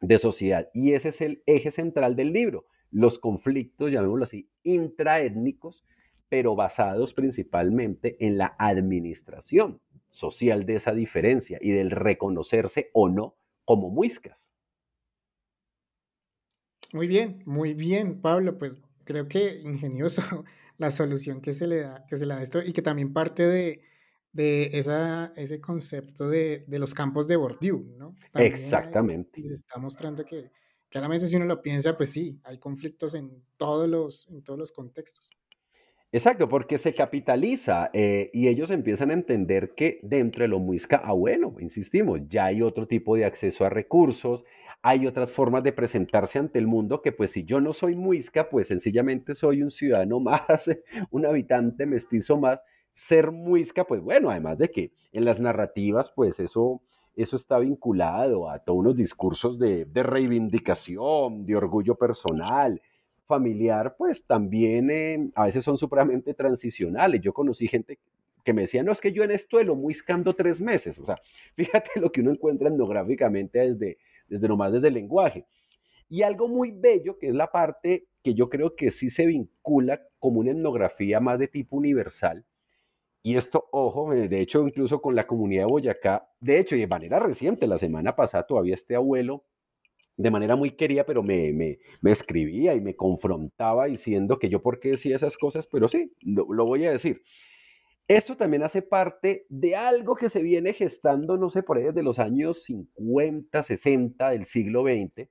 de 0.00 0.18
sociedad. 0.18 0.68
Y 0.72 0.92
ese 0.92 1.08
es 1.08 1.20
el 1.20 1.42
eje 1.46 1.70
central 1.70 2.16
del 2.16 2.32
libro, 2.32 2.66
los 2.90 3.18
conflictos, 3.18 3.90
llamémoslo 3.90 4.24
así, 4.24 4.50
intraétnicos, 4.62 5.84
pero 6.28 6.54
basados 6.54 7.14
principalmente 7.14 8.16
en 8.24 8.38
la 8.38 8.54
administración 8.58 9.80
social 10.10 10.66
de 10.66 10.76
esa 10.76 10.92
diferencia 10.92 11.58
y 11.60 11.70
del 11.70 11.90
reconocerse 11.90 12.90
o 12.92 13.08
no 13.08 13.36
como 13.64 13.90
muiscas. 13.90 14.48
Muy 16.92 17.06
bien, 17.06 17.42
muy 17.44 17.74
bien, 17.74 18.20
Pablo. 18.20 18.58
Pues 18.58 18.78
creo 19.04 19.28
que 19.28 19.60
ingenioso 19.60 20.44
la 20.78 20.90
solución 20.90 21.40
que 21.40 21.54
se 21.54 21.66
le 21.66 21.80
da, 21.80 22.06
que 22.06 22.16
se 22.16 22.26
le 22.26 22.34
da 22.34 22.40
a 22.40 22.42
esto 22.42 22.62
y 22.62 22.72
que 22.72 22.82
también 22.82 23.12
parte 23.12 23.46
de, 23.46 23.82
de 24.42 24.70
esa, 24.72 25.32
ese 25.34 25.60
concepto 25.60 26.28
de, 26.28 26.64
de, 26.68 26.78
los 26.78 26.94
campos 26.94 27.26
de 27.26 27.34
Bourdieu, 27.34 27.84
¿no? 27.96 28.14
Exactamente. 28.34 29.42
Se 29.42 29.54
está 29.54 29.78
mostrando 29.78 30.24
que 30.24 30.52
claramente 30.88 31.26
si 31.26 31.34
uno 31.34 31.44
lo 31.44 31.60
piensa, 31.60 31.96
pues 31.96 32.12
sí, 32.12 32.40
hay 32.44 32.58
conflictos 32.58 33.16
en 33.16 33.42
todos 33.56 33.88
los, 33.88 34.28
en 34.30 34.44
todos 34.44 34.56
los 34.56 34.70
contextos. 34.70 35.30
Exacto, 36.12 36.48
porque 36.48 36.78
se 36.78 36.94
capitaliza 36.94 37.90
eh, 37.92 38.30
y 38.32 38.46
ellos 38.46 38.70
empiezan 38.70 39.10
a 39.10 39.14
entender 39.14 39.74
que 39.74 39.98
dentro 40.02 40.42
de 40.42 40.48
lo 40.48 40.60
muisca, 40.60 41.02
ah 41.04 41.12
bueno, 41.12 41.56
insistimos, 41.58 42.20
ya 42.28 42.46
hay 42.46 42.62
otro 42.62 42.86
tipo 42.86 43.16
de 43.16 43.24
acceso 43.24 43.64
a 43.66 43.68
recursos, 43.68 44.44
hay 44.82 45.06
otras 45.06 45.32
formas 45.32 45.64
de 45.64 45.72
presentarse 45.72 46.38
ante 46.38 46.60
el 46.60 46.68
mundo 46.68 47.02
que 47.02 47.10
pues 47.10 47.32
si 47.32 47.44
yo 47.44 47.60
no 47.60 47.72
soy 47.72 47.96
muisca, 47.96 48.48
pues 48.48 48.68
sencillamente 48.68 49.34
soy 49.34 49.62
un 49.62 49.72
ciudadano 49.72 50.20
más, 50.20 50.70
un 51.10 51.26
habitante 51.26 51.86
mestizo 51.86 52.38
más, 52.38 52.62
ser 52.98 53.30
muisca, 53.30 53.84
pues 53.84 54.00
bueno, 54.00 54.28
además 54.28 54.58
de 54.58 54.70
que 54.70 54.90
en 55.12 55.24
las 55.24 55.38
narrativas, 55.38 56.10
pues 56.10 56.40
eso, 56.40 56.82
eso 57.14 57.36
está 57.36 57.58
vinculado 57.60 58.50
a 58.50 58.58
todos 58.58 58.80
unos 58.80 58.96
discursos 58.96 59.56
de, 59.56 59.86
reivindicación, 59.94 61.46
de 61.46 61.54
orgullo 61.54 61.94
personal, 61.94 62.82
familiar, 63.24 63.94
pues 63.96 64.24
también 64.24 64.90
eh, 64.90 65.30
a 65.36 65.44
veces 65.44 65.64
son 65.64 65.78
supremamente 65.78 66.34
transicionales. 66.34 67.20
Yo 67.20 67.32
conocí 67.32 67.68
gente 67.68 68.00
que 68.44 68.52
me 68.52 68.62
decía, 68.62 68.82
no, 68.82 68.90
es 68.90 69.00
que 69.00 69.12
yo 69.12 69.22
en 69.22 69.30
esto 69.30 69.58
de 69.58 69.64
lo 69.64 69.76
muiscando 69.76 70.34
tres 70.34 70.60
meses. 70.60 70.98
O 70.98 71.06
sea, 71.06 71.16
fíjate 71.54 72.00
lo 72.00 72.10
que 72.10 72.20
uno 72.20 72.32
encuentra 72.32 72.68
etnográficamente 72.68 73.60
desde, 73.60 73.98
desde 74.28 74.48
nomás 74.48 74.72
desde 74.72 74.88
el 74.88 74.94
lenguaje. 74.94 75.46
Y 76.08 76.22
algo 76.22 76.48
muy 76.48 76.72
bello, 76.72 77.16
que 77.16 77.28
es 77.28 77.34
la 77.34 77.52
parte 77.52 78.06
que 78.24 78.34
yo 78.34 78.48
creo 78.48 78.74
que 78.74 78.90
sí 78.90 79.08
se 79.08 79.24
vincula 79.26 80.02
como 80.18 80.40
una 80.40 80.50
etnografía 80.50 81.20
más 81.20 81.38
de 81.38 81.46
tipo 81.46 81.76
universal, 81.76 82.44
y 83.22 83.36
esto, 83.36 83.68
ojo, 83.72 84.12
eh, 84.12 84.28
de 84.28 84.40
hecho, 84.40 84.66
incluso 84.66 85.00
con 85.00 85.14
la 85.14 85.26
comunidad 85.26 85.66
de 85.66 85.72
Boyacá, 85.72 86.30
de 86.40 86.58
hecho, 86.58 86.76
y 86.76 86.80
de 86.80 86.86
manera 86.86 87.18
reciente, 87.18 87.66
la 87.66 87.78
semana 87.78 88.14
pasada 88.16 88.46
todavía 88.46 88.74
este 88.74 88.94
abuelo, 88.94 89.44
de 90.16 90.30
manera 90.30 90.56
muy 90.56 90.72
querida, 90.72 91.04
pero 91.04 91.22
me, 91.22 91.52
me, 91.52 91.78
me 92.00 92.10
escribía 92.10 92.74
y 92.74 92.80
me 92.80 92.96
confrontaba 92.96 93.86
diciendo 93.86 94.38
que 94.38 94.48
yo 94.48 94.60
por 94.62 94.80
qué 94.80 94.90
decía 94.90 95.16
esas 95.16 95.36
cosas, 95.36 95.66
pero 95.66 95.88
sí, 95.88 96.12
lo, 96.20 96.44
voy 96.66 96.86
a 96.86 96.92
decir. 96.92 97.22
Esto 98.08 98.36
también 98.36 98.62
hace 98.62 98.82
parte 98.82 99.46
de 99.48 99.76
algo 99.76 100.16
que 100.16 100.30
se 100.30 100.42
viene 100.42 100.72
gestando, 100.72 101.36
no 101.36 101.50
sé, 101.50 101.62
por 101.62 101.76
ahí 101.76 101.84
desde 101.84 102.02
los 102.02 102.18
años 102.18 102.64
50, 102.64 103.62
60 103.62 104.30
del 104.30 104.44
siglo 104.46 104.82
XX, 104.82 105.28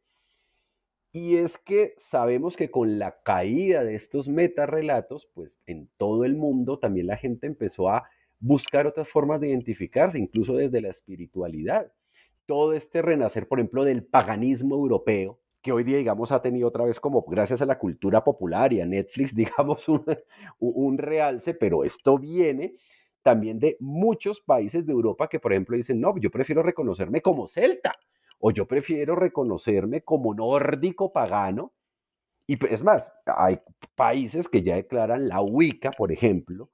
y 1.18 1.38
es 1.38 1.58
que 1.58 1.96
sabemos 1.98 2.56
que 2.56 2.70
con 2.70 3.00
la 3.00 3.20
caída 3.24 3.84
de 3.84 3.96
estos 3.96 4.30
metarrelatos, 4.30 5.28
pues 5.34 5.60
en 5.66 5.90
todo 5.98 6.26
el 6.26 6.36
mundo 6.36 6.78
también 6.78 7.08
la 7.08 7.18
gente 7.18 7.48
empezó 7.48 7.90
a 7.90 8.08
buscar 8.40 8.86
otras 8.86 9.10
formas 9.10 9.42
de 9.42 9.50
identificarse, 9.50 10.20
incluso 10.20 10.56
desde 10.56 10.80
la 10.80 10.90
espiritualidad. 10.90 11.92
todo 12.46 12.74
este 12.74 13.02
renacer, 13.02 13.48
por 13.48 13.60
ejemplo, 13.60 13.84
del 13.84 14.06
paganismo 14.06 14.76
europeo, 14.76 15.40
que 15.64 15.72
hoy 15.72 15.84
día, 15.84 15.98
digamos, 15.98 16.32
ha 16.32 16.42
tenido 16.42 16.68
otra 16.68 16.86
vez 16.86 17.00
como, 17.00 17.24
gracias 17.24 17.64
a 17.64 17.66
la 17.66 17.80
cultura 17.80 18.24
popular 18.24 18.72
y 18.72 18.80
a 18.80 18.86
Netflix, 18.86 19.36
digamos, 19.36 19.90
un, 19.90 20.06
un 20.60 21.00
realce, 21.00 21.56
pero 21.56 21.84
esto 21.84 22.20
viene 22.20 22.76
también 23.24 23.58
de 23.60 23.76
muchos 23.80 24.40
países 24.40 24.86
de 24.86 24.94
Europa 24.94 25.28
que, 25.28 25.40
por 25.40 25.52
ejemplo, 25.52 25.76
dicen, 25.76 26.00
no, 26.00 26.16
yo 26.20 26.30
prefiero 26.30 26.62
reconocerme 26.62 27.22
como 27.22 27.48
celta, 27.48 27.92
o 28.40 28.52
yo 28.52 28.68
prefiero 28.68 29.16
reconocerme 29.16 30.02
como 30.02 30.34
nórdico 30.34 31.12
pagano. 31.12 31.74
Y 32.48 32.64
es 32.68 32.84
más, 32.84 33.12
hay 33.26 33.60
países 33.96 34.48
que 34.48 34.64
ya 34.64 34.76
declaran 34.76 35.28
la 35.28 35.42
Wicca, 35.42 35.92
por 35.92 36.12
ejemplo, 36.12 36.70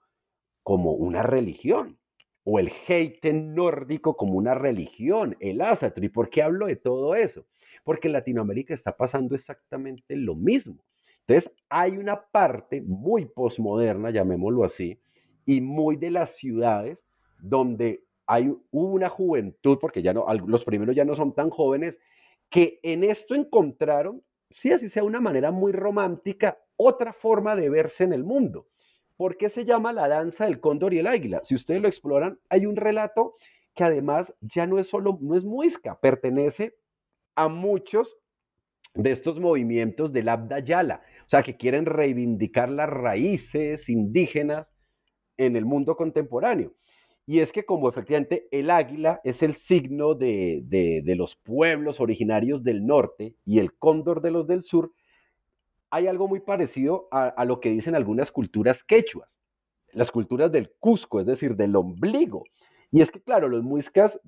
como 0.62 0.92
una 0.92 1.24
religión 1.24 2.00
o 2.44 2.60
el 2.60 2.72
Heiten 2.88 3.56
nórdico 3.56 4.16
como 4.18 4.34
una 4.34 4.54
religión, 4.54 5.36
el 5.40 5.62
Asatru. 5.62 6.06
¿Y 6.06 6.10
por 6.10 6.30
qué 6.30 6.42
hablo 6.42 6.68
de 6.68 6.76
todo 6.76 7.16
eso? 7.16 7.46
Porque 7.84 8.08
en 8.08 8.14
Latinoamérica 8.14 8.74
está 8.74 8.96
pasando 8.96 9.36
exactamente 9.36 10.16
lo 10.16 10.36
mismo. 10.36 10.84
Entonces, 11.26 11.52
hay 11.70 11.98
una 11.98 12.22
parte 12.22 12.82
muy 12.82 13.26
posmoderna, 13.26 14.12
llamémoslo 14.12 14.66
así, 14.66 15.00
y 15.46 15.62
muy 15.62 15.96
de 15.96 16.12
las 16.12 16.36
ciudades 16.36 17.06
donde 17.40 18.04
hay 18.26 18.54
una 18.72 19.10
juventud, 19.10 19.78
porque 19.80 20.02
ya 20.02 20.14
no, 20.14 20.26
los 20.48 20.64
primeros 20.64 20.96
ya 20.96 21.06
no 21.06 21.16
son 21.16 21.34
tan 21.34 21.50
jóvenes, 21.50 22.00
que 22.50 22.80
en 22.84 23.04
esto 23.04 23.36
encontraron, 23.36 24.24
sí, 24.50 24.72
así 24.72 24.90
sea 24.90 25.04
una 25.04 25.20
manera 25.20 25.52
muy 25.52 25.72
romántica, 25.72 26.60
otra 26.76 27.14
forma 27.14 27.56
de 27.56 27.70
verse 27.70 28.04
en 28.04 28.14
el 28.14 28.24
mundo. 28.24 28.68
¿Por 29.16 29.38
qué 29.38 29.50
se 29.50 29.66
llama 29.66 29.94
la 29.94 30.08
danza 30.08 30.46
del 30.46 30.60
cóndor 30.60 30.94
y 30.94 31.00
el 31.00 31.08
águila? 31.08 31.42
Si 31.44 31.56
ustedes 31.56 31.82
lo 31.82 31.88
exploran, 31.88 32.40
hay 32.50 32.66
un 32.66 32.76
relato 32.76 33.36
que 33.76 33.84
además 33.84 34.34
ya 34.42 34.68
no 34.68 34.80
es 34.80 34.88
solo, 34.88 35.18
no 35.22 35.36
es 35.36 35.44
muisca, 35.44 36.00
pertenece 36.00 36.76
a 37.36 37.48
muchos 37.48 38.18
de 38.94 39.12
estos 39.12 39.40
movimientos 39.40 40.14
del 40.14 40.30
Abda 40.30 40.60
Yala, 40.60 41.02
o 41.26 41.30
sea, 41.30 41.42
que 41.42 41.58
quieren 41.58 41.86
reivindicar 41.86 42.70
las 42.70 42.90
raíces 42.90 43.90
indígenas 43.90 44.76
en 45.38 45.56
el 45.56 45.66
mundo 45.66 45.96
contemporáneo. 45.96 46.76
Y 47.26 47.40
es 47.40 47.52
que 47.52 47.66
como 47.66 47.88
efectivamente 47.88 48.48
el 48.52 48.70
águila 48.70 49.22
es 49.24 49.44
el 49.44 49.56
signo 49.56 50.14
de, 50.14 50.62
de, 50.66 51.16
los 51.16 51.36
pueblos 51.36 52.02
originarios 52.02 52.64
del 52.64 52.86
norte 52.86 53.36
y 53.46 53.60
el 53.60 53.74
cóndor 53.74 54.22
de 54.22 54.32
los 54.32 54.46
del 54.46 54.64
sur, 54.64 54.92
hay 55.90 56.08
algo 56.08 56.28
muy 56.28 56.42
parecido 56.42 57.08
a, 57.12 57.46
lo 57.46 57.60
que 57.60 57.70
dicen 57.70 57.96
algunas 57.96 58.32
culturas 58.32 58.84
quechuas, 58.84 59.40
las 59.92 60.12
culturas 60.12 60.52
del 60.52 60.72
Cusco, 60.80 61.20
es 61.20 61.26
decir, 61.26 61.56
del 61.56 61.76
ombligo. 61.76 62.44
Y 62.92 63.02
es 63.02 63.12
que, 63.12 63.22
claro, 63.22 63.48
los 63.48 63.64
muiscas 63.64 64.20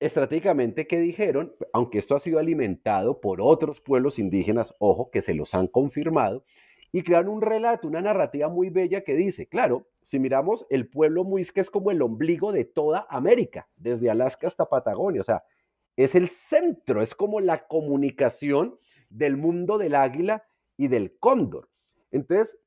estratégicamente 0.00 0.86
que 0.86 1.00
dijeron, 1.00 1.52
aunque 1.72 1.98
esto 1.98 2.14
ha 2.14 2.20
sido 2.20 2.38
alimentado 2.38 3.20
por 3.20 3.40
otros 3.40 3.80
pueblos 3.80 4.18
indígenas, 4.18 4.74
ojo, 4.78 5.10
que 5.10 5.20
se 5.20 5.34
los 5.34 5.54
han 5.54 5.66
confirmado, 5.66 6.44
y 6.92 7.02
crearon 7.02 7.34
un 7.34 7.42
relato, 7.42 7.88
una 7.88 8.00
narrativa 8.00 8.48
muy 8.48 8.70
bella 8.70 9.02
que 9.02 9.14
dice, 9.14 9.46
claro, 9.46 9.86
si 10.08 10.18
miramos, 10.18 10.64
el 10.70 10.88
pueblo 10.88 11.22
muisca 11.22 11.60
es 11.60 11.68
como 11.68 11.90
el 11.90 12.00
ombligo 12.00 12.50
de 12.50 12.64
toda 12.64 13.06
América, 13.10 13.68
desde 13.76 14.08
Alaska 14.08 14.46
hasta 14.46 14.64
Patagonia, 14.66 15.20
o 15.20 15.24
sea, 15.24 15.44
es 15.96 16.14
el 16.14 16.30
centro, 16.30 17.02
es 17.02 17.14
como 17.14 17.40
la 17.40 17.66
comunicación 17.66 18.78
del 19.10 19.36
mundo 19.36 19.76
del 19.76 19.94
águila 19.94 20.44
y 20.78 20.88
del 20.88 21.18
cóndor. 21.18 21.68
Entonces, 22.10 22.58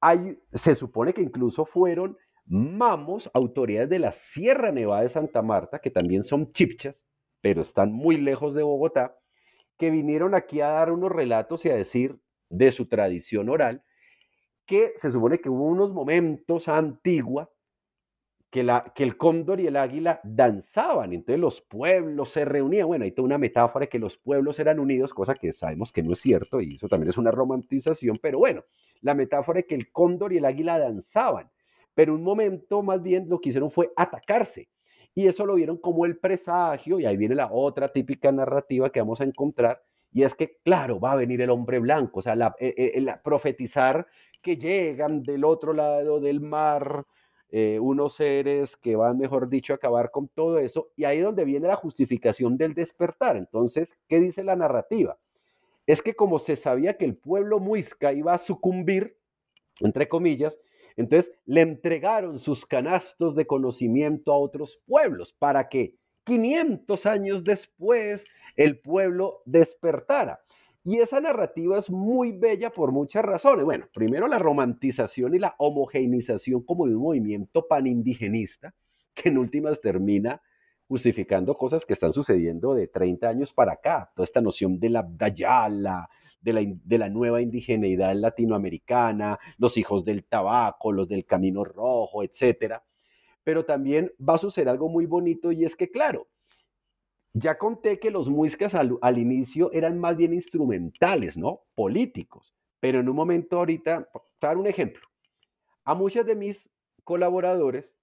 hay, 0.00 0.38
se 0.52 0.76
supone 0.76 1.12
que 1.12 1.22
incluso 1.22 1.64
fueron 1.64 2.16
mamos, 2.44 3.28
autoridades 3.34 3.90
de 3.90 3.98
la 3.98 4.12
Sierra 4.12 4.70
Nevada 4.70 5.02
de 5.02 5.08
Santa 5.08 5.42
Marta, 5.42 5.80
que 5.80 5.90
también 5.90 6.22
son 6.22 6.52
chipchas, 6.52 7.04
pero 7.40 7.62
están 7.62 7.92
muy 7.92 8.18
lejos 8.18 8.54
de 8.54 8.62
Bogotá, 8.62 9.18
que 9.78 9.90
vinieron 9.90 10.36
aquí 10.36 10.60
a 10.60 10.68
dar 10.68 10.92
unos 10.92 11.10
relatos 11.10 11.64
y 11.64 11.70
a 11.70 11.74
decir 11.74 12.20
de 12.50 12.70
su 12.70 12.86
tradición 12.86 13.48
oral, 13.48 13.82
que 14.66 14.92
se 14.96 15.10
supone 15.10 15.40
que 15.40 15.48
hubo 15.48 15.64
unos 15.66 15.92
momentos 15.92 16.68
antigua 16.68 17.50
que, 18.52 18.62
la, 18.62 18.92
que 18.94 19.02
el 19.02 19.16
cóndor 19.16 19.60
y 19.60 19.66
el 19.66 19.76
águila 19.76 20.20
danzaban, 20.22 21.14
entonces 21.14 21.40
los 21.40 21.62
pueblos 21.62 22.28
se 22.28 22.44
reunían, 22.44 22.86
bueno, 22.86 23.04
hay 23.04 23.12
toda 23.12 23.24
una 23.24 23.38
metáfora 23.38 23.84
de 23.84 23.88
que 23.88 23.98
los 23.98 24.18
pueblos 24.18 24.58
eran 24.58 24.78
unidos, 24.78 25.14
cosa 25.14 25.34
que 25.34 25.52
sabemos 25.52 25.90
que 25.90 26.02
no 26.02 26.12
es 26.12 26.20
cierto, 26.20 26.60
y 26.60 26.74
eso 26.74 26.86
también 26.86 27.08
es 27.08 27.16
una 27.16 27.30
romantización, 27.30 28.18
pero 28.20 28.38
bueno, 28.38 28.62
la 29.00 29.14
metáfora 29.14 29.58
de 29.58 29.66
que 29.66 29.74
el 29.74 29.90
cóndor 29.90 30.34
y 30.34 30.36
el 30.36 30.44
águila 30.44 30.78
danzaban, 30.78 31.50
pero 31.94 32.14
un 32.14 32.22
momento 32.22 32.82
más 32.82 33.02
bien 33.02 33.26
lo 33.26 33.40
que 33.40 33.48
hicieron 33.48 33.70
fue 33.70 33.90
atacarse, 33.96 34.68
y 35.14 35.26
eso 35.26 35.46
lo 35.46 35.54
vieron 35.54 35.78
como 35.78 36.04
el 36.04 36.18
presagio, 36.18 37.00
y 37.00 37.06
ahí 37.06 37.16
viene 37.16 37.34
la 37.34 37.50
otra 37.50 37.90
típica 37.90 38.30
narrativa 38.32 38.92
que 38.92 39.00
vamos 39.00 39.22
a 39.22 39.24
encontrar, 39.24 39.82
y 40.12 40.24
es 40.24 40.34
que, 40.34 40.58
claro, 40.62 41.00
va 41.00 41.12
a 41.12 41.16
venir 41.16 41.40
el 41.40 41.50
hombre 41.50 41.78
blanco, 41.78 42.20
o 42.20 42.22
sea, 42.22 42.36
la, 42.36 42.54
eh, 42.58 42.74
eh, 42.76 43.14
profetizar 43.24 44.06
que 44.42 44.56
llegan 44.56 45.22
del 45.22 45.44
otro 45.44 45.72
lado 45.72 46.20
del 46.20 46.40
mar, 46.40 47.04
eh, 47.50 47.78
unos 47.80 48.14
seres 48.14 48.76
que 48.76 48.96
van, 48.96 49.18
mejor 49.18 49.48
dicho, 49.48 49.72
a 49.72 49.76
acabar 49.76 50.10
con 50.10 50.28
todo 50.28 50.58
eso, 50.58 50.90
y 50.96 51.04
ahí 51.04 51.18
es 51.18 51.24
donde 51.24 51.44
viene 51.44 51.68
la 51.68 51.76
justificación 51.76 52.56
del 52.58 52.74
despertar. 52.74 53.36
Entonces, 53.36 53.96
¿qué 54.08 54.20
dice 54.20 54.44
la 54.44 54.56
narrativa? 54.56 55.18
Es 55.86 56.02
que 56.02 56.14
como 56.14 56.38
se 56.38 56.56
sabía 56.56 56.96
que 56.96 57.04
el 57.06 57.16
pueblo 57.16 57.58
muisca 57.58 58.12
iba 58.12 58.34
a 58.34 58.38
sucumbir, 58.38 59.16
entre 59.80 60.08
comillas, 60.08 60.58
entonces 60.96 61.32
le 61.46 61.62
entregaron 61.62 62.38
sus 62.38 62.66
canastos 62.66 63.34
de 63.34 63.46
conocimiento 63.46 64.32
a 64.32 64.38
otros 64.38 64.82
pueblos 64.86 65.32
para 65.32 65.68
que 65.68 65.94
500 66.24 67.06
años 67.06 67.44
después 67.44 68.24
el 68.56 68.78
pueblo 68.78 69.42
despertara. 69.44 70.40
Y 70.84 70.98
esa 70.98 71.20
narrativa 71.20 71.78
es 71.78 71.90
muy 71.90 72.32
bella 72.32 72.70
por 72.70 72.90
muchas 72.90 73.24
razones. 73.24 73.64
Bueno, 73.64 73.86
primero 73.94 74.26
la 74.26 74.38
romantización 74.38 75.34
y 75.34 75.38
la 75.38 75.54
homogeneización 75.58 76.62
como 76.64 76.88
de 76.88 76.96
un 76.96 77.02
movimiento 77.02 77.66
panindigenista, 77.68 78.74
que 79.14 79.28
en 79.28 79.38
últimas 79.38 79.80
termina 79.80 80.42
justificando 80.88 81.56
cosas 81.56 81.86
que 81.86 81.92
están 81.92 82.12
sucediendo 82.12 82.74
de 82.74 82.88
30 82.88 83.28
años 83.28 83.52
para 83.52 83.74
acá. 83.74 84.10
Toda 84.14 84.24
esta 84.24 84.40
noción 84.40 84.80
de 84.80 84.90
la 84.90 85.02
dayala, 85.08 86.10
de 86.40 86.52
la, 86.52 86.62
de 86.64 86.98
la 86.98 87.08
nueva 87.08 87.40
indigeneidad 87.40 88.14
latinoamericana, 88.14 89.38
los 89.58 89.76
hijos 89.76 90.04
del 90.04 90.24
tabaco, 90.24 90.92
los 90.92 91.08
del 91.08 91.24
camino 91.24 91.64
rojo, 91.64 92.24
etcétera. 92.24 92.82
Pero 93.44 93.64
también 93.64 94.12
va 94.18 94.34
a 94.34 94.38
suceder 94.38 94.68
algo 94.68 94.88
muy 94.88 95.06
bonito 95.06 95.52
y 95.52 95.64
es 95.64 95.76
que, 95.76 95.90
claro, 95.90 96.28
ya 97.34 97.56
conté 97.58 97.98
que 97.98 98.10
los 98.10 98.28
muiscas 98.28 98.74
al, 98.74 99.18
inicio 99.18 99.72
eran 99.72 99.98
más 99.98 100.16
bien 100.16 100.34
instrumentales, 100.34 101.36
¿no? 101.36 101.62
Políticos. 101.74 102.54
Pero 102.80 103.00
en 103.00 103.08
un 103.08 103.16
momento 103.16 103.58
ahorita, 103.58 104.08
dar 104.40 104.56
un 104.56 104.66
ejemplo, 104.66 105.06
a 105.84 105.94
muchos 105.94 106.26
de 106.26 106.36
mis 106.36 106.70
colaboradores, 107.04 107.96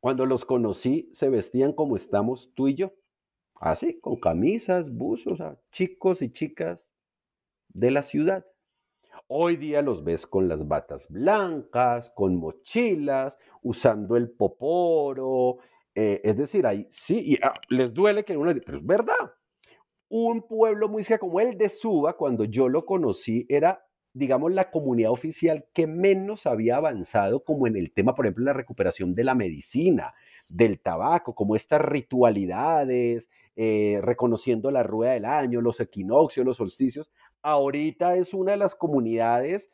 cuando 0.00 0.26
los 0.26 0.44
conocí, 0.44 1.10
se 1.12 1.28
vestían 1.28 1.72
como 1.72 1.96
estamos 1.96 2.52
tú 2.54 2.68
y 2.68 2.74
yo. 2.74 2.92
Así, 3.54 4.00
con 4.00 4.16
camisas, 4.16 4.92
buzos, 4.92 5.40
chicos 5.70 6.20
y 6.20 6.32
chicas 6.32 6.92
de 7.68 7.90
la 7.92 8.02
ciudad. 8.02 8.44
Hoy 9.34 9.56
día 9.56 9.80
los 9.80 10.04
ves 10.04 10.26
con 10.26 10.46
las 10.46 10.68
batas 10.68 11.08
blancas, 11.08 12.10
con 12.10 12.36
mochilas, 12.36 13.38
usando 13.62 14.18
el 14.18 14.30
poporo, 14.30 15.56
eh, 15.94 16.20
es 16.22 16.36
decir, 16.36 16.66
ahí 16.66 16.86
sí, 16.90 17.22
y 17.24 17.38
ah, 17.42 17.54
les 17.70 17.94
duele 17.94 18.26
que 18.26 18.36
uno, 18.36 18.52
pero 18.66 18.76
es 18.76 18.84
verdad. 18.84 19.32
Un 20.10 20.42
pueblo 20.46 20.90
muy 20.90 21.02
como 21.18 21.40
el 21.40 21.56
de 21.56 21.70
Suba, 21.70 22.18
cuando 22.18 22.44
yo 22.44 22.68
lo 22.68 22.84
conocí, 22.84 23.46
era, 23.48 23.82
digamos, 24.14 24.52
la 24.52 24.70
comunidad 24.70 25.10
oficial 25.10 25.66
que 25.72 25.86
menos 25.86 26.46
había 26.46 26.76
avanzado 26.76 27.44
como 27.44 27.66
en 27.66 27.76
el 27.76 27.92
tema, 27.92 28.14
por 28.14 28.26
ejemplo, 28.26 28.44
la 28.44 28.52
recuperación 28.52 29.14
de 29.14 29.24
la 29.24 29.34
medicina, 29.34 30.14
del 30.48 30.80
tabaco, 30.80 31.34
como 31.34 31.56
estas 31.56 31.80
ritualidades, 31.80 33.30
eh, 33.56 34.00
reconociendo 34.02 34.70
la 34.70 34.82
rueda 34.82 35.12
del 35.12 35.24
año, 35.24 35.60
los 35.60 35.80
equinoccios, 35.80 36.44
los 36.44 36.58
solsticios. 36.58 37.10
Ahorita 37.42 38.16
es 38.16 38.34
una 38.34 38.52
de 38.52 38.58
las 38.58 38.74
comunidades 38.74 39.70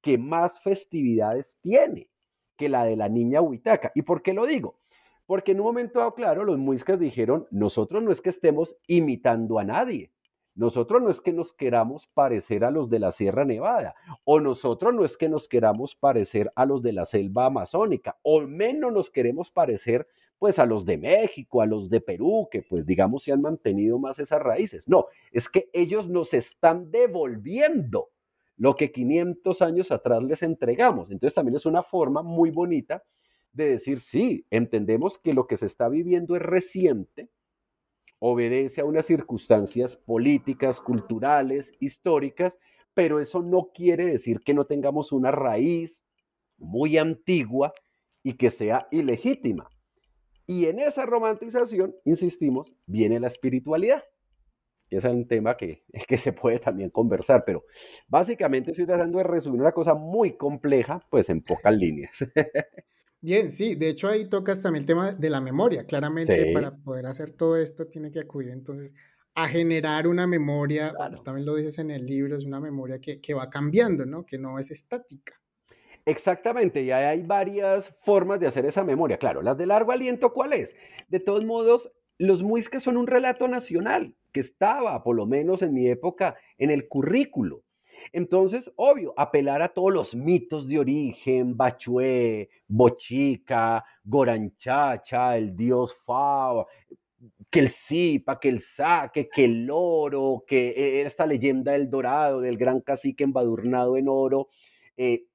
que 0.00 0.18
más 0.18 0.60
festividades 0.60 1.58
tiene 1.60 2.08
que 2.56 2.68
la 2.68 2.84
de 2.84 2.96
la 2.96 3.08
niña 3.08 3.40
Huitaca. 3.40 3.92
¿Y 3.94 4.02
por 4.02 4.22
qué 4.22 4.32
lo 4.32 4.46
digo? 4.46 4.78
Porque 5.26 5.52
en 5.52 5.60
un 5.60 5.66
momento 5.66 5.98
dado, 5.98 6.14
claro, 6.14 6.44
los 6.44 6.58
muiscas 6.58 6.98
dijeron, 6.98 7.46
nosotros 7.50 8.02
no 8.02 8.10
es 8.10 8.20
que 8.20 8.30
estemos 8.30 8.76
imitando 8.86 9.58
a 9.58 9.64
nadie, 9.64 10.10
nosotros 10.54 11.02
no 11.02 11.10
es 11.10 11.20
que 11.20 11.32
nos 11.32 11.52
queramos 11.52 12.06
parecer 12.06 12.64
a 12.64 12.70
los 12.70 12.90
de 12.90 12.98
la 12.98 13.12
Sierra 13.12 13.44
Nevada, 13.44 13.94
o 14.24 14.40
nosotros 14.40 14.94
no 14.94 15.04
es 15.04 15.16
que 15.16 15.28
nos 15.28 15.48
queramos 15.48 15.94
parecer 15.94 16.52
a 16.54 16.66
los 16.66 16.82
de 16.82 16.92
la 16.92 17.04
selva 17.04 17.46
amazónica, 17.46 18.18
o 18.22 18.42
menos 18.42 18.92
nos 18.92 19.10
queremos 19.10 19.50
parecer 19.50 20.06
pues 20.38 20.58
a 20.58 20.66
los 20.66 20.84
de 20.84 20.98
México, 20.98 21.62
a 21.62 21.66
los 21.66 21.88
de 21.88 22.00
Perú, 22.00 22.48
que 22.50 22.62
pues 22.62 22.84
digamos 22.84 23.22
se 23.22 23.32
han 23.32 23.40
mantenido 23.40 23.98
más 23.98 24.18
esas 24.18 24.42
raíces. 24.42 24.88
No, 24.88 25.06
es 25.30 25.48
que 25.48 25.70
ellos 25.72 26.08
nos 26.08 26.34
están 26.34 26.90
devolviendo 26.90 28.10
lo 28.56 28.74
que 28.74 28.90
500 28.90 29.62
años 29.62 29.92
atrás 29.92 30.22
les 30.24 30.42
entregamos. 30.42 31.10
Entonces 31.10 31.34
también 31.34 31.56
es 31.56 31.64
una 31.64 31.82
forma 31.82 32.22
muy 32.22 32.50
bonita 32.50 33.04
de 33.52 33.68
decir, 33.68 34.00
sí, 34.00 34.46
entendemos 34.50 35.18
que 35.18 35.34
lo 35.34 35.46
que 35.46 35.56
se 35.56 35.66
está 35.66 35.88
viviendo 35.88 36.36
es 36.36 36.42
reciente, 36.42 37.28
obedece 38.24 38.80
a 38.80 38.84
unas 38.84 39.06
circunstancias 39.06 39.96
políticas, 39.96 40.80
culturales, 40.80 41.72
históricas, 41.80 42.56
pero 42.94 43.18
eso 43.18 43.42
no 43.42 43.72
quiere 43.74 44.06
decir 44.06 44.38
que 44.44 44.54
no 44.54 44.64
tengamos 44.64 45.10
una 45.10 45.32
raíz 45.32 46.04
muy 46.56 46.98
antigua 46.98 47.72
y 48.22 48.34
que 48.34 48.52
sea 48.52 48.86
ilegítima. 48.92 49.68
Y 50.46 50.66
en 50.66 50.78
esa 50.78 51.04
romantización, 51.04 51.96
insistimos, 52.04 52.72
viene 52.86 53.18
la 53.18 53.26
espiritualidad. 53.26 54.04
Ese 54.88 55.08
es 55.08 55.14
un 55.14 55.26
tema 55.26 55.56
que, 55.56 55.82
que 56.06 56.16
se 56.16 56.32
puede 56.32 56.60
también 56.60 56.90
conversar, 56.90 57.42
pero 57.44 57.64
básicamente 58.06 58.70
estoy 58.70 58.86
tratando 58.86 59.18
de 59.18 59.24
resumir 59.24 59.62
una 59.62 59.72
cosa 59.72 59.94
muy 59.94 60.36
compleja, 60.36 61.04
pues 61.10 61.28
en 61.28 61.42
pocas 61.42 61.74
líneas. 61.74 62.24
Bien, 63.22 63.50
sí, 63.50 63.76
de 63.76 63.88
hecho 63.88 64.08
ahí 64.08 64.28
tocas 64.28 64.60
también 64.60 64.82
el 64.82 64.86
tema 64.86 65.12
de 65.12 65.30
la 65.30 65.40
memoria. 65.40 65.86
Claramente 65.86 66.52
para 66.52 66.76
poder 66.76 67.06
hacer 67.06 67.30
todo 67.30 67.56
esto 67.56 67.86
tiene 67.86 68.10
que 68.10 68.18
acudir 68.18 68.50
entonces 68.50 68.94
a 69.34 69.48
generar 69.48 70.06
una 70.08 70.26
memoria, 70.26 70.92
también 71.24 71.46
lo 71.46 71.54
dices 71.54 71.78
en 71.78 71.90
el 71.90 72.04
libro, 72.04 72.36
es 72.36 72.44
una 72.44 72.60
memoria 72.60 72.98
que, 72.98 73.20
que 73.20 73.32
va 73.32 73.48
cambiando, 73.48 74.04
¿no? 74.04 74.26
Que 74.26 74.38
no 74.38 74.58
es 74.58 74.70
estática. 74.70 75.40
Exactamente, 76.04 76.82
y 76.82 76.90
hay 76.90 77.22
varias 77.22 77.94
formas 78.02 78.40
de 78.40 78.48
hacer 78.48 78.66
esa 78.66 78.82
memoria. 78.82 79.18
Claro, 79.18 79.40
las 79.40 79.56
de 79.56 79.66
largo 79.66 79.92
aliento, 79.92 80.32
¿cuál 80.32 80.52
es? 80.52 80.74
De 81.08 81.20
todos 81.20 81.44
modos, 81.44 81.90
los 82.18 82.42
muiscas 82.42 82.82
son 82.82 82.96
un 82.96 83.06
relato 83.06 83.46
nacional 83.46 84.16
que 84.32 84.40
estaba, 84.40 85.02
por 85.04 85.14
lo 85.16 85.26
menos 85.26 85.62
en 85.62 85.72
mi 85.72 85.88
época, 85.88 86.36
en 86.58 86.70
el 86.70 86.88
currículo. 86.88 87.62
Entonces, 88.12 88.70
obvio, 88.76 89.14
apelar 89.16 89.62
a 89.62 89.68
todos 89.68 89.92
los 89.92 90.14
mitos 90.14 90.66
de 90.66 90.78
origen, 90.78 91.56
Bachué, 91.56 92.48
Bochica, 92.66 93.84
Goranchacha, 94.04 95.36
el 95.36 95.54
dios 95.54 95.96
Fa, 96.04 96.64
que 97.50 97.60
el 97.60 97.68
Zipa, 97.68 98.40
que 98.40 98.48
el 98.48 98.60
Saque, 98.60 99.28
que 99.28 99.44
el 99.44 99.68
oro, 99.70 100.44
que 100.46 100.70
e, 100.70 101.02
esta 101.02 101.26
leyenda 101.26 101.72
del 101.72 101.90
dorado, 101.90 102.40
del 102.40 102.56
gran 102.56 102.80
cacique 102.80 103.24
embadurnado 103.24 103.96
en 103.96 104.08
oro, 104.08 104.48
eh, 104.96 105.26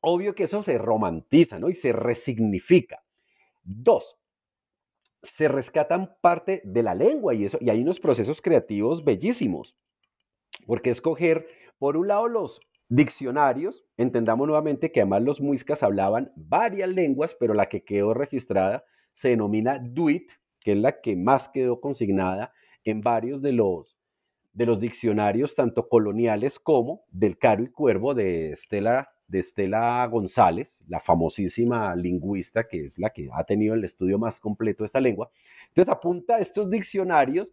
obvio 0.00 0.34
que 0.34 0.44
eso 0.44 0.62
se 0.62 0.78
romantiza, 0.78 1.58
¿no? 1.58 1.68
Y 1.68 1.74
se 1.74 1.92
resignifica. 1.92 3.02
Dos, 3.62 4.16
se 5.22 5.48
rescatan 5.48 6.16
parte 6.20 6.62
de 6.64 6.82
la 6.82 6.94
lengua 6.94 7.34
y, 7.34 7.44
eso, 7.44 7.58
y 7.60 7.70
hay 7.70 7.80
unos 7.82 8.00
procesos 8.00 8.40
creativos 8.40 9.04
bellísimos, 9.04 9.76
porque 10.66 10.90
escoger, 10.90 11.48
por 11.78 11.96
un 11.96 12.08
lado, 12.08 12.28
los 12.28 12.60
diccionarios, 12.88 13.84
entendamos 13.96 14.46
nuevamente 14.46 14.92
que 14.92 15.00
además 15.00 15.22
los 15.22 15.40
muiscas 15.40 15.82
hablaban 15.82 16.32
varias 16.36 16.88
lenguas, 16.88 17.34
pero 17.38 17.54
la 17.54 17.68
que 17.68 17.84
quedó 17.84 18.14
registrada 18.14 18.84
se 19.12 19.30
denomina 19.30 19.78
Duit, 19.78 20.32
que 20.60 20.72
es 20.72 20.78
la 20.78 21.00
que 21.00 21.16
más 21.16 21.48
quedó 21.48 21.80
consignada 21.80 22.52
en 22.84 23.00
varios 23.00 23.42
de 23.42 23.52
los, 23.52 23.96
de 24.52 24.66
los 24.66 24.80
diccionarios, 24.80 25.54
tanto 25.54 25.88
coloniales 25.88 26.58
como 26.58 27.04
del 27.10 27.38
Caro 27.38 27.64
y 27.64 27.68
Cuervo 27.68 28.14
de 28.14 28.52
Estela 28.52 29.10
de 29.28 29.40
Estela 29.40 30.06
González, 30.06 30.80
la 30.86 31.00
famosísima 31.00 31.94
lingüista 31.96 32.68
que 32.68 32.84
es 32.84 32.98
la 32.98 33.10
que 33.10 33.28
ha 33.32 33.44
tenido 33.44 33.74
el 33.74 33.84
estudio 33.84 34.18
más 34.18 34.38
completo 34.38 34.84
de 34.84 34.86
esta 34.86 35.00
lengua. 35.00 35.30
Entonces 35.68 35.92
apunta 35.92 36.36
a 36.36 36.38
estos 36.38 36.70
diccionarios 36.70 37.52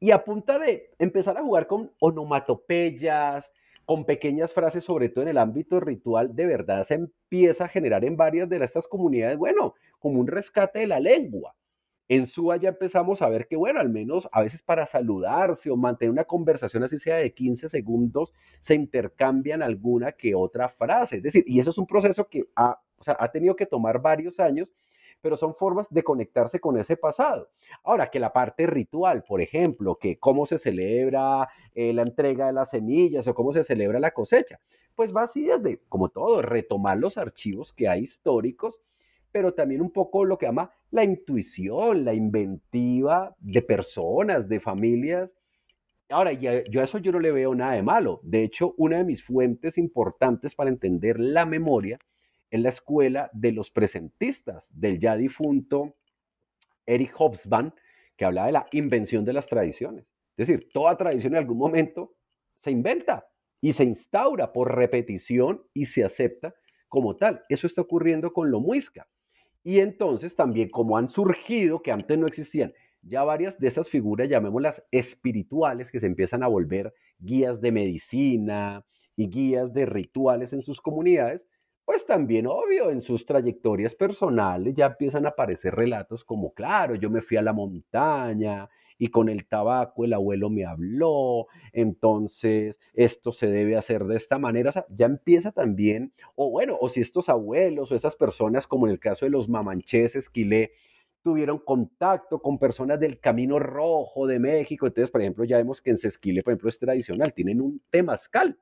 y 0.00 0.12
apunta 0.12 0.58
de 0.58 0.90
empezar 0.98 1.36
a 1.36 1.42
jugar 1.42 1.66
con 1.66 1.92
onomatopeyas, 1.98 3.50
con 3.88 4.04
pequeñas 4.04 4.52
frases, 4.52 4.84
sobre 4.84 5.08
todo 5.08 5.22
en 5.22 5.28
el 5.28 5.38
ámbito 5.38 5.80
ritual, 5.80 6.36
de 6.36 6.44
verdad 6.44 6.82
se 6.82 6.92
empieza 6.92 7.64
a 7.64 7.68
generar 7.68 8.04
en 8.04 8.18
varias 8.18 8.46
de 8.46 8.62
estas 8.62 8.86
comunidades, 8.86 9.38
bueno, 9.38 9.72
como 9.98 10.20
un 10.20 10.26
rescate 10.26 10.80
de 10.80 10.86
la 10.86 11.00
lengua. 11.00 11.56
En 12.06 12.26
SUA 12.26 12.58
ya 12.58 12.68
empezamos 12.68 13.22
a 13.22 13.30
ver 13.30 13.48
que, 13.48 13.56
bueno, 13.56 13.80
al 13.80 13.88
menos 13.88 14.28
a 14.30 14.42
veces 14.42 14.60
para 14.60 14.84
saludarse 14.84 15.70
o 15.70 15.76
mantener 15.78 16.10
una 16.10 16.24
conversación 16.24 16.82
así 16.82 16.98
sea 16.98 17.16
de 17.16 17.32
15 17.32 17.70
segundos, 17.70 18.34
se 18.60 18.74
intercambian 18.74 19.62
alguna 19.62 20.12
que 20.12 20.34
otra 20.34 20.68
frase. 20.68 21.16
Es 21.16 21.22
decir, 21.22 21.44
y 21.46 21.58
eso 21.58 21.70
es 21.70 21.78
un 21.78 21.86
proceso 21.86 22.28
que 22.28 22.44
ha, 22.56 22.78
ha 23.06 23.32
tenido 23.32 23.56
que 23.56 23.64
tomar 23.64 24.02
varios 24.02 24.38
años, 24.38 24.70
pero 25.20 25.36
son 25.36 25.54
formas 25.54 25.88
de 25.90 26.02
conectarse 26.02 26.60
con 26.60 26.78
ese 26.78 26.96
pasado. 26.96 27.50
Ahora, 27.84 28.08
que 28.08 28.20
la 28.20 28.32
parte 28.32 28.66
ritual, 28.66 29.24
por 29.24 29.40
ejemplo, 29.40 29.96
que 29.96 30.18
cómo 30.18 30.46
se 30.46 30.58
celebra 30.58 31.48
eh, 31.74 31.92
la 31.92 32.02
entrega 32.02 32.46
de 32.46 32.52
las 32.52 32.70
semillas 32.70 33.26
o 33.28 33.34
cómo 33.34 33.52
se 33.52 33.64
celebra 33.64 33.98
la 34.00 34.12
cosecha, 34.12 34.60
pues 34.94 35.14
va 35.14 35.22
así 35.22 35.44
desde, 35.44 35.80
como 35.88 36.08
todo, 36.08 36.42
retomar 36.42 36.98
los 36.98 37.18
archivos 37.18 37.72
que 37.72 37.88
hay 37.88 38.02
históricos 38.02 38.80
pero 39.32 39.54
también 39.54 39.82
un 39.82 39.90
poco 39.90 40.24
lo 40.24 40.38
que 40.38 40.46
llama 40.46 40.72
la 40.90 41.04
intuición, 41.04 42.04
la 42.04 42.14
inventiva 42.14 43.36
de 43.38 43.62
personas, 43.62 44.48
de 44.48 44.60
familias. 44.60 45.36
Ahora, 46.08 46.32
yo 46.32 46.80
a 46.80 46.84
eso 46.84 46.98
yo 46.98 47.12
no 47.12 47.20
le 47.20 47.32
veo 47.32 47.54
nada 47.54 47.72
de 47.72 47.82
malo. 47.82 48.20
De 48.22 48.42
hecho, 48.42 48.74
una 48.78 48.98
de 48.98 49.04
mis 49.04 49.22
fuentes 49.22 49.76
importantes 49.76 50.54
para 50.54 50.70
entender 50.70 51.20
la 51.20 51.44
memoria 51.44 51.98
es 52.50 52.60
la 52.60 52.68
escuela 52.68 53.30
de 53.32 53.52
los 53.52 53.70
presentistas 53.70 54.68
del 54.72 54.98
ya 54.98 55.16
difunto 55.16 55.96
Eric 56.86 57.14
Hobsbawm, 57.16 57.72
que 58.16 58.24
hablaba 58.24 58.46
de 58.46 58.52
la 58.52 58.66
invención 58.72 59.24
de 59.24 59.32
las 59.32 59.46
tradiciones. 59.46 60.06
Es 60.36 60.48
decir, 60.48 60.68
toda 60.72 60.96
tradición 60.96 61.34
en 61.34 61.38
algún 61.38 61.58
momento 61.58 62.14
se 62.58 62.70
inventa 62.70 63.26
y 63.60 63.72
se 63.72 63.84
instaura 63.84 64.52
por 64.52 64.74
repetición 64.74 65.62
y 65.74 65.86
se 65.86 66.04
acepta 66.04 66.54
como 66.88 67.16
tal. 67.16 67.42
Eso 67.48 67.66
está 67.66 67.82
ocurriendo 67.82 68.32
con 68.32 68.50
lo 68.50 68.60
muisca. 68.60 69.08
Y 69.62 69.80
entonces 69.80 70.34
también 70.34 70.70
como 70.70 70.96
han 70.96 71.08
surgido, 71.08 71.82
que 71.82 71.92
antes 71.92 72.18
no 72.18 72.26
existían, 72.26 72.72
ya 73.02 73.22
varias 73.24 73.58
de 73.58 73.68
esas 73.68 73.88
figuras, 73.88 74.28
llamémoslas 74.28 74.82
espirituales, 74.90 75.90
que 75.90 76.00
se 76.00 76.06
empiezan 76.06 76.42
a 76.42 76.48
volver 76.48 76.94
guías 77.18 77.60
de 77.60 77.72
medicina 77.72 78.84
y 79.16 79.28
guías 79.28 79.72
de 79.72 79.86
rituales 79.86 80.52
en 80.52 80.62
sus 80.62 80.80
comunidades, 80.80 81.46
pues 81.88 82.04
también, 82.04 82.46
obvio, 82.46 82.90
en 82.90 83.00
sus 83.00 83.24
trayectorias 83.24 83.94
personales 83.94 84.74
ya 84.74 84.84
empiezan 84.88 85.24
a 85.24 85.30
aparecer 85.30 85.74
relatos 85.74 86.22
como, 86.22 86.52
claro, 86.52 86.94
yo 86.96 87.08
me 87.08 87.22
fui 87.22 87.38
a 87.38 87.42
la 87.42 87.54
montaña 87.54 88.68
y 88.98 89.08
con 89.08 89.30
el 89.30 89.46
tabaco 89.46 90.04
el 90.04 90.12
abuelo 90.12 90.50
me 90.50 90.66
habló, 90.66 91.46
entonces 91.72 92.78
esto 92.92 93.32
se 93.32 93.46
debe 93.46 93.78
hacer 93.78 94.04
de 94.04 94.16
esta 94.16 94.38
manera, 94.38 94.68
o 94.68 94.72
sea, 94.74 94.84
ya 94.90 95.06
empieza 95.06 95.50
también, 95.50 96.12
o 96.34 96.50
bueno, 96.50 96.76
o 96.78 96.90
si 96.90 97.00
estos 97.00 97.30
abuelos 97.30 97.90
o 97.90 97.94
esas 97.94 98.16
personas, 98.16 98.66
como 98.66 98.86
en 98.86 98.92
el 98.92 99.00
caso 99.00 99.24
de 99.24 99.30
los 99.30 99.48
mamanches, 99.48 100.14
esquilé, 100.14 100.72
tuvieron 101.22 101.58
contacto 101.58 102.42
con 102.42 102.58
personas 102.58 103.00
del 103.00 103.18
Camino 103.18 103.58
Rojo 103.58 104.26
de 104.26 104.38
México, 104.38 104.86
entonces, 104.86 105.10
por 105.10 105.22
ejemplo, 105.22 105.44
ya 105.44 105.56
vemos 105.56 105.80
que 105.80 105.88
en 105.88 105.96
Sesquile, 105.96 106.42
por 106.42 106.52
ejemplo, 106.52 106.68
es 106.68 106.78
tradicional, 106.78 107.32
tienen 107.32 107.62
un 107.62 107.80
temazcal, 107.88 108.58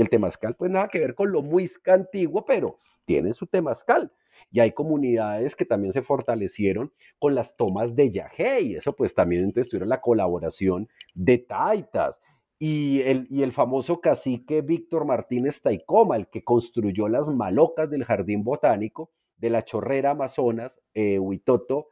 el 0.00 0.10
temazcal, 0.10 0.54
pues 0.58 0.70
nada 0.70 0.88
que 0.88 1.00
ver 1.00 1.14
con 1.14 1.32
lo 1.32 1.42
muisca 1.42 1.94
antiguo, 1.94 2.44
pero 2.44 2.78
tienen 3.04 3.34
su 3.34 3.46
temazcal. 3.46 4.12
Y 4.50 4.60
hay 4.60 4.72
comunidades 4.72 5.56
que 5.56 5.64
también 5.64 5.92
se 5.92 6.02
fortalecieron 6.02 6.92
con 7.18 7.34
las 7.34 7.56
tomas 7.56 7.94
de 7.94 8.10
Yajé, 8.10 8.60
y 8.62 8.76
eso 8.76 8.94
pues 8.94 9.14
también 9.14 9.44
entonces 9.44 9.68
tuvieron 9.68 9.88
la 9.88 10.00
colaboración 10.00 10.88
de 11.14 11.38
Taitas. 11.38 12.20
Y 12.58 13.00
el, 13.02 13.26
y 13.30 13.42
el 13.42 13.52
famoso 13.52 14.00
cacique 14.00 14.60
Víctor 14.60 15.06
Martínez 15.06 15.62
Taicoma, 15.62 16.16
el 16.16 16.28
que 16.28 16.44
construyó 16.44 17.08
las 17.08 17.28
malocas 17.28 17.88
del 17.88 18.04
jardín 18.04 18.44
botánico 18.44 19.10
de 19.38 19.50
la 19.50 19.64
chorrera 19.64 20.10
Amazonas, 20.10 20.80
eh, 20.92 21.18
Huitoto, 21.18 21.88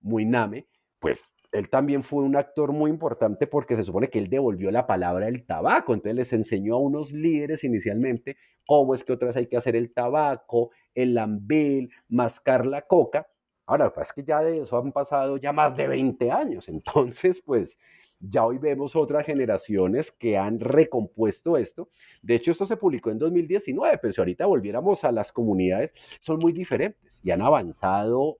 Muiname, 0.00 0.68
pues 1.00 1.32
él 1.54 1.68
también 1.68 2.02
fue 2.02 2.24
un 2.24 2.34
actor 2.34 2.72
muy 2.72 2.90
importante 2.90 3.46
porque 3.46 3.76
se 3.76 3.84
supone 3.84 4.10
que 4.10 4.18
él 4.18 4.28
devolvió 4.28 4.72
la 4.72 4.88
palabra 4.88 5.26
del 5.26 5.46
tabaco, 5.46 5.94
entonces 5.94 6.16
les 6.16 6.32
enseñó 6.32 6.74
a 6.74 6.80
unos 6.80 7.12
líderes 7.12 7.62
inicialmente 7.62 8.36
cómo 8.66 8.92
es 8.92 9.04
que 9.04 9.12
otras 9.12 9.36
hay 9.36 9.46
que 9.46 9.56
hacer 9.56 9.76
el 9.76 9.92
tabaco, 9.92 10.70
el 10.96 11.14
lambil, 11.14 11.90
mascar 12.08 12.66
la 12.66 12.82
coca. 12.82 13.28
Ahora, 13.66 13.92
es 14.02 14.12
que 14.12 14.24
ya 14.24 14.40
de 14.42 14.62
eso 14.62 14.76
han 14.76 14.90
pasado 14.90 15.36
ya 15.36 15.52
más 15.52 15.76
de 15.76 15.86
20 15.86 16.28
años, 16.32 16.68
entonces 16.68 17.40
pues 17.40 17.78
ya 18.18 18.44
hoy 18.44 18.58
vemos 18.58 18.96
otras 18.96 19.24
generaciones 19.24 20.10
que 20.10 20.36
han 20.36 20.58
recompuesto 20.58 21.56
esto. 21.56 21.88
De 22.20 22.34
hecho, 22.34 22.50
esto 22.50 22.66
se 22.66 22.76
publicó 22.76 23.12
en 23.12 23.20
2019, 23.20 23.98
pero 23.98 24.12
si 24.12 24.20
ahorita 24.20 24.46
volviéramos 24.46 25.04
a 25.04 25.12
las 25.12 25.30
comunidades, 25.30 25.94
son 26.20 26.40
muy 26.40 26.52
diferentes 26.52 27.20
y 27.22 27.30
han 27.30 27.42
avanzado 27.42 28.38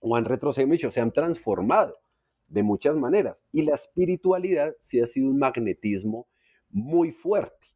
o 0.00 0.14
han 0.14 0.26
retrocedido, 0.26 0.90
se 0.90 1.00
han 1.00 1.10
transformado 1.10 2.03
de 2.48 2.62
muchas 2.62 2.96
maneras. 2.96 3.44
Y 3.52 3.62
la 3.62 3.74
espiritualidad 3.74 4.74
sí 4.78 5.00
ha 5.00 5.06
sido 5.06 5.28
un 5.28 5.38
magnetismo 5.38 6.28
muy 6.70 7.12
fuerte 7.12 7.74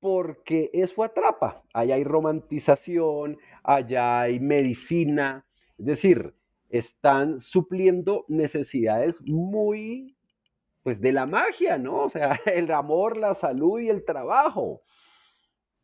porque 0.00 0.70
eso 0.72 1.02
atrapa. 1.02 1.62
Allá 1.72 1.96
hay 1.96 2.04
romantización, 2.04 3.38
allá 3.62 4.20
hay 4.20 4.40
medicina, 4.40 5.46
es 5.78 5.86
decir, 5.86 6.34
están 6.68 7.40
supliendo 7.40 8.24
necesidades 8.28 9.20
muy, 9.22 10.16
pues, 10.82 11.00
de 11.00 11.12
la 11.12 11.26
magia, 11.26 11.78
¿no? 11.78 12.04
O 12.04 12.10
sea, 12.10 12.38
el 12.46 12.70
amor, 12.70 13.16
la 13.16 13.34
salud 13.34 13.80
y 13.80 13.88
el 13.88 14.04
trabajo. 14.04 14.82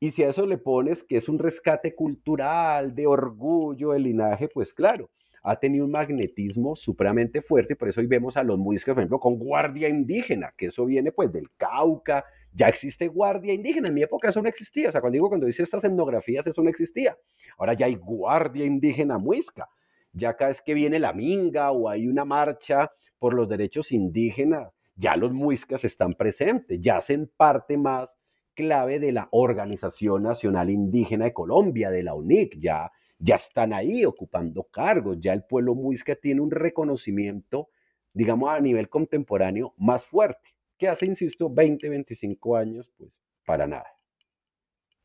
Y 0.00 0.10
si 0.10 0.22
a 0.22 0.28
eso 0.28 0.44
le 0.46 0.58
pones 0.58 1.02
que 1.02 1.16
es 1.16 1.28
un 1.28 1.38
rescate 1.38 1.94
cultural, 1.94 2.94
de 2.94 3.06
orgullo, 3.06 3.92
de 3.92 4.00
linaje, 4.00 4.48
pues 4.48 4.74
claro, 4.74 5.10
ha 5.46 5.56
tenido 5.56 5.84
un 5.84 5.90
magnetismo 5.90 6.74
supremamente 6.74 7.42
fuerte 7.42 7.74
y 7.74 7.76
por 7.76 7.90
eso 7.90 8.00
hoy 8.00 8.06
vemos 8.06 8.38
a 8.38 8.42
los 8.42 8.58
muiscas, 8.58 8.94
por 8.94 9.02
ejemplo, 9.02 9.20
con 9.20 9.38
guardia 9.38 9.90
indígena, 9.90 10.54
que 10.56 10.66
eso 10.66 10.86
viene 10.86 11.12
pues 11.12 11.30
del 11.30 11.50
Cauca, 11.54 12.24
ya 12.50 12.66
existe 12.68 13.08
guardia 13.08 13.52
indígena, 13.52 13.88
en 13.88 13.94
mi 13.94 14.02
época 14.02 14.30
eso 14.30 14.40
no 14.40 14.48
existía, 14.48 14.88
o 14.88 14.92
sea, 14.92 15.02
cuando 15.02 15.16
digo, 15.16 15.28
cuando 15.28 15.46
dice 15.46 15.62
estas 15.62 15.84
etnografías, 15.84 16.46
eso 16.46 16.62
no 16.62 16.70
existía, 16.70 17.18
ahora 17.58 17.74
ya 17.74 17.84
hay 17.84 17.94
guardia 17.96 18.64
indígena 18.64 19.18
muisca, 19.18 19.68
ya 20.14 20.34
cada 20.34 20.48
vez 20.48 20.62
que 20.62 20.72
viene 20.72 20.98
la 20.98 21.12
minga 21.12 21.72
o 21.72 21.90
hay 21.90 22.06
una 22.08 22.24
marcha 22.24 22.90
por 23.18 23.34
los 23.34 23.46
derechos 23.46 23.92
indígenas, 23.92 24.72
ya 24.96 25.14
los 25.14 25.34
muiscas 25.34 25.84
están 25.84 26.14
presentes, 26.14 26.80
ya 26.80 26.96
hacen 26.96 27.30
parte 27.36 27.76
más 27.76 28.16
clave 28.54 28.98
de 28.98 29.12
la 29.12 29.28
Organización 29.30 30.22
Nacional 30.22 30.70
Indígena 30.70 31.26
de 31.26 31.34
Colombia, 31.34 31.90
de 31.90 32.02
la 32.02 32.14
UNIC, 32.14 32.58
ya, 32.58 32.90
ya 33.18 33.36
están 33.36 33.72
ahí 33.72 34.04
ocupando 34.04 34.64
cargos, 34.64 35.18
ya 35.20 35.32
el 35.32 35.44
pueblo 35.44 35.74
muisca 35.74 36.14
tiene 36.14 36.40
un 36.40 36.50
reconocimiento, 36.50 37.68
digamos, 38.12 38.50
a 38.50 38.60
nivel 38.60 38.88
contemporáneo 38.88 39.74
más 39.76 40.04
fuerte, 40.04 40.54
que 40.78 40.88
hace, 40.88 41.06
insisto, 41.06 41.48
20, 41.48 41.88
25 41.88 42.56
años, 42.56 42.92
pues 42.96 43.10
para 43.46 43.66
nada. 43.66 43.86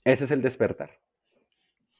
Ese 0.03 0.25
es 0.25 0.31
el 0.31 0.41
despertar. 0.41 0.91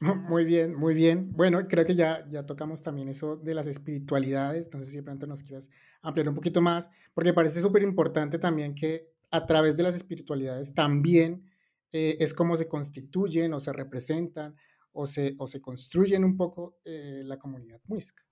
Muy 0.00 0.46
bien, 0.46 0.74
muy 0.74 0.94
bien. 0.94 1.30
Bueno, 1.32 1.68
creo 1.68 1.84
que 1.84 1.94
ya, 1.94 2.26
ya 2.26 2.46
tocamos 2.46 2.80
también 2.80 3.10
eso 3.10 3.36
de 3.36 3.54
las 3.54 3.66
espiritualidades. 3.66 4.70
Sé 4.72 4.84
si 4.84 4.96
de 4.96 5.02
pronto 5.02 5.26
nos 5.26 5.42
quieras 5.42 5.68
ampliar 6.00 6.26
un 6.26 6.34
poquito 6.34 6.62
más, 6.62 6.90
porque 7.12 7.34
parece 7.34 7.60
súper 7.60 7.82
importante 7.82 8.38
también 8.38 8.74
que 8.74 9.10
a 9.30 9.44
través 9.44 9.76
de 9.76 9.82
las 9.82 9.94
espiritualidades 9.94 10.72
también 10.72 11.44
eh, 11.92 12.16
es 12.18 12.32
como 12.32 12.56
se 12.56 12.66
constituyen 12.66 13.52
o 13.52 13.60
se 13.60 13.74
representan 13.74 14.56
o 14.92 15.06
se, 15.06 15.34
o 15.38 15.46
se 15.46 15.60
construyen 15.60 16.24
un 16.24 16.36
poco 16.36 16.78
eh, 16.84 17.22
la 17.24 17.38
comunidad 17.38 17.80
muisca 17.86 18.24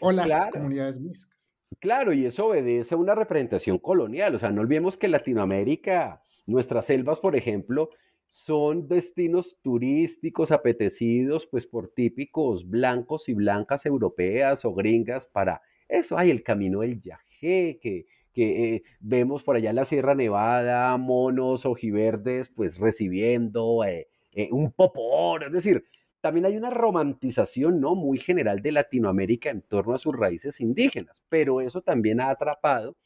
o 0.00 0.12
las 0.12 0.48
comunidades 0.50 1.00
muiscas. 1.00 1.54
Claro, 1.80 2.12
y 2.12 2.24
eso 2.24 2.46
obedece 2.46 2.94
a 2.94 2.98
una 2.98 3.14
representación 3.14 3.78
colonial. 3.78 4.34
O 4.34 4.38
sea, 4.38 4.50
no 4.50 4.60
olvidemos 4.60 4.96
que 4.96 5.08
Latinoamérica, 5.08 6.22
nuestras 6.46 6.86
selvas, 6.86 7.20
por 7.20 7.36
ejemplo, 7.36 7.90
son 8.34 8.88
destinos 8.88 9.58
turísticos 9.62 10.50
apetecidos 10.50 11.46
pues 11.46 11.66
por 11.66 11.88
típicos 11.88 12.68
blancos 12.68 13.28
y 13.28 13.34
blancas 13.34 13.86
europeas 13.86 14.64
o 14.64 14.74
gringas 14.74 15.26
para 15.26 15.62
eso. 15.88 16.18
Hay 16.18 16.30
el 16.30 16.42
camino 16.42 16.80
del 16.80 17.00
yajé, 17.00 17.78
que, 17.80 18.06
que 18.32 18.74
eh, 18.74 18.82
vemos 18.98 19.44
por 19.44 19.56
allá 19.56 19.70
en 19.70 19.76
la 19.76 19.84
Sierra 19.84 20.14
Nevada, 20.14 20.96
monos 20.96 21.64
ojiverdes 21.64 22.48
pues 22.48 22.78
recibiendo 22.78 23.84
eh, 23.84 24.08
eh, 24.32 24.48
un 24.50 24.72
popor, 24.72 25.44
es 25.44 25.52
decir, 25.52 25.84
también 26.24 26.46
hay 26.46 26.56
una 26.56 26.70
romantización 26.70 27.82
no 27.82 27.94
muy 27.94 28.16
general 28.16 28.62
de 28.62 28.72
Latinoamérica 28.72 29.50
en 29.50 29.60
torno 29.60 29.92
a 29.92 29.98
sus 29.98 30.16
raíces 30.16 30.58
indígenas, 30.58 31.22
pero 31.28 31.60
eso 31.60 31.82
también 31.82 32.18
ha 32.18 32.30
atrapado 32.30 32.96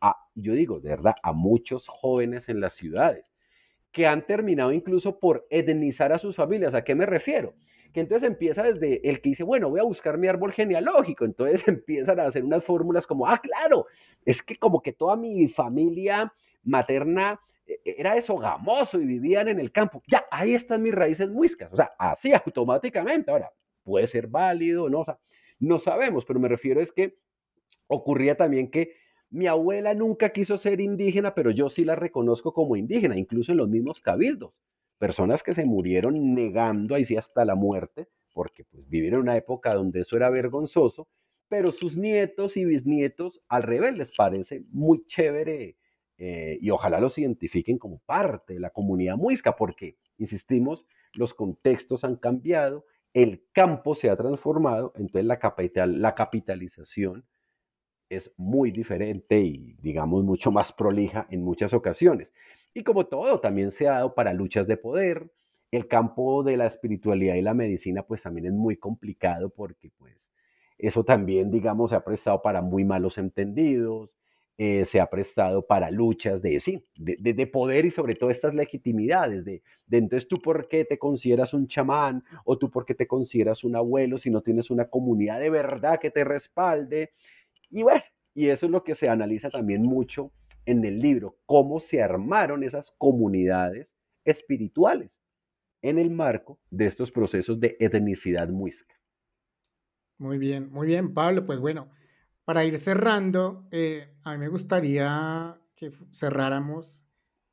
a, 0.00 0.14
yo 0.36 0.52
digo, 0.52 0.78
de 0.78 0.90
verdad, 0.90 1.16
a 1.24 1.32
muchos 1.32 1.88
jóvenes 1.88 2.48
en 2.48 2.60
las 2.60 2.74
ciudades 2.74 3.32
que 3.90 4.06
han 4.06 4.24
terminado 4.24 4.70
incluso 4.70 5.18
por 5.18 5.44
etnizar 5.50 6.12
a 6.12 6.18
sus 6.18 6.36
familias. 6.36 6.72
¿A 6.72 6.84
qué 6.84 6.94
me 6.94 7.04
refiero? 7.04 7.56
Que 7.92 7.98
entonces 7.98 8.28
empieza 8.28 8.62
desde 8.62 9.08
el 9.08 9.20
que 9.20 9.30
dice, 9.30 9.42
bueno, 9.42 9.70
voy 9.70 9.80
a 9.80 9.82
buscar 9.82 10.16
mi 10.16 10.28
árbol 10.28 10.52
genealógico. 10.52 11.24
Entonces 11.24 11.66
empiezan 11.66 12.20
a 12.20 12.26
hacer 12.26 12.44
unas 12.44 12.62
fórmulas 12.62 13.08
como, 13.08 13.26
ah, 13.26 13.38
claro, 13.38 13.86
es 14.24 14.40
que 14.40 14.54
como 14.54 14.82
que 14.82 14.92
toda 14.92 15.16
mi 15.16 15.48
familia 15.48 16.32
materna 16.62 17.40
era 17.84 18.16
eso 18.16 18.36
gamoso 18.36 19.00
y 19.00 19.06
vivían 19.06 19.48
en 19.48 19.60
el 19.60 19.72
campo. 19.72 20.02
Ya, 20.06 20.24
ahí 20.30 20.54
están 20.54 20.82
mis 20.82 20.94
raíces 20.94 21.28
muiscas. 21.28 21.72
O 21.72 21.76
sea, 21.76 21.92
así 21.98 22.32
automáticamente. 22.46 23.30
Ahora, 23.30 23.52
puede 23.82 24.06
ser 24.06 24.26
válido, 24.26 24.88
¿no? 24.88 25.04
No 25.58 25.78
sabemos, 25.78 26.24
pero 26.24 26.40
me 26.40 26.48
refiero 26.48 26.80
es 26.80 26.92
que 26.92 27.18
ocurría 27.86 28.36
también 28.36 28.70
que 28.70 28.94
mi 29.30 29.46
abuela 29.46 29.94
nunca 29.94 30.30
quiso 30.30 30.56
ser 30.56 30.80
indígena, 30.80 31.34
pero 31.34 31.50
yo 31.50 31.68
sí 31.68 31.84
la 31.84 31.96
reconozco 31.96 32.52
como 32.52 32.76
indígena, 32.76 33.16
incluso 33.16 33.52
en 33.52 33.58
los 33.58 33.68
mismos 33.68 34.00
cabildos. 34.00 34.54
Personas 34.98 35.42
que 35.42 35.54
se 35.54 35.64
murieron 35.64 36.34
negando 36.34 36.94
ahí 36.94 37.04
sí 37.04 37.16
hasta 37.16 37.44
la 37.44 37.54
muerte, 37.54 38.08
porque 38.32 38.64
pues 38.64 38.88
vivieron 38.88 39.20
en 39.20 39.22
una 39.24 39.36
época 39.36 39.74
donde 39.74 40.00
eso 40.00 40.16
era 40.16 40.30
vergonzoso, 40.30 41.08
pero 41.48 41.72
sus 41.72 41.96
nietos 41.96 42.56
y 42.56 42.64
bisnietos 42.64 43.40
al 43.48 43.62
revés 43.62 43.96
les 43.96 44.14
parece 44.14 44.64
muy 44.70 45.04
chévere 45.06 45.76
eh, 46.18 46.58
y 46.60 46.70
ojalá 46.70 47.00
los 47.00 47.16
identifiquen 47.16 47.78
como 47.78 47.98
parte 48.00 48.54
de 48.54 48.60
la 48.60 48.70
comunidad 48.70 49.16
muisca, 49.16 49.54
porque, 49.56 49.96
insistimos, 50.18 50.86
los 51.14 51.32
contextos 51.32 52.04
han 52.04 52.16
cambiado, 52.16 52.84
el 53.14 53.44
campo 53.52 53.94
se 53.94 54.10
ha 54.10 54.16
transformado, 54.16 54.92
entonces 54.96 55.24
la, 55.24 55.38
capital, 55.38 56.02
la 56.02 56.14
capitalización 56.14 57.24
es 58.08 58.32
muy 58.36 58.70
diferente 58.70 59.40
y, 59.40 59.74
digamos, 59.80 60.24
mucho 60.24 60.50
más 60.50 60.72
prolija 60.72 61.26
en 61.30 61.42
muchas 61.42 61.72
ocasiones. 61.72 62.32
Y 62.74 62.82
como 62.82 63.06
todo, 63.06 63.40
también 63.40 63.70
se 63.70 63.88
ha 63.88 63.92
dado 63.92 64.14
para 64.14 64.32
luchas 64.32 64.66
de 64.66 64.76
poder. 64.76 65.30
El 65.70 65.86
campo 65.86 66.42
de 66.42 66.56
la 66.56 66.66
espiritualidad 66.66 67.34
y 67.34 67.42
la 67.42 67.54
medicina, 67.54 68.02
pues 68.02 68.22
también 68.22 68.46
es 68.46 68.52
muy 68.52 68.76
complicado 68.76 69.50
porque, 69.50 69.90
pues, 69.98 70.30
eso 70.78 71.04
también, 71.04 71.50
digamos, 71.50 71.90
se 71.90 71.96
ha 71.96 72.04
prestado 72.04 72.40
para 72.40 72.62
muy 72.62 72.84
malos 72.84 73.18
entendidos, 73.18 74.16
eh, 74.60 74.84
se 74.84 75.00
ha 75.00 75.08
prestado 75.08 75.64
para 75.64 75.88
luchas 75.88 76.42
de, 76.42 76.58
sí, 76.58 76.84
de, 76.96 77.46
poder 77.46 77.86
y 77.86 77.90
sobre 77.92 78.16
todo 78.16 78.30
estas 78.30 78.54
legitimidades, 78.54 79.44
de, 79.44 79.62
de 79.86 79.98
entonces 79.98 80.26
tú 80.26 80.38
por 80.38 80.66
qué 80.66 80.84
te 80.84 80.98
consideras 80.98 81.54
un 81.54 81.68
chamán 81.68 82.24
o 82.44 82.58
tú 82.58 82.68
por 82.68 82.84
qué 82.84 82.96
te 82.96 83.06
consideras 83.06 83.62
un 83.62 83.76
abuelo 83.76 84.18
si 84.18 84.30
no 84.30 84.42
tienes 84.42 84.68
una 84.70 84.90
comunidad 84.90 85.38
de 85.38 85.50
verdad 85.50 86.00
que 86.00 86.10
te 86.10 86.24
respalde. 86.24 87.12
Y 87.70 87.84
bueno, 87.84 88.02
y 88.34 88.48
eso 88.48 88.66
es 88.66 88.72
lo 88.72 88.82
que 88.82 88.96
se 88.96 89.08
analiza 89.08 89.48
también 89.48 89.82
mucho 89.82 90.32
en 90.66 90.84
el 90.84 90.98
libro, 90.98 91.38
cómo 91.46 91.78
se 91.78 92.02
armaron 92.02 92.64
esas 92.64 92.90
comunidades 92.98 93.96
espirituales 94.24 95.22
en 95.82 96.00
el 96.00 96.10
marco 96.10 96.58
de 96.68 96.86
estos 96.86 97.12
procesos 97.12 97.60
de 97.60 97.76
etnicidad 97.78 98.48
muisca. 98.48 98.94
Muy 100.18 100.38
bien, 100.38 100.68
muy 100.72 100.88
bien, 100.88 101.14
Pablo. 101.14 101.46
Pues 101.46 101.60
bueno, 101.60 101.90
para 102.48 102.64
ir 102.64 102.78
cerrando, 102.78 103.68
eh, 103.70 104.16
a 104.24 104.32
mí 104.32 104.38
me 104.38 104.48
gustaría 104.48 105.60
que 105.76 105.92
cerráramos. 106.12 107.04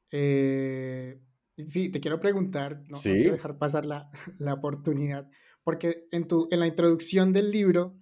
Eh, 0.10 1.22
sí, 1.58 1.90
te 1.90 2.00
quiero 2.00 2.22
preguntar, 2.22 2.82
no, 2.88 2.98
quiero 3.02 3.34
dejar 3.34 3.58
pasar 3.58 3.86
la, 3.86 4.10
la, 4.40 4.54
oportunidad, 4.54 5.30
porque 5.66 6.08
en, 6.14 6.30
tu, 6.30 6.48
en 6.50 6.62
la 6.62 6.68
introducción 6.68 7.34
del 7.34 7.52
libro, 7.52 8.00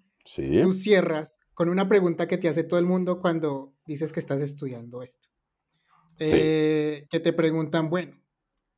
tú 0.62 0.72
cierras 0.72 1.40
con 1.56 1.68
una 1.70 1.90
pregunta 1.90 2.28
que 2.28 2.38
te 2.38 2.48
hace 2.48 2.64
todo 2.64 2.80
el 2.80 2.86
mundo 2.86 3.18
cuando 3.18 3.74
dices 3.88 4.14
que 4.14 4.20
estás 4.20 4.42
estudiando 4.42 5.02
esto. 5.02 5.30
Eh, 6.20 7.08
que 7.10 7.20
te 7.20 7.34
preguntan, 7.34 7.90
bueno, 7.90 8.22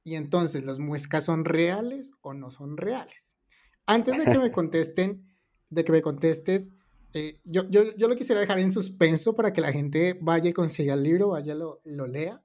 y 0.05 0.15
entonces, 0.15 0.63
¿los 0.63 0.79
muescas 0.79 1.25
son 1.25 1.43
reales 1.43 2.13
o 2.21 2.33
no 2.33 2.49
son 2.49 2.77
reales? 2.77 3.35
Antes 3.85 4.17
de 4.17 4.23
que 4.23 4.39
me 4.39 4.51
contesten, 4.53 5.35
de 5.69 5.83
que 5.83 5.91
me 5.91 6.01
contestes, 6.01 6.71
eh, 7.15 7.39
yo, 7.45 7.63
yo, 7.69 7.95
yo, 7.95 8.07
lo 8.09 8.15
quisiera 8.15 8.41
dejar 8.41 8.59
en 8.59 8.73
suspenso 8.73 9.33
para 9.33 9.53
que 9.53 9.61
la 9.61 9.71
gente 9.71 10.19
vaya 10.21 10.49
y 10.49 10.53
consiga 10.53 10.95
el 10.95 11.03
libro, 11.03 11.29
vaya 11.29 11.55
lo, 11.55 11.81
lo 11.85 12.07
lea. 12.07 12.43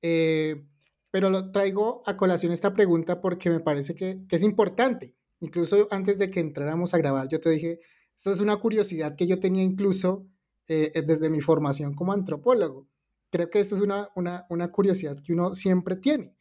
Eh, 0.00 0.64
pero 1.10 1.28
lo 1.28 1.50
traigo 1.50 2.02
a 2.06 2.16
colación 2.16 2.52
esta 2.52 2.72
pregunta 2.72 3.20
porque 3.20 3.50
me 3.50 3.60
parece 3.60 3.94
que, 3.94 4.24
que 4.28 4.36
es 4.36 4.44
importante. 4.44 5.16
Incluso 5.40 5.88
antes 5.90 6.18
de 6.18 6.30
que 6.30 6.38
entráramos 6.38 6.94
a 6.94 6.98
grabar, 6.98 7.26
yo 7.26 7.40
te 7.40 7.50
dije, 7.50 7.80
esto 8.16 8.30
es 8.30 8.40
una 8.40 8.56
curiosidad 8.58 9.16
que 9.16 9.26
yo 9.26 9.40
tenía 9.40 9.64
incluso 9.64 10.28
eh, 10.68 10.92
eh, 10.94 11.02
desde 11.02 11.28
mi 11.28 11.40
formación 11.40 11.92
como 11.92 12.12
antropólogo. 12.12 12.88
Creo 13.30 13.50
que 13.50 13.58
esto 13.58 13.74
es 13.74 13.80
una, 13.80 14.08
una, 14.14 14.46
una 14.50 14.70
curiosidad 14.70 15.18
que 15.20 15.32
uno 15.32 15.52
siempre 15.52 15.96
tiene. 15.96 16.36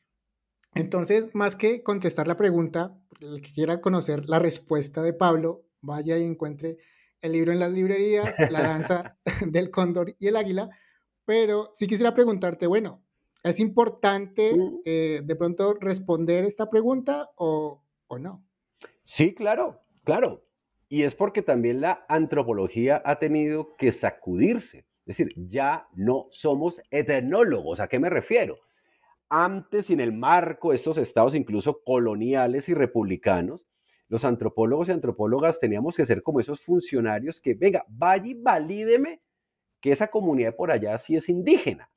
Entonces, 0.75 1.33
más 1.33 1.55
que 1.55 1.81
contestar 1.81 2.27
la 2.27 2.37
pregunta, 2.37 2.95
el 3.19 3.41
que 3.41 3.51
quiera 3.51 3.81
conocer 3.81 4.29
la 4.29 4.37
respuesta 4.37 5.01
de 5.01 5.13
Pablo, 5.13 5.65
vaya 5.81 6.19
y 6.19 6.23
encuentre 6.23 6.77
el 7.21 7.33
libro 7.33 7.51
en 7.51 7.59
las 7.59 7.71
librerías, 7.71 8.35
La 8.49 8.61
danza 8.61 9.17
del 9.47 9.69
cóndor 9.69 10.15
y 10.19 10.27
el 10.27 10.35
águila. 10.35 10.69
Pero 11.25 11.69
sí 11.71 11.87
quisiera 11.87 12.13
preguntarte, 12.13 12.67
bueno, 12.67 13.03
¿es 13.43 13.59
importante 13.59 14.55
mm. 14.55 14.81
eh, 14.85 15.21
de 15.23 15.35
pronto 15.35 15.75
responder 15.79 16.43
esta 16.43 16.69
pregunta 16.69 17.29
o, 17.35 17.83
o 18.07 18.19
no? 18.19 18.43
Sí, 19.03 19.33
claro, 19.33 19.81
claro. 20.03 20.43
Y 20.89 21.03
es 21.03 21.15
porque 21.15 21.41
también 21.41 21.79
la 21.79 22.05
antropología 22.09 23.01
ha 23.05 23.17
tenido 23.19 23.75
que 23.77 23.91
sacudirse. 23.91 24.79
Es 25.05 25.17
decir, 25.17 25.33
ya 25.35 25.87
no 25.93 26.27
somos 26.31 26.81
etnólogos. 26.91 27.79
¿A 27.79 27.87
qué 27.87 27.99
me 27.99 28.09
refiero? 28.09 28.59
Antes, 29.29 29.89
en 29.89 30.01
el 30.01 30.11
marco 30.11 30.71
de 30.71 30.75
estos 30.75 30.97
estados 30.97 31.33
incluso 31.33 31.81
coloniales 31.83 32.67
y 32.67 32.73
republicanos, 32.73 33.67
los 34.11 34.25
antropólogos 34.25 34.89
y 34.89 34.91
antropólogas 34.91 35.57
teníamos 35.57 35.95
que 35.95 36.05
ser 36.05 36.21
como 36.21 36.41
esos 36.41 36.59
funcionarios 36.59 37.39
que, 37.39 37.53
venga, 37.53 37.85
vaya 37.87 38.27
y 38.27 38.33
valídeme 38.33 39.19
que 39.79 39.93
esa 39.93 40.09
comunidad 40.09 40.53
por 40.53 40.69
allá 40.69 40.97
sí 40.97 41.15
es 41.15 41.29
indígena. 41.29 41.89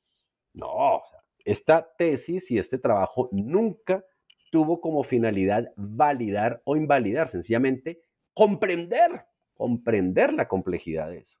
No, 0.53 1.01
esta 1.43 1.93
tesis 1.97 2.49
y 2.51 2.57
este 2.57 2.77
trabajo 2.77 3.27
nunca 3.33 4.05
tuvo 4.49 4.79
como 4.79 5.03
finalidad 5.03 5.73
validar 5.75 6.61
o 6.63 6.77
invalidar, 6.77 7.27
sencillamente 7.27 7.99
comprender 8.33 9.25
comprender 9.53 10.33
la 10.33 10.47
complejidad 10.47 11.09
de 11.09 11.17
eso. 11.17 11.37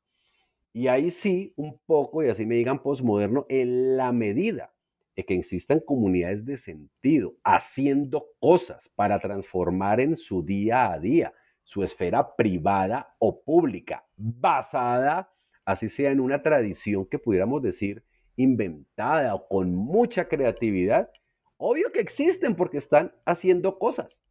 Y 0.73 0.89
ahí 0.89 1.09
sí, 1.09 1.53
un 1.55 1.79
poco, 1.85 2.21
y 2.21 2.27
así 2.27 2.45
me 2.45 2.55
digan 2.55 2.81
posmoderno, 2.81 3.45
en 3.47 3.95
la 3.95 4.11
medida 4.11 4.74
de 5.15 5.25
que 5.25 5.35
existan 5.35 5.79
comunidades 5.79 6.45
de 6.45 6.57
sentido, 6.57 7.35
haciendo 7.43 8.27
cosas 8.39 8.89
para 8.95 9.19
transformar 9.19 9.99
en 9.99 10.15
su 10.15 10.43
día 10.43 10.91
a 10.91 10.99
día 10.99 11.33
su 11.63 11.83
esfera 11.83 12.35
privada 12.35 13.15
o 13.19 13.41
pública, 13.41 14.05
basada, 14.15 15.33
así 15.63 15.89
sea, 15.89 16.11
en 16.11 16.19
una 16.19 16.41
tradición 16.41 17.05
que 17.05 17.17
pudiéramos 17.17 17.61
decir 17.61 18.03
inventada 18.35 19.33
o 19.33 19.47
con 19.47 19.73
mucha 19.73 20.27
creatividad, 20.27 21.09
obvio 21.57 21.91
que 21.91 22.01
existen 22.01 22.55
porque 22.55 22.77
están 22.77 23.13
haciendo 23.25 23.79
cosas. 23.79 24.21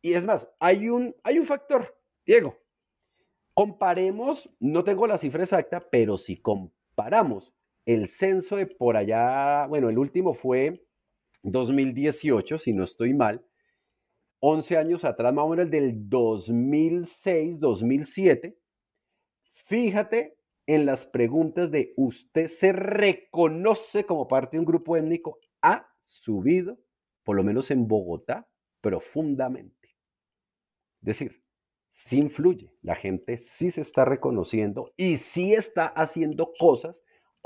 Y 0.00 0.14
es 0.14 0.24
más, 0.24 0.48
hay 0.58 0.88
un, 0.88 1.14
hay 1.22 1.38
un 1.38 1.46
factor, 1.46 1.96
Diego. 2.24 2.56
Comparemos, 3.54 4.48
no 4.60 4.84
tengo 4.84 5.06
la 5.06 5.18
cifra 5.18 5.42
exacta, 5.42 5.88
pero 5.90 6.16
si 6.16 6.36
comparamos 6.36 7.52
el 7.88 8.06
censo 8.06 8.56
de 8.56 8.66
por 8.66 8.98
allá, 8.98 9.66
bueno, 9.66 9.88
el 9.88 9.96
último 9.96 10.34
fue 10.34 10.86
2018, 11.42 12.58
si 12.58 12.74
no 12.74 12.84
estoy 12.84 13.14
mal, 13.14 13.42
11 14.40 14.76
años 14.76 15.04
atrás, 15.06 15.32
más 15.32 15.46
o 15.46 15.48
menos 15.48 15.64
el 15.64 15.70
del 15.70 16.06
2006, 16.06 17.58
2007, 17.58 18.58
fíjate 19.54 20.36
en 20.66 20.84
las 20.84 21.06
preguntas 21.06 21.70
de 21.70 21.94
usted 21.96 22.48
se 22.48 22.72
reconoce 22.72 24.04
como 24.04 24.28
parte 24.28 24.58
de 24.58 24.60
un 24.60 24.66
grupo 24.66 24.98
étnico, 24.98 25.38
ha 25.62 25.88
subido, 25.98 26.78
por 27.24 27.36
lo 27.36 27.42
menos 27.42 27.70
en 27.70 27.88
Bogotá, 27.88 28.46
profundamente. 28.82 29.96
Es 31.00 31.06
decir, 31.06 31.42
sí 31.88 32.18
influye, 32.18 32.70
la 32.82 32.96
gente 32.96 33.38
sí 33.38 33.70
se 33.70 33.80
está 33.80 34.04
reconociendo 34.04 34.92
y 34.94 35.16
sí 35.16 35.54
está 35.54 35.86
haciendo 35.86 36.52
cosas 36.58 36.94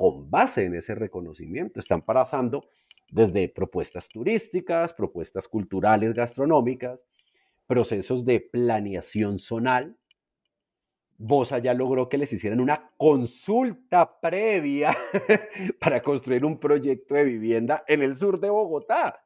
con 0.02 0.28
base 0.28 0.64
en 0.64 0.74
ese 0.74 0.96
reconocimiento. 0.96 1.78
Están 1.78 2.02
pasando 2.02 2.66
desde 3.08 3.48
propuestas 3.48 4.08
turísticas, 4.08 4.92
propuestas 4.92 5.46
culturales, 5.46 6.12
gastronómicas, 6.12 6.98
procesos 7.68 8.24
de 8.24 8.40
planeación 8.40 9.38
zonal. 9.38 9.96
Bosa 11.18 11.58
ya 11.58 11.72
logró 11.72 12.08
que 12.08 12.18
les 12.18 12.32
hicieran 12.32 12.58
una 12.58 12.90
consulta 12.96 14.18
previa 14.20 14.96
para 15.80 16.02
construir 16.02 16.44
un 16.44 16.58
proyecto 16.58 17.14
de 17.14 17.22
vivienda 17.22 17.84
en 17.86 18.02
el 18.02 18.16
sur 18.16 18.40
de 18.40 18.50
Bogotá. 18.50 19.24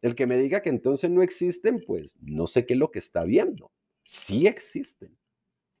El 0.00 0.14
que 0.14 0.28
me 0.28 0.38
diga 0.38 0.62
que 0.62 0.70
entonces 0.70 1.10
no 1.10 1.24
existen, 1.24 1.82
pues 1.84 2.14
no 2.20 2.46
sé 2.46 2.66
qué 2.66 2.74
es 2.74 2.78
lo 2.78 2.92
que 2.92 3.00
está 3.00 3.24
viendo. 3.24 3.72
Sí 4.04 4.46
existen. 4.46 5.18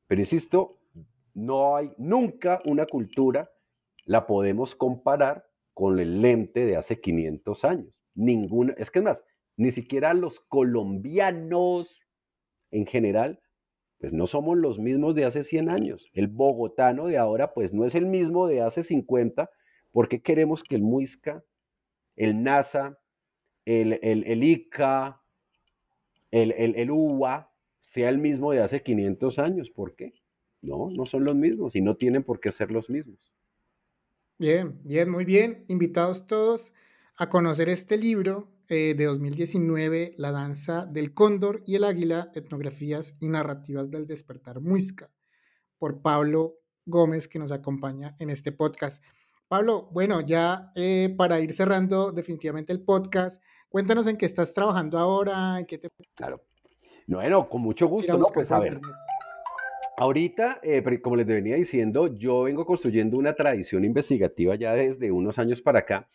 Pero 0.08 0.20
insisto, 0.20 0.80
no 1.34 1.76
hay 1.76 1.92
nunca 1.98 2.60
una 2.64 2.84
cultura, 2.84 3.48
la 4.06 4.26
podemos 4.26 4.74
comparar 4.74 5.46
con 5.74 5.98
el 5.98 6.22
lente 6.22 6.64
de 6.64 6.76
hace 6.76 7.00
500 7.00 7.64
años. 7.64 7.92
Ninguna, 8.14 8.72
es 8.78 8.90
que 8.90 9.00
es 9.00 9.04
más, 9.04 9.22
ni 9.58 9.72
siquiera 9.72 10.14
los 10.14 10.40
colombianos 10.40 12.00
en 12.70 12.86
general, 12.86 13.40
pues 13.98 14.12
no 14.12 14.26
somos 14.26 14.56
los 14.56 14.78
mismos 14.78 15.14
de 15.14 15.24
hace 15.24 15.44
100 15.44 15.68
años. 15.68 16.10
El 16.14 16.28
bogotano 16.28 17.06
de 17.06 17.18
ahora, 17.18 17.52
pues 17.52 17.74
no 17.74 17.84
es 17.84 17.94
el 17.94 18.06
mismo 18.06 18.46
de 18.46 18.62
hace 18.62 18.82
50, 18.82 19.50
porque 19.90 20.22
queremos 20.22 20.62
que 20.62 20.76
el 20.76 20.82
Muisca, 20.82 21.44
el 22.14 22.42
NASA, 22.42 22.98
el, 23.64 23.98
el, 24.02 24.44
ICA, 24.44 25.20
el, 26.30 26.52
el, 26.52 26.90
UBA, 26.90 27.52
sea 27.80 28.08
el 28.08 28.18
mismo 28.18 28.52
de 28.52 28.60
hace 28.60 28.82
500 28.82 29.38
años. 29.38 29.70
¿Por 29.70 29.96
qué? 29.96 30.12
No, 30.62 30.90
no 30.90 31.06
son 31.06 31.24
los 31.24 31.34
mismos 31.34 31.74
y 31.74 31.80
no 31.80 31.96
tienen 31.96 32.22
por 32.22 32.40
qué 32.40 32.52
ser 32.52 32.70
los 32.70 32.88
mismos. 32.88 33.35
Bien, 34.38 34.78
bien, 34.84 35.10
muy 35.10 35.24
bien. 35.24 35.64
Invitados 35.68 36.26
todos 36.26 36.74
a 37.16 37.30
conocer 37.30 37.70
este 37.70 37.96
libro 37.96 38.52
eh, 38.68 38.94
de 38.94 39.06
2019, 39.06 40.14
La 40.18 40.30
danza 40.30 40.84
del 40.84 41.14
cóndor 41.14 41.62
y 41.64 41.76
el 41.76 41.84
águila, 41.84 42.30
etnografías 42.34 43.16
y 43.18 43.28
narrativas 43.28 43.90
del 43.90 44.06
despertar 44.06 44.60
muisca, 44.60 45.10
por 45.78 46.02
Pablo 46.02 46.58
Gómez, 46.84 47.28
que 47.28 47.38
nos 47.38 47.50
acompaña 47.50 48.14
en 48.18 48.28
este 48.28 48.52
podcast. 48.52 49.02
Pablo, 49.48 49.88
bueno, 49.92 50.20
ya 50.20 50.70
eh, 50.74 51.14
para 51.16 51.40
ir 51.40 51.54
cerrando 51.54 52.12
definitivamente 52.12 52.74
el 52.74 52.82
podcast, 52.82 53.42
cuéntanos 53.70 54.06
en 54.06 54.18
qué 54.18 54.26
estás 54.26 54.52
trabajando 54.52 54.98
ahora, 54.98 55.58
en 55.60 55.64
qué 55.64 55.78
te... 55.78 55.88
Claro. 56.14 56.44
Bueno, 57.06 57.48
con 57.48 57.62
mucho 57.62 57.86
gusto, 57.86 58.18
¿no? 58.18 58.24
Pues 58.34 58.50
a 58.50 58.58
ver, 58.58 58.80
Ahorita, 59.98 60.60
eh, 60.62 60.82
como 61.00 61.16
les 61.16 61.26
venía 61.26 61.56
diciendo, 61.56 62.14
yo 62.14 62.42
vengo 62.42 62.66
construyendo 62.66 63.16
una 63.16 63.32
tradición 63.32 63.82
investigativa 63.82 64.54
ya 64.54 64.74
desde 64.74 65.10
unos 65.10 65.38
años 65.38 65.62
para 65.62 65.78
acá 65.78 66.10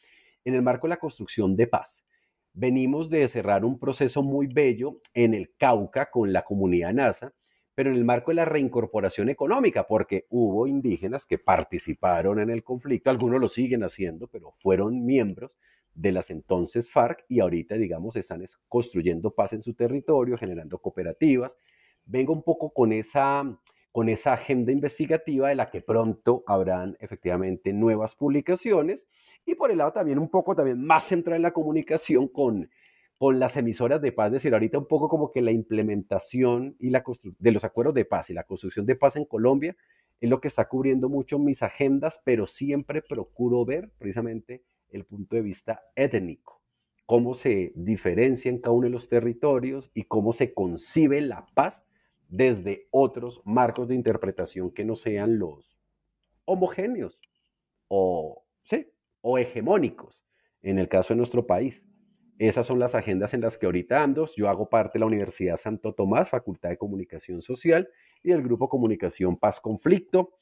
en 0.45 0.53
el 0.53 0.61
marco 0.61 0.85
de 0.85 0.89
la 0.89 0.99
construcción 0.99 1.55
de 1.55 1.65
paz. 1.65 2.05
Venimos 2.53 3.09
de 3.09 3.27
cerrar 3.27 3.65
un 3.65 3.79
proceso 3.79 4.21
muy 4.21 4.45
bello 4.45 5.01
en 5.15 5.33
el 5.33 5.55
Cauca 5.57 6.11
con 6.11 6.31
la 6.31 6.43
comunidad 6.43 6.93
NASA, 6.93 7.33
pero 7.73 7.89
en 7.89 7.95
el 7.95 8.05
marco 8.05 8.29
de 8.29 8.35
la 8.35 8.45
reincorporación 8.45 9.29
económica, 9.29 9.87
porque 9.87 10.27
hubo 10.29 10.67
indígenas 10.67 11.25
que 11.25 11.39
participaron 11.39 12.39
en 12.39 12.51
el 12.51 12.63
conflicto, 12.63 13.09
algunos 13.09 13.41
lo 13.41 13.47
siguen 13.47 13.83
haciendo, 13.83 14.27
pero 14.27 14.53
fueron 14.59 15.05
miembros 15.05 15.57
de 15.95 16.11
las 16.11 16.29
entonces 16.29 16.91
FARC 16.91 17.25
y 17.27 17.39
ahorita, 17.39 17.75
digamos, 17.77 18.15
están 18.15 18.45
construyendo 18.67 19.33
paz 19.33 19.53
en 19.53 19.63
su 19.63 19.73
territorio, 19.73 20.37
generando 20.37 20.77
cooperativas. 20.77 21.57
Vengo 22.05 22.33
un 22.33 22.43
poco 22.43 22.71
con 22.73 22.91
esa 22.91 23.43
con 23.91 24.09
esa 24.09 24.33
agenda 24.33 24.71
investigativa 24.71 25.49
de 25.49 25.55
la 25.55 25.69
que 25.69 25.81
pronto 25.81 26.43
habrán 26.47 26.97
efectivamente 26.99 27.73
nuevas 27.73 28.15
publicaciones. 28.15 29.05
Y 29.45 29.55
por 29.55 29.71
el 29.71 29.79
lado 29.79 29.91
también 29.91 30.19
un 30.19 30.29
poco 30.29 30.55
también 30.55 30.83
más 30.85 31.05
centrada 31.05 31.35
en 31.35 31.43
la 31.43 31.51
comunicación 31.51 32.27
con, 32.27 32.69
con 33.17 33.39
las 33.39 33.57
emisoras 33.57 34.01
de 34.01 34.11
paz, 34.11 34.27
es 34.27 34.33
decir, 34.33 34.53
ahorita 34.53 34.77
un 34.77 34.87
poco 34.87 35.09
como 35.09 35.31
que 35.31 35.41
la 35.41 35.51
implementación 35.51 36.75
y 36.79 36.89
la 36.89 37.03
de 37.39 37.51
los 37.51 37.63
acuerdos 37.63 37.95
de 37.95 38.05
paz 38.05 38.29
y 38.29 38.33
la 38.33 38.45
construcción 38.45 38.85
de 38.85 38.95
paz 38.95 39.15
en 39.15 39.25
Colombia 39.25 39.75
es 40.19 40.29
lo 40.29 40.39
que 40.39 40.47
está 40.47 40.67
cubriendo 40.67 41.09
mucho 41.09 41.39
mis 41.39 41.63
agendas, 41.63 42.21
pero 42.23 42.47
siempre 42.47 43.01
procuro 43.01 43.65
ver 43.65 43.91
precisamente 43.97 44.63
el 44.89 45.05
punto 45.05 45.35
de 45.35 45.41
vista 45.41 45.81
étnico, 45.95 46.61
cómo 47.05 47.33
se 47.33 47.71
diferencia 47.75 48.49
en 48.49 48.59
cada 48.59 48.73
uno 48.73 48.85
de 48.85 48.91
los 48.91 49.07
territorios 49.07 49.89
y 49.93 50.03
cómo 50.03 50.31
se 50.33 50.53
concibe 50.53 51.21
la 51.21 51.45
paz 51.55 51.83
desde 52.31 52.87
otros 52.91 53.41
marcos 53.43 53.89
de 53.89 53.95
interpretación 53.95 54.71
que 54.71 54.85
no 54.85 54.95
sean 54.95 55.37
los 55.37 55.77
homogéneos 56.45 57.19
o, 57.89 58.45
sí, 58.63 58.87
o 59.19 59.37
hegemónicos 59.37 60.23
en 60.61 60.79
el 60.79 60.87
caso 60.87 61.13
de 61.13 61.17
nuestro 61.17 61.45
país. 61.45 61.85
Esas 62.39 62.65
son 62.65 62.79
las 62.79 62.95
agendas 62.95 63.33
en 63.33 63.41
las 63.41 63.57
que 63.57 63.65
ahorita 63.65 64.01
ando. 64.01 64.27
Yo 64.35 64.49
hago 64.49 64.69
parte 64.69 64.93
de 64.93 65.01
la 65.01 65.05
Universidad 65.07 65.57
Santo 65.57 65.93
Tomás, 65.93 66.29
Facultad 66.29 66.69
de 66.69 66.77
Comunicación 66.77 67.41
Social 67.41 67.89
y 68.23 68.29
del 68.29 68.41
Grupo 68.41 68.69
Comunicación 68.69 69.37
Paz 69.37 69.59
Conflicto. 69.59 70.37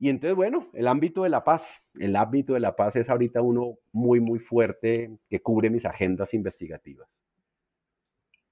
Y 0.00 0.08
entonces, 0.08 0.34
bueno, 0.34 0.68
el 0.74 0.88
ámbito 0.88 1.22
de 1.22 1.28
la 1.28 1.44
paz, 1.44 1.80
el 1.98 2.16
ámbito 2.16 2.54
de 2.54 2.60
la 2.60 2.74
paz 2.74 2.96
es 2.96 3.08
ahorita 3.08 3.40
uno 3.40 3.78
muy, 3.92 4.18
muy 4.18 4.40
fuerte 4.40 5.16
que 5.28 5.40
cubre 5.40 5.70
mis 5.70 5.86
agendas 5.86 6.34
investigativas. 6.34 7.08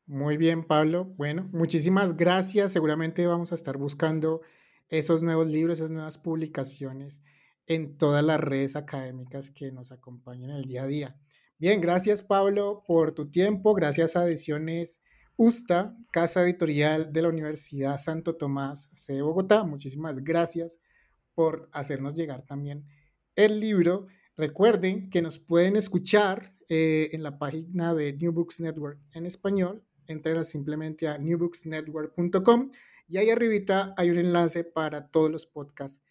Muy 0.09 0.39
bien, 0.39 0.65
Pablo. 0.65 1.05
Bueno, 1.19 1.51
muchísimas 1.53 2.17
gracias. 2.17 2.73
Seguramente 2.73 3.27
vamos 3.27 3.53
a 3.53 3.55
estar 3.55 3.77
buscando 3.77 4.41
esos 4.89 5.23
nuevos 5.23 5.49
libros, 5.49 5.81
esas 5.81 5.91
nuevas 5.91 6.17
publicaciones 6.17 7.21
en 7.67 7.99
todas 7.99 8.25
las 8.25 8.41
redes 8.41 8.75
académicas 8.75 9.51
que 9.51 9.71
nos 9.71 9.93
acompañan 9.93 10.49
el 10.49 10.65
día 10.65 10.85
a 10.85 10.87
día. 10.87 11.21
Bien, 11.59 11.83
gracias 11.83 12.23
Pablo 12.23 12.85
por 12.87 13.13
tu 13.13 13.31
tiempo. 13.31 13.75
Gracias 13.75 14.17
a 14.17 14.27
Ediciones 14.27 15.03
USTA, 15.37 15.95
Casa 16.11 16.43
Editorial 16.43 17.13
de 17.13 17.21
la 17.21 17.29
Universidad 17.29 17.99
Santo 17.99 18.35
Tomás 18.35 18.89
de 19.09 19.21
Bogotá. 19.21 19.65
Muchísimas 19.65 20.25
gracias 20.25 20.81
por 21.35 21.69
hacernos 21.71 22.15
llegar 22.15 22.47
también 22.47 22.87
el 23.37 23.61
libro. 23.61 24.07
Recuerden 24.39 25.11
que 25.11 25.21
nos 25.21 25.39
pueden 25.39 25.77
escuchar 25.77 26.55
eh, 26.71 27.11
en 27.13 27.23
la 27.23 27.39
página 27.39 27.93
de 27.95 28.15
New 28.15 28.33
Books 28.33 28.63
Network 28.63 28.99
en 29.13 29.27
español 29.27 29.85
entren 30.09 30.45
simplemente 30.45 31.07
a 31.07 31.19
newbooksnetwork.com 31.19 32.71
y 33.07 33.19
ahí 33.19 33.31
arribita 33.31 33.95
hay 33.97 34.11
un 34.11 34.19
enlace 34.19 34.65
para 34.65 35.09
todos 35.09 35.31
los 35.31 35.47
podcasts 35.47 36.03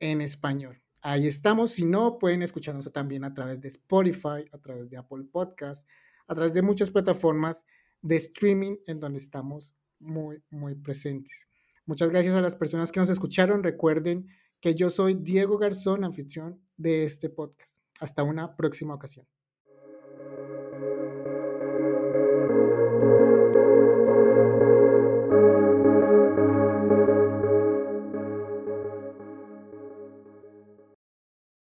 en 0.00 0.20
español. 0.20 0.80
Ahí 1.02 1.26
estamos, 1.26 1.72
si 1.72 1.84
no, 1.84 2.18
pueden 2.18 2.42
escucharnos 2.42 2.90
también 2.92 3.24
a 3.24 3.34
través 3.34 3.60
de 3.60 3.68
Spotify, 3.68 4.44
a 4.52 4.58
través 4.58 4.88
de 4.88 4.96
Apple 4.96 5.24
Podcasts, 5.30 5.86
a 6.26 6.34
través 6.34 6.54
de 6.54 6.62
muchas 6.62 6.90
plataformas 6.90 7.66
de 8.00 8.16
streaming 8.16 8.76
en 8.86 9.00
donde 9.00 9.18
estamos 9.18 9.76
muy, 9.98 10.42
muy 10.50 10.74
presentes. 10.74 11.48
Muchas 11.86 12.10
gracias 12.10 12.34
a 12.34 12.40
las 12.40 12.56
personas 12.56 12.92
que 12.92 13.00
nos 13.00 13.10
escucharon. 13.10 13.62
Recuerden 13.62 14.28
que 14.60 14.74
yo 14.74 14.90
soy 14.90 15.14
Diego 15.14 15.58
Garzón, 15.58 16.04
anfitrión 16.04 16.60
de 16.76 17.04
este 17.04 17.28
podcast. 17.28 17.82
Hasta 18.00 18.22
una 18.22 18.56
próxima 18.56 18.94
ocasión. 18.94 19.26